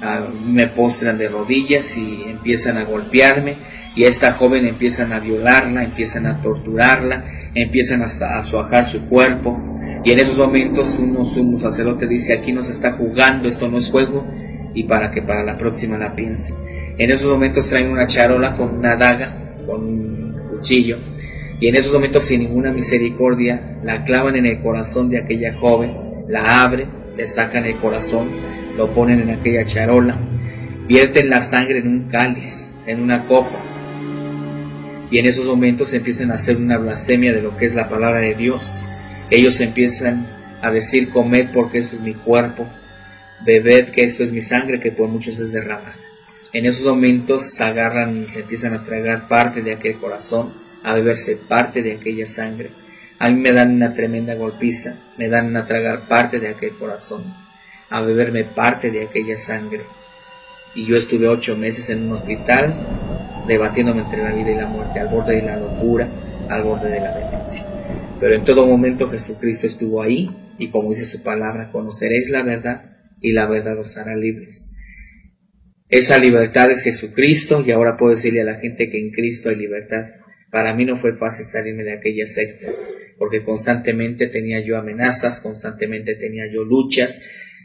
Ah, 0.00 0.26
me 0.46 0.66
postran 0.66 1.18
de 1.18 1.28
rodillas 1.28 1.98
y 1.98 2.24
empiezan 2.26 2.78
a 2.78 2.84
golpearme 2.84 3.56
y 3.94 4.04
a 4.04 4.08
esta 4.08 4.32
joven 4.32 4.66
empiezan 4.66 5.12
a 5.12 5.20
violarla, 5.20 5.84
empiezan 5.84 6.26
a 6.26 6.40
torturarla, 6.40 7.24
empiezan 7.54 8.00
a, 8.00 8.06
a 8.06 8.42
suajar 8.42 8.86
su 8.86 9.02
cuerpo 9.08 9.58
y 10.04 10.10
en 10.10 10.18
esos 10.20 10.38
momentos 10.38 10.98
uno 10.98 11.26
sumo 11.26 11.58
sacerdote 11.58 12.06
dice 12.06 12.32
aquí 12.32 12.52
no 12.52 12.62
se 12.62 12.72
está 12.72 12.92
jugando, 12.92 13.48
esto 13.48 13.68
no 13.68 13.76
es 13.76 13.90
juego 13.90 14.26
y 14.74 14.84
para 14.84 15.10
que 15.10 15.20
para 15.20 15.44
la 15.44 15.58
próxima 15.58 15.98
la 15.98 16.14
piense. 16.14 16.54
En 16.96 17.10
esos 17.10 17.30
momentos 17.30 17.68
traen 17.68 17.90
una 17.90 18.06
charola 18.06 18.56
con 18.56 18.74
una 18.78 18.96
daga, 18.96 19.54
con 19.66 20.05
cuchillo 20.56 20.98
y 21.60 21.68
en 21.68 21.76
esos 21.76 21.92
momentos 21.92 22.24
sin 22.24 22.40
ninguna 22.40 22.72
misericordia 22.72 23.78
la 23.82 24.04
clavan 24.04 24.36
en 24.36 24.46
el 24.46 24.62
corazón 24.62 25.08
de 25.08 25.18
aquella 25.18 25.54
joven, 25.54 26.24
la 26.28 26.62
abren, 26.62 26.88
le 27.16 27.26
sacan 27.26 27.64
el 27.64 27.76
corazón, 27.76 28.28
lo 28.76 28.92
ponen 28.92 29.20
en 29.20 29.30
aquella 29.30 29.64
charola, 29.64 30.20
vierten 30.86 31.30
la 31.30 31.40
sangre 31.40 31.78
en 31.78 31.88
un 31.88 32.08
cáliz, 32.10 32.74
en 32.86 33.00
una 33.00 33.26
copa, 33.26 33.58
y 35.10 35.18
en 35.18 35.26
esos 35.26 35.46
momentos 35.46 35.94
empiezan 35.94 36.30
a 36.30 36.34
hacer 36.34 36.56
una 36.56 36.78
blasfemia 36.78 37.32
de 37.32 37.40
lo 37.40 37.56
que 37.56 37.66
es 37.66 37.74
la 37.74 37.88
palabra 37.88 38.18
de 38.18 38.34
Dios. 38.34 38.84
Ellos 39.30 39.60
empiezan 39.60 40.26
a 40.60 40.70
decir, 40.70 41.10
comed 41.10 41.48
porque 41.52 41.78
esto 41.78 41.96
es 41.96 42.02
mi 42.02 42.14
cuerpo, 42.14 42.66
bebed 43.44 43.90
que 43.90 44.04
esto 44.04 44.24
es 44.24 44.32
mi 44.32 44.40
sangre 44.40 44.80
que 44.80 44.92
por 44.92 45.08
muchos 45.08 45.38
es 45.38 45.52
derramada. 45.52 45.94
En 46.56 46.64
esos 46.64 46.86
momentos 46.86 47.50
se 47.50 47.64
agarran 47.64 48.22
y 48.22 48.28
se 48.28 48.40
empiezan 48.40 48.72
a 48.72 48.82
tragar 48.82 49.28
parte 49.28 49.60
de 49.60 49.74
aquel 49.74 49.98
corazón 49.98 50.54
a 50.82 50.94
beberse 50.94 51.36
parte 51.36 51.82
de 51.82 51.96
aquella 51.96 52.24
sangre. 52.24 52.70
A 53.18 53.28
mí 53.28 53.38
me 53.38 53.52
dan 53.52 53.74
una 53.74 53.92
tremenda 53.92 54.34
golpiza, 54.36 54.96
me 55.18 55.28
dan 55.28 55.54
a 55.54 55.66
tragar 55.66 56.08
parte 56.08 56.40
de 56.40 56.48
aquel 56.48 56.70
corazón, 56.70 57.24
a 57.90 58.00
beberme 58.00 58.44
parte 58.44 58.90
de 58.90 59.02
aquella 59.02 59.36
sangre. 59.36 59.82
Y 60.74 60.86
yo 60.86 60.96
estuve 60.96 61.28
ocho 61.28 61.58
meses 61.58 61.90
en 61.90 62.04
un 62.04 62.12
hospital, 62.12 62.74
debatiéndome 63.46 64.00
entre 64.00 64.22
la 64.22 64.32
vida 64.32 64.52
y 64.52 64.56
la 64.56 64.66
muerte, 64.66 64.98
al 64.98 65.08
borde 65.08 65.36
de 65.36 65.42
la 65.42 65.58
locura, 65.58 66.08
al 66.48 66.62
borde 66.62 66.88
de 66.88 67.00
la 67.00 67.18
demencia. 67.18 67.66
Pero 68.18 68.34
en 68.34 68.44
todo 68.44 68.66
momento 68.66 69.10
Jesucristo 69.10 69.66
estuvo 69.66 70.00
ahí, 70.00 70.34
y 70.56 70.70
como 70.70 70.88
dice 70.88 71.04
su 71.04 71.22
palabra, 71.22 71.70
conoceréis 71.70 72.30
la 72.30 72.42
verdad, 72.42 72.96
y 73.20 73.32
la 73.32 73.44
verdad 73.44 73.78
os 73.78 73.98
hará 73.98 74.16
libres. 74.16 74.70
Esa 75.88 76.18
libertad 76.18 76.70
es 76.70 76.82
Jesucristo, 76.82 77.62
y 77.66 77.70
ahora 77.70 77.96
puedo 77.96 78.14
decirle 78.14 78.40
a 78.40 78.44
la 78.44 78.58
gente 78.58 78.90
que 78.90 78.98
en 78.98 79.10
Cristo 79.10 79.48
hay 79.48 79.56
libertad. 79.56 80.04
Para 80.50 80.74
mí 80.74 80.84
no 80.84 80.98
fue 80.98 81.16
fácil 81.16 81.46
salirme 81.46 81.84
de 81.84 81.92
aquella 81.92 82.26
secta, 82.26 82.72
porque 83.18 83.44
constantemente 83.44 84.26
tenía 84.26 84.64
yo 84.64 84.78
amenazas, 84.78 85.40
constantemente 85.40 86.16
tenía 86.16 86.50
yo 86.52 86.64
luchas, 86.64 87.20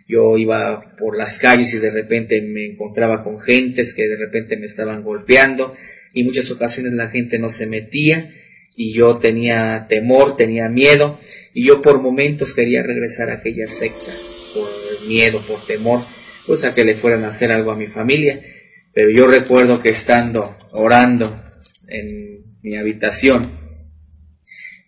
yo 0.07 0.37
iba 0.37 0.95
por 0.97 1.17
las 1.17 1.39
calles 1.39 1.73
y 1.73 1.79
de 1.79 1.91
repente 1.91 2.41
me 2.41 2.65
encontraba 2.65 3.23
con 3.23 3.39
gentes 3.39 3.93
que 3.93 4.07
de 4.07 4.17
repente 4.17 4.57
me 4.57 4.65
estaban 4.65 5.03
golpeando 5.03 5.73
y 6.13 6.23
muchas 6.23 6.51
ocasiones 6.51 6.91
la 6.93 7.09
gente 7.09 7.39
no 7.39 7.49
se 7.49 7.65
metía 7.65 8.29
y 8.75 8.93
yo 8.93 9.17
tenía 9.17 9.85
temor, 9.87 10.35
tenía 10.35 10.67
miedo 10.69 11.19
y 11.53 11.65
yo 11.65 11.81
por 11.81 12.01
momentos 12.01 12.53
quería 12.53 12.83
regresar 12.83 13.29
a 13.29 13.35
aquella 13.35 13.67
secta 13.67 14.11
por 14.53 14.67
miedo, 15.07 15.41
por 15.47 15.65
temor, 15.65 16.01
pues 16.47 16.63
a 16.63 16.73
que 16.73 16.85
le 16.85 16.95
fueran 16.95 17.23
a 17.23 17.27
hacer 17.27 17.51
algo 17.51 17.71
a 17.71 17.75
mi 17.75 17.87
familia. 17.87 18.41
Pero 18.93 19.09
yo 19.09 19.27
recuerdo 19.27 19.79
que 19.79 19.89
estando 19.89 20.57
orando 20.73 21.41
en 21.87 22.57
mi 22.61 22.77
habitación. 22.77 23.49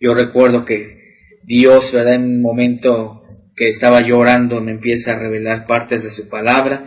Yo 0.00 0.14
recuerdo 0.14 0.64
que 0.64 1.40
Dios, 1.42 1.92
¿verdad? 1.92 2.14
En 2.14 2.24
un 2.24 2.42
momento 2.42 3.22
que 3.56 3.68
estaba 3.68 4.00
llorando 4.00 4.60
me 4.60 4.72
empieza 4.72 5.12
a 5.12 5.18
revelar 5.18 5.66
partes 5.66 6.02
de 6.02 6.10
su 6.10 6.28
palabra 6.28 6.84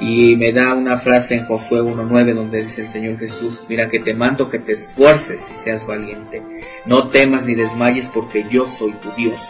y 0.00 0.36
me 0.36 0.52
da 0.52 0.74
una 0.74 0.98
frase 0.98 1.36
en 1.36 1.44
Josué 1.44 1.80
1.9 1.80 2.34
donde 2.34 2.62
dice 2.62 2.82
el 2.82 2.88
Señor 2.88 3.18
Jesús, 3.18 3.66
mira 3.68 3.88
que 3.88 4.00
te 4.00 4.14
mando 4.14 4.50
que 4.50 4.58
te 4.58 4.72
esfuerces 4.72 5.48
y 5.52 5.56
seas 5.56 5.86
valiente, 5.86 6.42
no 6.86 7.08
temas 7.08 7.46
ni 7.46 7.54
desmayes 7.54 8.08
porque 8.08 8.44
yo 8.50 8.68
soy 8.68 8.92
tu 8.94 9.12
Dios. 9.12 9.40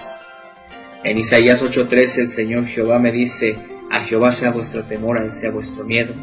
En 1.04 1.18
Isaías 1.18 1.64
8.13 1.64 2.18
el 2.18 2.28
Señor 2.28 2.66
Jehová 2.66 2.98
me 2.98 3.10
dice, 3.12 3.56
a 3.92 4.00
Jehová 4.00 4.32
sea 4.32 4.50
vuestro 4.50 4.84
temor, 4.84 5.18
a 5.18 5.24
él 5.24 5.32
sea 5.32 5.50
vuestro 5.50 5.84
miedo. 5.84 6.14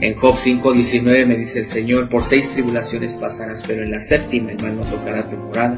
En 0.00 0.14
Job 0.14 0.36
5:19 0.36 1.26
me 1.26 1.36
dice 1.36 1.58
el 1.58 1.66
Señor, 1.66 2.08
por 2.08 2.22
seis 2.22 2.52
tribulaciones 2.52 3.16
pasarás, 3.16 3.64
pero 3.66 3.82
en 3.82 3.90
la 3.90 3.98
séptima 3.98 4.52
el 4.52 4.62
mal 4.62 4.76
no 4.76 4.82
tocará 4.84 5.28
tu 5.28 5.36
morada. 5.36 5.76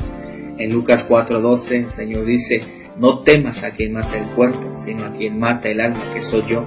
En 0.58 0.70
Lucas 0.70 1.08
4:12 1.08 1.86
el 1.86 1.90
Señor 1.90 2.26
dice, 2.26 2.62
no 2.98 3.20
temas 3.20 3.64
a 3.64 3.70
quien 3.70 3.94
mata 3.94 4.18
el 4.18 4.26
cuerpo, 4.26 4.76
sino 4.76 5.06
a 5.06 5.10
quien 5.10 5.38
mata 5.38 5.70
el 5.70 5.80
alma, 5.80 6.02
que 6.12 6.20
soy 6.20 6.44
yo. 6.46 6.66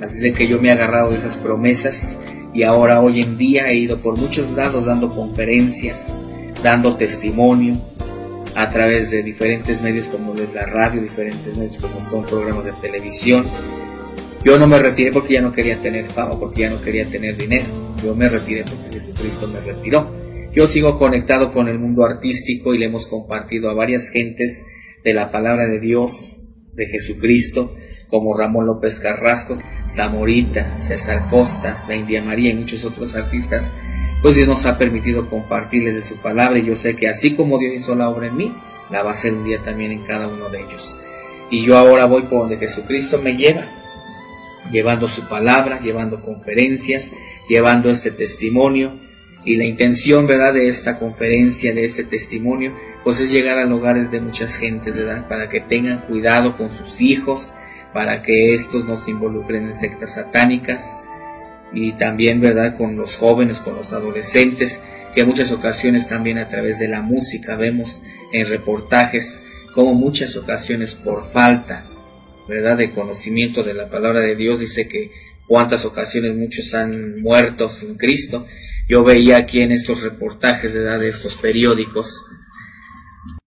Así 0.00 0.28
es 0.28 0.36
que 0.36 0.46
yo 0.46 0.60
me 0.60 0.68
he 0.68 0.72
agarrado 0.72 1.10
de 1.10 1.16
esas 1.16 1.36
promesas 1.36 2.20
y 2.54 2.62
ahora 2.62 3.00
hoy 3.00 3.20
en 3.20 3.36
día 3.36 3.68
he 3.68 3.74
ido 3.74 3.98
por 3.98 4.16
muchos 4.16 4.52
lados 4.52 4.86
dando 4.86 5.12
conferencias, 5.12 6.14
dando 6.62 6.96
testimonio 6.96 7.80
a 8.54 8.68
través 8.68 9.10
de 9.10 9.22
diferentes 9.22 9.82
medios 9.82 10.08
como 10.08 10.34
es 10.34 10.52
la 10.54 10.66
radio, 10.66 11.00
diferentes 11.00 11.56
medios 11.56 11.78
como 11.78 12.00
son 12.00 12.24
programas 12.24 12.64
de 12.64 12.72
televisión. 12.72 13.46
Yo 14.44 14.58
no 14.58 14.66
me 14.66 14.78
retiré 14.78 15.12
porque 15.12 15.34
ya 15.34 15.40
no 15.40 15.52
quería 15.52 15.76
tener 15.76 16.10
fama, 16.10 16.38
porque 16.38 16.62
ya 16.62 16.70
no 16.70 16.80
quería 16.80 17.06
tener 17.06 17.36
dinero. 17.36 17.66
Yo 18.02 18.14
me 18.14 18.28
retiré 18.28 18.64
porque 18.64 18.98
Jesucristo 18.98 19.48
me 19.48 19.60
retiró. 19.60 20.10
Yo 20.52 20.66
sigo 20.66 20.98
conectado 20.98 21.52
con 21.52 21.68
el 21.68 21.78
mundo 21.78 22.04
artístico 22.04 22.74
y 22.74 22.78
le 22.78 22.86
hemos 22.86 23.06
compartido 23.06 23.70
a 23.70 23.74
varias 23.74 24.10
gentes 24.10 24.66
de 25.04 25.14
la 25.14 25.30
palabra 25.30 25.66
de 25.66 25.80
Dios, 25.80 26.44
de 26.74 26.86
Jesucristo, 26.86 27.74
como 28.08 28.36
Ramón 28.36 28.66
López 28.66 29.00
Carrasco, 29.00 29.58
Zamorita, 29.88 30.78
César 30.78 31.30
Costa, 31.30 31.84
la 31.88 31.96
India 31.96 32.22
María 32.22 32.50
y 32.50 32.54
muchos 32.54 32.84
otros 32.84 33.14
artistas, 33.14 33.70
pues 34.22 34.36
Dios 34.36 34.46
nos 34.46 34.64
ha 34.66 34.78
permitido 34.78 35.28
compartirles 35.28 35.96
de 35.96 36.00
su 36.00 36.16
palabra 36.18 36.58
y 36.58 36.64
yo 36.64 36.76
sé 36.76 36.94
que 36.94 37.08
así 37.08 37.34
como 37.34 37.58
Dios 37.58 37.74
hizo 37.74 37.96
la 37.96 38.08
obra 38.08 38.28
en 38.28 38.36
mí, 38.36 38.54
la 38.88 39.02
va 39.02 39.08
a 39.08 39.12
hacer 39.12 39.34
un 39.34 39.44
día 39.44 39.58
también 39.64 39.90
en 39.90 40.04
cada 40.04 40.28
uno 40.28 40.48
de 40.48 40.60
ellos. 40.60 40.96
Y 41.50 41.64
yo 41.64 41.76
ahora 41.76 42.06
voy 42.06 42.22
por 42.22 42.42
donde 42.42 42.56
Jesucristo 42.56 43.20
me 43.20 43.36
lleva, 43.36 43.66
llevando 44.70 45.08
su 45.08 45.28
palabra, 45.28 45.80
llevando 45.80 46.22
conferencias, 46.22 47.12
llevando 47.48 47.90
este 47.90 48.12
testimonio. 48.12 48.92
Y 49.44 49.56
la 49.56 49.64
intención, 49.64 50.28
¿verdad?, 50.28 50.54
de 50.54 50.68
esta 50.68 50.96
conferencia, 50.96 51.74
de 51.74 51.84
este 51.84 52.04
testimonio, 52.04 52.76
pues 53.02 53.18
es 53.18 53.32
llegar 53.32 53.58
a 53.58 53.74
hogares 53.74 54.12
de 54.12 54.20
muchas 54.20 54.56
gentes, 54.56 54.96
¿verdad?, 54.96 55.26
para 55.26 55.48
que 55.48 55.60
tengan 55.60 56.02
cuidado 56.02 56.56
con 56.56 56.70
sus 56.70 57.00
hijos, 57.00 57.52
para 57.92 58.22
que 58.22 58.54
estos 58.54 58.84
no 58.84 58.96
se 58.96 59.10
involucren 59.10 59.66
en 59.66 59.74
sectas 59.74 60.14
satánicas 60.14 60.92
y 61.74 61.92
también, 61.92 62.40
¿verdad?, 62.40 62.76
con 62.76 62.96
los 62.96 63.16
jóvenes, 63.16 63.60
con 63.60 63.76
los 63.76 63.92
adolescentes, 63.92 64.82
que 65.14 65.22
en 65.22 65.28
muchas 65.28 65.52
ocasiones 65.52 66.08
también 66.08 66.38
a 66.38 66.48
través 66.48 66.78
de 66.78 66.88
la 66.88 67.02
música 67.02 67.56
vemos 67.56 68.02
en 68.32 68.48
reportajes 68.48 69.42
como 69.74 69.94
muchas 69.94 70.36
ocasiones 70.36 70.94
por 70.94 71.30
falta, 71.32 71.84
¿verdad?, 72.48 72.76
de 72.76 72.92
conocimiento 72.92 73.62
de 73.62 73.74
la 73.74 73.88
palabra 73.88 74.20
de 74.20 74.36
Dios, 74.36 74.60
dice 74.60 74.88
que 74.88 75.10
cuántas 75.48 75.84
ocasiones 75.84 76.36
muchos 76.36 76.74
han 76.74 77.20
muerto 77.20 77.68
sin 77.68 77.96
Cristo. 77.96 78.46
Yo 78.88 79.04
veía 79.04 79.36
aquí 79.38 79.60
en 79.60 79.72
estos 79.72 80.02
reportajes, 80.02 80.74
¿verdad?, 80.74 81.00
de 81.00 81.08
estos 81.08 81.36
periódicos, 81.36 82.24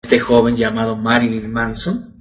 este 0.01 0.19
joven 0.19 0.55
llamado 0.55 0.97
Marilyn 0.97 1.51
Manson, 1.51 2.15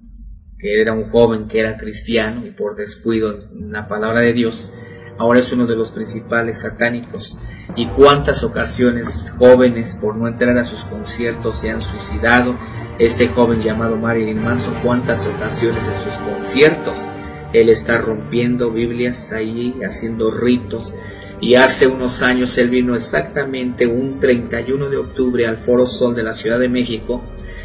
que 0.58 0.80
era 0.80 0.92
un 0.92 1.04
joven 1.04 1.48
que 1.48 1.60
era 1.60 1.78
cristiano 1.78 2.44
y 2.46 2.50
por 2.50 2.76
descuido 2.76 3.38
en 3.38 3.72
la 3.72 3.88
palabra 3.88 4.20
de 4.20 4.32
Dios, 4.32 4.72
ahora 5.18 5.40
es 5.40 5.52
uno 5.52 5.66
de 5.66 5.76
los 5.76 5.90
principales 5.92 6.60
satánicos. 6.60 7.38
Y 7.76 7.86
cuántas 7.88 8.44
ocasiones 8.44 9.34
jóvenes 9.38 9.98
por 10.00 10.16
no 10.16 10.28
entrar 10.28 10.56
a 10.56 10.64
sus 10.64 10.84
conciertos 10.84 11.56
se 11.56 11.70
han 11.70 11.82
suicidado. 11.82 12.56
Este 12.98 13.28
joven 13.28 13.60
llamado 13.60 13.96
Marilyn 13.96 14.42
Manson, 14.42 14.74
cuántas 14.82 15.26
ocasiones 15.26 15.86
en 15.86 16.10
sus 16.10 16.18
conciertos 16.18 17.08
él 17.52 17.70
está 17.70 17.98
rompiendo 17.98 18.70
Biblias 18.70 19.32
ahí, 19.32 19.74
haciendo 19.82 20.30
ritos. 20.30 20.94
Y 21.40 21.54
hace 21.54 21.86
unos 21.86 22.22
años 22.22 22.56
él 22.58 22.68
vino 22.68 22.94
exactamente 22.94 23.86
un 23.86 24.18
31 24.18 24.90
de 24.90 24.96
octubre 24.96 25.46
al 25.46 25.58
Foro 25.58 25.86
Sol 25.86 26.14
de 26.14 26.24
la 26.24 26.32
Ciudad 26.32 26.58
de 26.58 26.68
México 26.68 27.22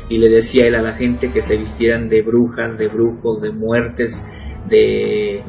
y 0.09 0.17
le 0.19 0.29
decía 0.29 0.67
él 0.67 0.75
a 0.75 0.81
la 0.81 0.93
gente 0.93 1.31
que 1.31 1.41
se 1.41 1.57
vistieran 1.57 2.07
de 2.07 2.21
brujas, 2.21 2.77
de 2.77 2.87
brujos, 2.87 3.41
de 3.41 3.51
muertes, 3.51 4.23
de 4.69 5.43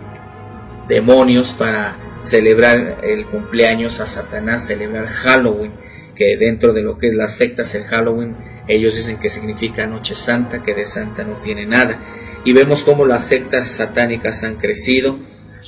demonios 0.88 1.54
para 1.54 1.96
celebrar 2.22 3.04
el 3.04 3.26
cumpleaños 3.26 4.00
a 4.00 4.06
Satanás, 4.06 4.66
celebrar 4.66 5.06
Halloween, 5.06 5.72
que 6.16 6.36
dentro 6.36 6.72
de 6.72 6.82
lo 6.82 6.98
que 6.98 7.08
es 7.08 7.14
las 7.14 7.36
sectas 7.36 7.74
el 7.74 7.84
Halloween, 7.84 8.36
ellos 8.66 8.96
dicen 8.96 9.18
que 9.18 9.28
significa 9.28 9.86
Noche 9.86 10.14
Santa, 10.14 10.62
que 10.62 10.74
de 10.74 10.84
Santa 10.84 11.24
no 11.24 11.40
tiene 11.42 11.66
nada. 11.66 11.98
Y 12.44 12.52
vemos 12.52 12.82
cómo 12.82 13.04
las 13.06 13.24
sectas 13.24 13.66
satánicas 13.66 14.44
han 14.44 14.56
crecido. 14.56 15.18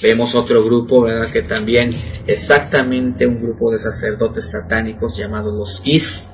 Vemos 0.03 0.35
otro 0.35 0.65
grupo, 0.65 1.03
¿verdad? 1.03 1.31
Que 1.31 1.43
también 1.43 1.95
exactamente 2.27 3.27
un 3.27 3.41
grupo 3.41 3.71
de 3.71 3.79
sacerdotes 3.79 4.51
satánicos 4.51 5.17
llamados 5.17 5.55
los 5.55 5.81
Kiss, 5.81 6.29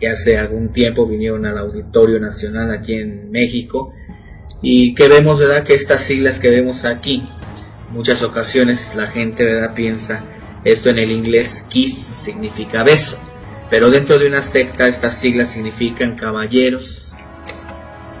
que 0.00 0.08
hace 0.08 0.36
algún 0.36 0.72
tiempo 0.72 1.06
vinieron 1.06 1.46
al 1.46 1.58
Auditorio 1.58 2.18
Nacional 2.18 2.72
aquí 2.72 2.94
en 2.94 3.30
México 3.30 3.92
y 4.60 4.94
que 4.94 5.08
vemos, 5.08 5.38
¿verdad? 5.38 5.64
Que 5.64 5.74
estas 5.74 6.02
siglas 6.02 6.40
que 6.40 6.50
vemos 6.50 6.84
aquí, 6.84 7.22
muchas 7.92 8.22
ocasiones 8.22 8.94
la 8.94 9.06
gente. 9.06 9.44
Piensa 9.74 10.24
esto 10.64 10.90
en 10.90 10.98
el 10.98 11.10
inglés, 11.10 11.66
kiss 11.68 12.10
significa 12.16 12.84
beso, 12.84 13.18
pero 13.70 13.90
dentro 13.90 14.18
de 14.18 14.28
una 14.28 14.42
secta 14.42 14.86
estas 14.86 15.18
siglas 15.18 15.48
significan 15.48 16.16
caballeros 16.16 17.14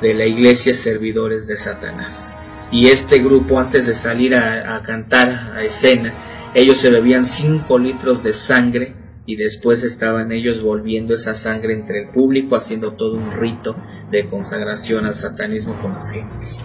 de 0.00 0.14
la 0.14 0.26
iglesia 0.26 0.74
servidores 0.74 1.46
de 1.46 1.56
Satanás. 1.56 2.36
Y 2.72 2.88
este 2.88 3.18
grupo 3.18 3.60
antes 3.60 3.86
de 3.86 3.94
salir 3.94 4.34
a, 4.34 4.76
a 4.76 4.82
cantar 4.82 5.52
a 5.54 5.62
escena, 5.62 6.12
ellos 6.54 6.78
se 6.78 6.90
bebían 6.90 7.26
5 7.26 7.78
litros 7.78 8.22
de 8.24 8.32
sangre 8.32 8.94
y 9.24 9.36
después 9.36 9.84
estaban 9.84 10.32
ellos 10.32 10.62
volviendo 10.62 11.14
esa 11.14 11.34
sangre 11.34 11.74
entre 11.74 12.02
el 12.02 12.08
público, 12.08 12.56
haciendo 12.56 12.94
todo 12.94 13.14
un 13.14 13.30
rito 13.30 13.76
de 14.10 14.28
consagración 14.28 15.06
al 15.06 15.14
satanismo 15.14 15.80
con 15.80 15.92
las 15.92 16.12
gentes. 16.12 16.64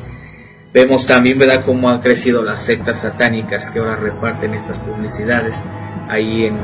Vemos 0.74 1.08
también, 1.08 1.40
¿verdad?, 1.40 1.64
cómo 1.66 1.90
han 1.90 2.02
crecido 2.02 2.44
las 2.44 2.64
sectas 2.64 3.02
satánicas 3.02 3.72
que 3.72 3.80
ahora 3.80 3.96
reparten 3.96 4.54
estas 4.54 4.80
publicidades 4.80 5.64
ahí 6.10 6.46
en, 6.46 6.58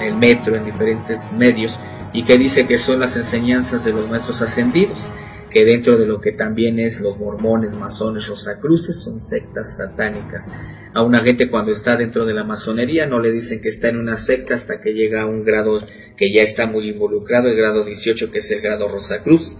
el 0.00 0.14
metro, 0.14 0.56
en 0.56 0.64
diferentes 0.64 1.32
medios, 1.32 1.80
y 2.12 2.24
que 2.24 2.36
dice 2.38 2.66
que 2.66 2.78
son 2.78 3.00
las 3.00 3.16
enseñanzas 3.16 3.84
de 3.84 3.92
los 3.92 4.08
maestros 4.10 4.42
ascendidos, 4.42 5.10
que 5.50 5.64
dentro 5.64 5.96
de 5.96 6.06
lo 6.06 6.20
que 6.20 6.32
también 6.32 6.78
es 6.78 7.00
los 7.00 7.18
mormones, 7.18 7.76
masones, 7.76 8.26
rosacruces, 8.28 9.02
son 9.02 9.20
sectas 9.20 9.78
satánicas. 9.78 10.52
A 10.92 11.02
una 11.02 11.20
gente 11.20 11.50
cuando 11.50 11.72
está 11.72 11.96
dentro 11.96 12.26
de 12.26 12.34
la 12.34 12.44
masonería 12.44 13.06
no 13.06 13.20
le 13.20 13.32
dicen 13.32 13.62
que 13.62 13.68
está 13.68 13.88
en 13.88 13.98
una 13.98 14.16
secta 14.16 14.54
hasta 14.54 14.80
que 14.80 14.92
llega 14.92 15.22
a 15.22 15.26
un 15.26 15.44
grado 15.44 15.80
que 16.16 16.30
ya 16.32 16.42
está 16.42 16.66
muy 16.66 16.88
involucrado, 16.88 17.48
el 17.48 17.56
grado 17.56 17.84
18 17.84 18.30
que 18.30 18.38
es 18.38 18.50
el 18.50 18.60
grado 18.60 18.88
Rosacruz. 18.88 19.56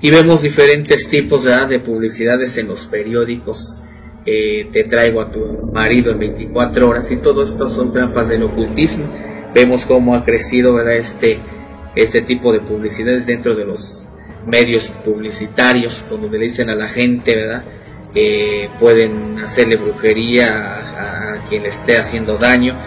Y 0.00 0.10
vemos 0.10 0.42
diferentes 0.42 1.08
tipos 1.08 1.44
de 1.44 1.78
publicidades 1.78 2.56
en 2.58 2.68
los 2.68 2.86
periódicos. 2.86 3.82
te 4.24 4.84
traigo 4.88 5.20
a 5.20 5.30
tu 5.30 5.70
marido 5.72 6.12
en 6.12 6.18
24 6.18 6.88
horas 6.88 7.10
y 7.10 7.16
todo 7.16 7.42
esto 7.42 7.68
son 7.68 7.92
trampas 7.92 8.28
del 8.28 8.44
ocultismo. 8.44 9.04
Vemos 9.54 9.84
cómo 9.84 10.14
ha 10.14 10.24
crecido 10.24 10.74
¿verdad? 10.74 10.96
Este, 10.96 11.40
este 11.96 12.22
tipo 12.22 12.52
de 12.52 12.60
publicidades 12.60 13.26
dentro 13.26 13.54
de 13.54 13.64
los 13.64 14.10
medios 14.46 14.90
publicitarios, 15.04 16.04
cuando 16.08 16.28
le 16.28 16.38
dicen 16.38 16.70
a 16.70 16.74
la 16.74 16.88
gente, 16.88 17.36
¿verdad? 17.36 17.64
Que 18.12 18.70
pueden 18.78 19.38
hacerle 19.38 19.76
brujería 19.76 21.34
a, 21.34 21.48
quien 21.48 21.62
le 21.62 21.68
esté 21.68 21.98
haciendo 21.98 22.38
daño. 22.38 22.78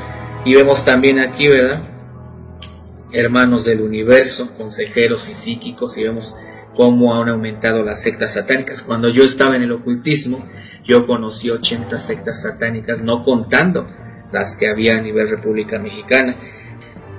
Y 0.45 0.55
vemos 0.55 0.83
también 0.83 1.19
aquí, 1.19 1.47
¿verdad? 1.47 1.81
Hermanos 3.11 3.65
del 3.65 3.81
universo, 3.81 4.49
consejeros 4.57 5.29
y 5.29 5.33
psíquicos, 5.33 5.97
y 5.97 6.03
vemos 6.03 6.35
cómo 6.75 7.15
han 7.15 7.29
aumentado 7.29 7.83
las 7.83 8.01
sectas 8.01 8.33
satánicas. 8.33 8.81
Cuando 8.81 9.09
yo 9.09 9.23
estaba 9.23 9.55
en 9.55 9.63
el 9.63 9.71
ocultismo, 9.71 10.45
yo 10.85 11.05
conocí 11.05 11.49
80 11.49 11.97
sectas 11.97 12.41
satánicas, 12.41 13.01
no 13.01 13.23
contando 13.23 13.87
las 14.31 14.57
que 14.57 14.67
había 14.67 14.97
a 14.97 15.01
nivel 15.01 15.29
República 15.29 15.79
Mexicana. 15.79 16.35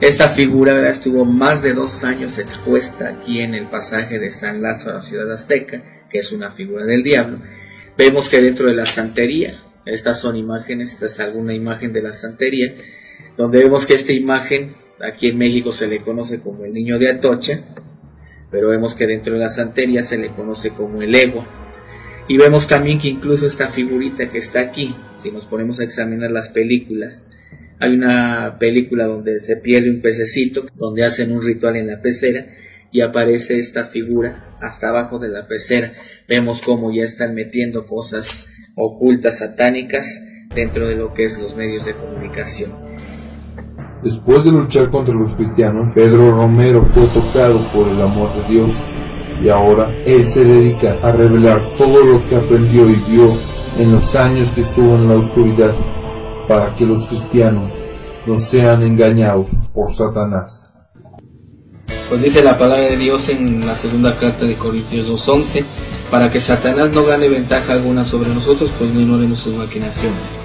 Esta 0.00 0.28
figura 0.28 0.88
estuvo 0.88 1.24
más 1.24 1.62
de 1.62 1.72
dos 1.72 2.04
años 2.04 2.38
expuesta 2.38 3.08
aquí 3.08 3.40
en 3.40 3.54
el 3.54 3.68
pasaje 3.68 4.18
de 4.18 4.30
San 4.30 4.60
Lázaro 4.60 4.98
a 4.98 5.00
ciudad 5.00 5.32
azteca, 5.32 5.82
que 6.10 6.18
es 6.18 6.32
una 6.32 6.50
figura 6.50 6.84
del 6.84 7.02
diablo. 7.02 7.38
Vemos 7.96 8.28
que 8.28 8.42
dentro 8.42 8.68
de 8.68 8.74
la 8.74 8.86
santería, 8.86 9.62
estas 9.86 10.20
son 10.20 10.36
imágenes, 10.36 10.94
esta 10.94 11.06
es 11.06 11.20
alguna 11.20 11.54
imagen 11.54 11.92
de 11.92 12.02
la 12.02 12.12
santería, 12.12 12.74
donde 13.36 13.58
vemos 13.58 13.86
que 13.86 13.94
esta 13.94 14.12
imagen 14.12 14.74
aquí 15.00 15.28
en 15.28 15.38
México 15.38 15.70
se 15.70 15.86
le 15.86 16.00
conoce 16.00 16.40
como 16.40 16.64
el 16.64 16.72
niño 16.72 16.98
de 16.98 17.10
Atocha, 17.10 17.60
pero 18.54 18.68
vemos 18.68 18.94
que 18.94 19.08
dentro 19.08 19.32
de 19.32 19.40
la 19.40 19.48
santería 19.48 20.04
se 20.04 20.16
le 20.16 20.28
conoce 20.28 20.70
como 20.70 21.02
el 21.02 21.12
ego. 21.12 21.44
Y 22.28 22.36
vemos 22.36 22.68
también 22.68 23.00
que 23.00 23.08
incluso 23.08 23.48
esta 23.48 23.66
figurita 23.66 24.30
que 24.30 24.38
está 24.38 24.60
aquí, 24.60 24.94
si 25.20 25.32
nos 25.32 25.46
ponemos 25.46 25.80
a 25.80 25.82
examinar 25.82 26.30
las 26.30 26.50
películas, 26.50 27.28
hay 27.80 27.94
una 27.94 28.56
película 28.60 29.06
donde 29.06 29.40
se 29.40 29.56
pierde 29.56 29.90
un 29.90 30.00
pececito, 30.00 30.66
donde 30.76 31.02
hacen 31.02 31.32
un 31.32 31.42
ritual 31.42 31.74
en 31.74 31.88
la 31.88 32.00
pecera 32.00 32.46
y 32.92 33.00
aparece 33.00 33.58
esta 33.58 33.82
figura 33.82 34.56
hasta 34.60 34.90
abajo 34.90 35.18
de 35.18 35.30
la 35.30 35.48
pecera. 35.48 35.92
Vemos 36.28 36.62
cómo 36.62 36.94
ya 36.94 37.02
están 37.02 37.34
metiendo 37.34 37.86
cosas 37.86 38.48
ocultas 38.76 39.40
satánicas 39.40 40.22
dentro 40.54 40.86
de 40.86 40.94
lo 40.94 41.12
que 41.12 41.24
es 41.24 41.40
los 41.40 41.56
medios 41.56 41.86
de 41.86 41.94
comunicación. 41.94 42.70
Después 44.04 44.44
de 44.44 44.50
luchar 44.50 44.90
contra 44.90 45.14
los 45.14 45.32
cristianos, 45.32 45.90
Pedro 45.94 46.36
Romero 46.36 46.84
fue 46.84 47.06
tocado 47.06 47.58
por 47.72 47.88
el 47.88 48.02
amor 48.02 48.34
de 48.36 48.52
Dios 48.52 48.70
y 49.42 49.48
ahora 49.48 49.90
él 50.04 50.26
se 50.26 50.44
dedica 50.44 50.98
a 51.02 51.10
revelar 51.10 51.62
todo 51.78 52.04
lo 52.04 52.28
que 52.28 52.36
aprendió 52.36 52.86
y 52.90 52.96
vio 53.08 53.32
en 53.78 53.92
los 53.92 54.14
años 54.14 54.50
que 54.50 54.60
estuvo 54.60 54.94
en 54.96 55.08
la 55.08 55.16
oscuridad 55.16 55.72
para 56.46 56.76
que 56.76 56.84
los 56.84 57.06
cristianos 57.06 57.72
no 58.26 58.36
sean 58.36 58.82
engañados 58.82 59.48
por 59.72 59.94
Satanás. 59.94 60.74
Pues 62.10 62.22
dice 62.22 62.44
la 62.44 62.58
palabra 62.58 62.84
de 62.84 62.98
Dios 62.98 63.30
en 63.30 63.66
la 63.66 63.74
segunda 63.74 64.14
carta 64.16 64.44
de 64.44 64.54
Corintios 64.56 65.08
2.11, 65.08 65.64
para 66.10 66.30
que 66.30 66.40
Satanás 66.40 66.92
no 66.92 67.04
gane 67.04 67.30
ventaja 67.30 67.72
alguna 67.72 68.04
sobre 68.04 68.28
nosotros, 68.28 68.70
pues 68.78 68.92
no 68.92 69.00
ignoremos 69.00 69.38
sus 69.38 69.54
maquinaciones. 69.54 70.38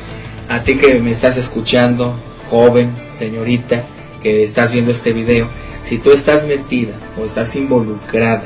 A 0.48 0.64
ti 0.64 0.78
que 0.78 1.00
me 1.02 1.12
estás 1.12 1.36
escuchando, 1.36 2.16
joven, 2.50 2.92
señorita, 3.14 3.84
que 4.22 4.44
estás 4.44 4.72
viendo 4.72 4.92
este 4.92 5.14
video, 5.14 5.48
si 5.84 5.98
tú 5.98 6.12
estás 6.12 6.46
metida 6.46 6.94
o 7.20 7.26
estás 7.26 7.56
involucrada 7.56 8.44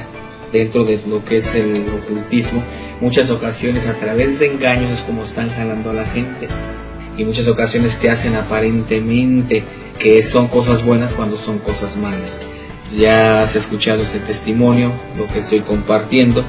dentro 0.51 0.83
de 0.83 0.99
lo 1.07 1.23
que 1.25 1.37
es 1.37 1.55
el 1.55 1.83
ocultismo, 2.03 2.63
muchas 3.01 3.29
ocasiones 3.31 3.87
a 3.87 3.93
través 3.93 4.39
de 4.39 4.47
engaños 4.47 4.91
es 4.91 5.01
como 5.01 5.23
están 5.23 5.49
jalando 5.49 5.89
a 5.89 5.93
la 5.93 6.05
gente. 6.05 6.47
Y 7.17 7.25
muchas 7.25 7.47
ocasiones 7.47 7.97
te 7.97 8.09
hacen 8.09 8.35
aparentemente 8.35 9.63
que 9.99 10.21
son 10.21 10.47
cosas 10.47 10.83
buenas 10.83 11.13
cuando 11.13 11.37
son 11.37 11.59
cosas 11.59 11.97
malas. 11.97 12.41
Ya 12.97 13.41
has 13.41 13.55
escuchado 13.55 14.01
este 14.01 14.19
testimonio, 14.19 14.91
lo 15.17 15.27
que 15.27 15.39
estoy 15.39 15.61
compartiendo, 15.61 16.43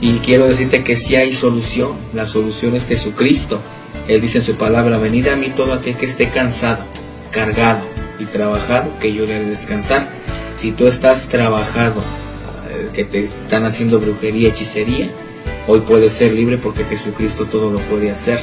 y 0.00 0.18
quiero 0.18 0.46
decirte 0.46 0.84
que 0.84 0.96
si 0.96 1.16
hay 1.16 1.32
solución. 1.32 1.92
La 2.12 2.26
solución 2.26 2.76
es 2.76 2.86
Jesucristo. 2.86 3.60
Él 4.08 4.20
dice 4.20 4.38
en 4.38 4.44
su 4.44 4.54
palabra, 4.54 4.98
venid 4.98 5.26
a 5.28 5.36
mí 5.36 5.50
todo 5.50 5.72
aquel 5.72 5.96
que 5.96 6.06
esté 6.06 6.28
cansado, 6.28 6.84
cargado 7.30 7.80
y 8.18 8.24
trabajado, 8.24 8.90
que 9.00 9.12
yo 9.12 9.26
le 9.26 9.34
haré 9.34 9.44
descansar. 9.46 10.06
Si 10.56 10.72
tú 10.72 10.86
estás 10.86 11.28
trabajado, 11.28 12.02
eh, 12.70 12.88
que 12.92 13.04
te 13.04 13.24
están 13.24 13.64
haciendo 13.64 13.98
brujería, 13.98 14.48
hechicería, 14.48 15.08
hoy 15.66 15.80
puedes 15.80 16.12
ser 16.12 16.32
libre 16.32 16.56
porque 16.56 16.84
Jesucristo 16.84 17.46
todo 17.46 17.72
lo 17.72 17.80
puede 17.80 18.10
hacer. 18.10 18.38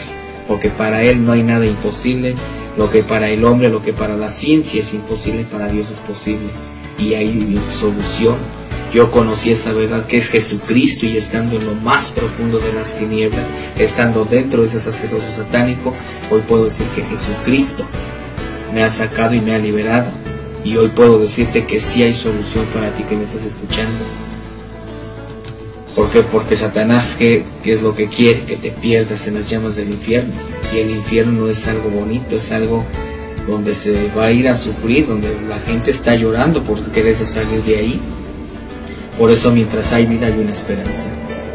Porque 0.48 0.70
para 0.70 1.02
Él 1.04 1.26
no 1.26 1.32
hay 1.32 1.44
nada 1.44 1.66
imposible. 1.66 2.36
Lo 2.78 2.90
que 2.92 3.04
para 3.04 3.30
el 3.30 3.46
hombre, 3.46 3.70
lo 3.70 3.82
que 3.82 3.94
para 3.94 4.18
la 4.18 4.30
ciencia 4.30 4.82
es 4.82 4.94
imposible, 4.94 5.46
para 5.50 5.68
Dios 5.68 5.90
es 5.90 6.00
posible. 6.00 6.48
Y 7.00 7.14
hay 7.14 7.58
solución. 7.70 8.36
Yo 8.94 9.10
conocí 9.10 9.50
esa 9.50 9.74
verdad 9.74 10.06
que 10.06 10.18
es 10.18 10.30
Jesucristo 10.30 11.08
y 11.08 11.18
estando 11.18 11.56
en 11.58 11.66
lo 11.66 11.74
más 11.74 12.12
profundo 12.12 12.60
de 12.60 12.74
las 12.74 12.94
tinieblas, 12.94 13.50
estando 13.80 14.24
dentro 14.24 14.62
de 14.62 14.68
ese 14.68 14.80
sacerdocio 14.80 15.32
satánico, 15.32 15.96
hoy 16.30 16.42
puedo 16.42 16.66
decir 16.66 16.86
que 16.96 17.02
Jesucristo 17.02 17.84
me 18.72 18.84
ha 18.84 18.92
sacado 18.92 19.34
y 19.34 19.42
me 19.42 19.56
ha 19.56 19.58
liberado. 19.58 20.12
Y 20.64 20.78
hoy 20.78 20.90
puedo 20.90 21.20
decirte 21.20 21.66
que 21.66 21.80
sí 21.80 22.04
hay 22.04 22.14
solución 22.14 22.66
para 22.68 22.92
ti 22.96 23.04
que 23.04 23.16
me 23.16 23.24
estás 23.24 23.44
escuchando. 23.44 24.06
¿Por 25.96 26.10
qué? 26.12 26.22
Porque 26.22 26.56
Satanás, 26.56 27.16
¿qué, 27.18 27.44
¿qué, 27.64 27.74
es 27.74 27.82
lo 27.82 27.96
que 27.96 28.08
quiere? 28.08 28.42
Que 28.42 28.56
te 28.56 28.72
pierdas 28.72 29.28
en 29.28 29.34
las 29.34 29.50
llamas 29.50 29.76
del 29.76 29.90
infierno. 29.90 30.34
Y 30.74 30.80
el 30.80 30.92
infierno 30.92 31.32
no 31.34 31.50
es 31.50 31.68
algo 31.68 31.90
bonito, 31.90 32.36
es 32.36 32.52
algo 32.52 32.86
donde 33.48 33.76
se 33.76 34.10
va 34.18 34.26
a 34.26 34.32
ir 34.32 34.48
a 34.48 34.56
sufrir, 34.56 35.08
donde 35.08 35.30
la 35.50 35.60
gente 35.60 35.92
está 35.92 36.16
llorando 36.16 36.64
por 36.64 36.80
quererse 36.92 37.26
salir 37.26 37.62
de 37.64 37.78
ahí. 37.78 38.02
Por 39.18 39.32
eso 39.32 39.52
mientras 39.52 39.92
hay 39.94 40.06
vida 40.06 40.28
hay 40.28 40.34
una 40.34 40.52
esperanza. 40.52 41.10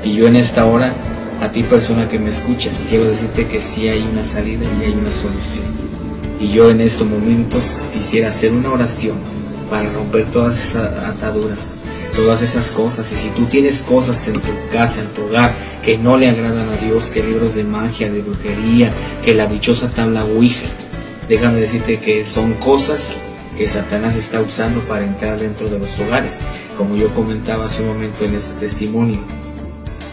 Y 0.04 0.14
yo 0.14 0.28
en 0.28 0.36
esta 0.36 0.64
hora, 0.64 0.92
a 1.40 1.50
ti 1.50 1.62
persona 1.62 2.08
que 2.08 2.18
me 2.18 2.30
escuchas, 2.30 2.86
quiero 2.88 3.04
decirte 3.04 3.46
que 3.46 3.60
sí 3.60 3.88
hay 3.88 4.02
una 4.02 4.22
salida 4.22 4.64
y 4.80 4.84
hay 4.84 4.92
una 4.92 5.12
solución. 5.12 5.64
Y 6.40 6.52
yo 6.52 6.70
en 6.70 6.80
estos 6.80 7.06
momentos 7.06 7.90
quisiera 7.92 8.28
hacer 8.28 8.52
una 8.52 8.70
oración 8.70 9.16
para 9.68 9.90
romper 9.92 10.26
todas 10.26 10.56
esas 10.56 11.04
ataduras, 11.04 11.74
todas 12.14 12.42
esas 12.42 12.70
cosas. 12.70 13.10
Y 13.12 13.16
si 13.16 13.28
tú 13.30 13.46
tienes 13.46 13.82
cosas 13.82 14.28
en 14.28 14.34
tu 14.34 14.52
casa, 14.70 15.00
en 15.00 15.08
tu 15.08 15.22
hogar, 15.22 15.52
que 15.82 15.98
no 15.98 16.16
le 16.16 16.28
agradan 16.28 16.68
a 16.68 16.76
Dios, 16.76 17.10
que 17.10 17.24
libros 17.24 17.56
de 17.56 17.64
magia, 17.64 18.10
de 18.10 18.22
brujería, 18.22 18.92
que 19.24 19.34
la 19.34 19.46
dichosa 19.46 19.90
tabla 19.90 20.24
Ouija, 20.24 20.68
déjame 21.28 21.60
decirte 21.60 21.98
que 21.98 22.24
son 22.24 22.54
cosas 22.54 23.22
que 23.58 23.66
Satanás 23.66 24.14
está 24.14 24.40
usando 24.40 24.80
para 24.82 25.04
entrar 25.04 25.38
dentro 25.38 25.68
de 25.68 25.80
los 25.80 25.90
hogares. 25.98 26.38
Como 26.76 26.94
yo 26.94 27.12
comentaba 27.12 27.66
hace 27.66 27.82
un 27.82 27.88
momento 27.88 28.24
en 28.24 28.36
este 28.36 28.54
testimonio, 28.60 29.18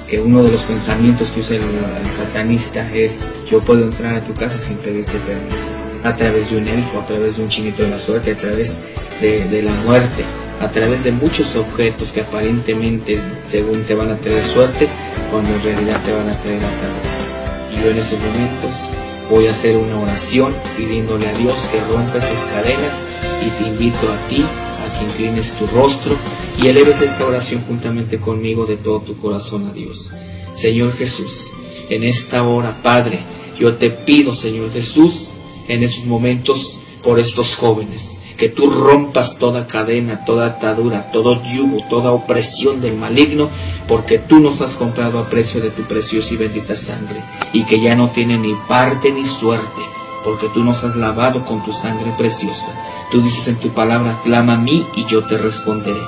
que 0.10 0.20
uno 0.20 0.44
de 0.44 0.52
los 0.52 0.64
pensamientos 0.64 1.30
que 1.30 1.42
usa 1.42 1.58
el, 1.58 2.10
satanista 2.10 2.92
es 2.94 3.22
yo 3.50 3.60
puedo 3.60 3.84
entrar 3.84 4.16
a 4.16 4.22
tu 4.22 4.34
casa 4.34 4.58
sin 4.58 4.78
pedirte 4.78 5.20
permiso, 5.20 5.68
a 6.04 6.16
través 6.16 6.50
de 6.50 6.58
un 6.58 6.68
elfo, 6.68 7.00
a 7.00 7.06
través 7.06 7.38
de 7.38 7.44
un 7.44 7.50
chinito 7.50 7.84
de 7.84 7.90
la 7.90 8.00
suerte, 8.00 8.32
a 8.32 8.36
través 8.36 8.80
de, 9.22 9.48
de 9.48 9.62
la 9.62 9.74
muerte, 9.86 10.26
a 10.60 10.70
través 10.72 11.04
de 11.04 11.12
muchos 11.12 11.56
objetos 11.56 12.12
que 12.12 12.22
aparentemente 12.22 13.20
según 13.48 13.84
te 13.84 13.94
van 13.94 14.10
a 14.10 14.18
traer 14.18 14.44
suerte, 14.44 14.88
cuando 15.30 15.54
en 15.54 15.62
realidad 15.62 16.02
te 16.04 16.14
van 16.14 16.30
a 16.30 16.42
traer 16.42 16.58
ataduras. 16.58 17.34
Y 17.72 17.84
yo 17.84 17.92
en 17.92 17.98
estos 17.98 18.20
momentos 18.20 18.90
voy 19.30 19.48
a 19.48 19.52
hacer 19.52 19.76
una 19.76 20.00
oración 20.00 20.54
pidiéndole 20.78 21.28
a 21.28 21.34
Dios 21.34 21.68
que 21.72 21.80
rompa 21.92 22.18
esas 22.18 22.46
cadenas 22.46 23.02
y 23.46 23.50
te 23.50 23.70
invito 23.70 24.12
a 24.12 24.28
ti 24.28 24.44
a 24.44 25.00
que 25.00 25.06
inclines 25.06 25.52
tu 25.54 25.66
rostro 25.68 26.16
y 26.62 26.68
eleves 26.68 27.02
esta 27.02 27.26
oración 27.26 27.62
juntamente 27.68 28.20
conmigo 28.20 28.66
de 28.66 28.78
todo 28.78 29.02
tu 29.02 29.18
corazón 29.18 29.68
a 29.68 29.74
Dios. 29.74 30.16
Señor 30.54 30.94
Jesús, 30.94 31.52
en 31.90 32.04
esta 32.04 32.44
hora, 32.44 32.78
Padre, 32.82 33.20
yo 33.60 33.76
te 33.76 33.90
pido, 33.90 34.34
Señor 34.34 34.72
Jesús, 34.72 35.38
en 35.68 35.84
esos 35.84 36.06
momentos 36.06 36.80
por 37.04 37.20
estos 37.20 37.56
jóvenes, 37.56 38.20
que 38.38 38.50
tú 38.50 38.70
rompas 38.70 39.38
toda 39.38 39.68
cadena, 39.68 40.26
toda 40.26 40.48
atadura, 40.48 41.12
todo 41.12 41.42
yugo, 41.44 41.78
toda 41.90 42.12
opresión 42.12 42.82
del 42.82 42.96
maligno, 42.96 43.50
porque 43.88 44.18
tú 44.18 44.40
nos 44.40 44.62
has 44.62 44.76
comprado 44.76 45.20
a 45.20 45.30
precio 45.30 45.62
de 45.62 45.70
tu 45.70 45.84
preciosa 45.84 46.34
y 46.34 46.38
bendita 46.38 46.76
sangre, 46.76 47.20
y 47.54 47.64
que 47.64 47.80
ya 47.80 47.96
no 47.96 48.10
tiene 48.10 48.38
ni 48.38 48.54
parte 48.68 49.12
ni 49.12 49.26
suerte, 49.26 49.82
porque 50.26 50.50
tú 50.50 50.64
nos 50.64 50.84
has 50.84 50.96
lavado 50.96 51.46
con 51.46 51.64
tu 51.64 51.72
sangre 51.72 52.12
preciosa. 52.18 52.74
Tú 53.12 53.22
dices 53.22 53.48
en 53.48 53.58
tu 53.58 53.70
palabra, 53.70 54.20
clama 54.24 54.56
a 54.56 54.58
mí 54.58 54.86
y 54.96 55.06
yo 55.06 55.24
te 55.24 55.38
responderé. 55.38 56.02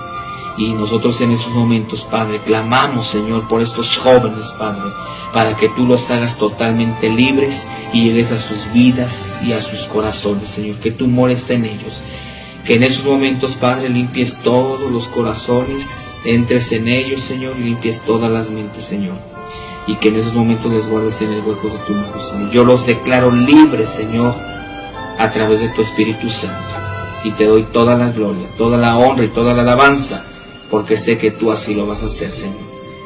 Y 0.58 0.74
nosotros 0.74 1.22
en 1.22 1.32
esos 1.32 1.54
momentos, 1.54 2.04
Padre, 2.04 2.40
clamamos, 2.40 3.06
Señor, 3.06 3.48
por 3.48 3.62
estos 3.62 3.96
jóvenes, 3.96 4.50
Padre, 4.58 4.92
para 5.32 5.56
que 5.56 5.70
tú 5.70 5.86
los 5.86 6.10
hagas 6.10 6.38
totalmente 6.38 7.10
libres 7.10 7.68
y 7.94 8.06
llegues 8.06 8.32
a 8.32 8.40
sus 8.40 8.74
vidas 8.74 9.40
y 9.44 9.54
a 9.54 9.62
sus 9.62 9.82
corazones, 9.82 10.50
Señor, 10.50 10.78
que 10.78 10.90
tú 10.90 11.08
mores 11.08 11.48
en 11.52 11.66
ellos. 11.66 12.02
Que 12.66 12.76
en 12.76 12.84
esos 12.84 13.06
momentos, 13.06 13.56
Padre, 13.56 13.88
limpies 13.88 14.40
todos 14.40 14.92
los 14.92 15.08
corazones, 15.08 16.16
entres 16.26 16.72
en 16.72 16.88
ellos, 16.88 17.22
Señor, 17.22 17.54
y 17.60 17.66
limpies 17.66 18.02
todas 18.02 18.32
las 18.32 18.50
mentes, 18.50 18.84
Señor. 18.84 19.37
Y 19.88 19.96
que 19.96 20.10
en 20.10 20.18
esos 20.18 20.34
momentos 20.34 20.72
les 20.72 20.88
guardes 20.88 21.22
en 21.22 21.32
el 21.32 21.40
hueco 21.40 21.70
de 21.70 21.78
tu 21.86 21.94
mano, 21.94 22.20
Señor. 22.20 22.52
Yo 22.52 22.66
los 22.66 22.86
declaro 22.86 23.32
libres, 23.32 23.90
Señor, 23.90 24.36
a 25.18 25.30
través 25.32 25.62
de 25.62 25.70
tu 25.70 25.82
Espíritu 25.82 26.30
Santo. 26.30 26.58
Y 27.24 27.32
te 27.32 27.46
doy 27.46 27.64
toda 27.64 27.98
la 27.98 28.10
gloria, 28.10 28.48
toda 28.58 28.78
la 28.78 28.98
honra 28.98 29.24
y 29.24 29.30
toda 29.30 29.54
la 29.54 29.62
alabanza 29.62 30.24
porque 30.70 30.98
sé 30.98 31.18
que 31.18 31.32
tú 31.32 31.52
así 31.52 31.76
lo 31.76 31.88
vas 31.88 32.04
a 32.04 32.08
hacer, 32.08 32.30
Señor. 32.30 32.58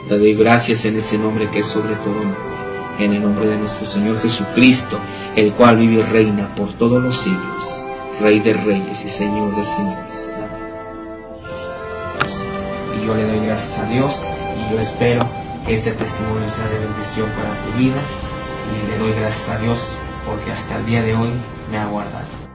Te 0.09 0.17
doy 0.17 0.33
gracias 0.33 0.85
en 0.85 0.97
ese 0.97 1.17
nombre 1.17 1.47
que 1.49 1.59
es 1.59 1.67
sobre 1.67 1.95
todo 1.95 2.15
nombre, 2.15 2.37
en 2.99 3.13
el 3.13 3.21
nombre 3.21 3.47
de 3.47 3.57
nuestro 3.57 3.85
Señor 3.85 4.19
Jesucristo, 4.19 4.97
el 5.35 5.51
cual 5.53 5.77
vive 5.77 5.99
y 5.99 6.03
reina 6.03 6.53
por 6.55 6.73
todos 6.73 7.01
los 7.01 7.15
siglos, 7.15 7.87
Rey 8.19 8.39
de 8.39 8.53
reyes 8.53 9.05
y 9.05 9.09
Señor 9.09 9.55
de 9.55 9.63
señores. 9.63 10.33
Y 12.97 13.05
yo 13.05 13.15
le 13.15 13.25
doy 13.25 13.45
gracias 13.45 13.79
a 13.79 13.85
Dios 13.85 14.23
y 14.57 14.73
yo 14.73 14.79
espero 14.79 15.25
este 15.67 15.91
testimonio 15.91 16.49
sea 16.49 16.67
de 16.67 16.79
bendición 16.79 17.29
para 17.31 17.53
tu 17.63 17.77
vida 17.77 18.01
y 18.71 18.91
le 18.91 18.97
doy 18.97 19.13
gracias 19.19 19.49
a 19.49 19.57
Dios 19.59 19.97
porque 20.25 20.51
hasta 20.51 20.77
el 20.77 20.85
día 20.85 21.01
de 21.01 21.15
hoy 21.15 21.29
me 21.71 21.77
ha 21.77 21.85
guardado. 21.85 22.50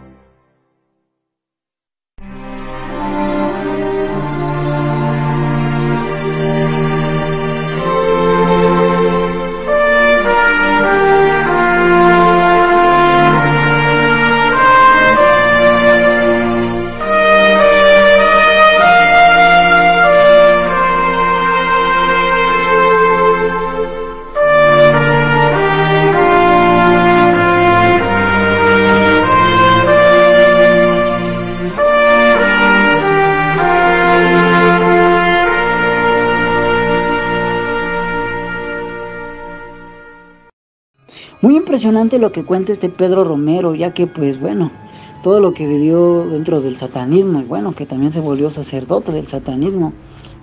Impresionante 41.86 42.18
lo 42.18 42.32
que 42.32 42.44
cuenta 42.44 42.72
este 42.72 42.88
Pedro 42.88 43.22
Romero, 43.22 43.76
ya 43.76 43.94
que 43.94 44.08
pues 44.08 44.40
bueno, 44.40 44.72
todo 45.22 45.38
lo 45.38 45.54
que 45.54 45.68
vivió 45.68 46.26
dentro 46.26 46.60
del 46.60 46.76
satanismo 46.76 47.38
y 47.40 47.44
bueno, 47.44 47.76
que 47.76 47.86
también 47.86 48.10
se 48.10 48.18
volvió 48.18 48.50
sacerdote 48.50 49.12
del 49.12 49.28
satanismo. 49.28 49.92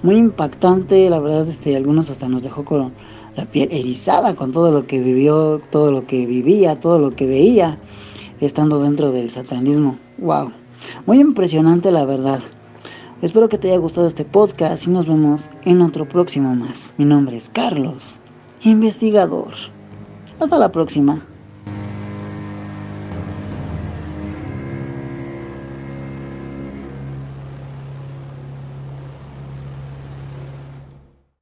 Muy 0.04 0.16
impactante, 0.16 1.10
la 1.10 1.20
verdad, 1.20 1.46
este, 1.46 1.76
algunos 1.76 2.10
hasta 2.10 2.30
nos 2.30 2.44
dejó 2.44 2.64
con 2.64 2.94
la 3.36 3.44
piel 3.44 3.68
erizada 3.74 4.36
con 4.36 4.54
todo 4.54 4.72
lo 4.72 4.88
que 4.88 5.02
vivió, 5.02 5.60
todo 5.70 5.91
lo 5.91 6.08
que 6.08 6.26
vivía, 6.26 6.80
todo 6.80 6.98
lo 6.98 7.10
que 7.10 7.28
veía 7.28 7.78
estando 8.39 8.82
dentro 8.82 9.12
del 9.12 9.30
satanismo. 9.30 9.98
Wow, 10.20 10.50
muy 11.06 11.20
impresionante 11.20 11.91
la 11.91 12.06
verdad. 12.06 12.39
Espero 13.22 13.50
que 13.50 13.58
te 13.58 13.68
haya 13.68 13.80
gustado 13.80 14.08
este 14.08 14.24
podcast 14.24 14.88
y 14.88 14.91
nos 14.91 15.08
vemos 15.08 15.41
en 15.66 15.82
otro 15.82 16.08
próximo 16.08 16.56
más. 16.56 16.94
Mi 16.98 17.04
nombre 17.04 17.36
es 17.36 17.50
Carlos, 17.50 18.22
investigador. 18.64 19.54
Hasta 20.39 20.58
la 20.58 20.72
próxima. 20.72 21.22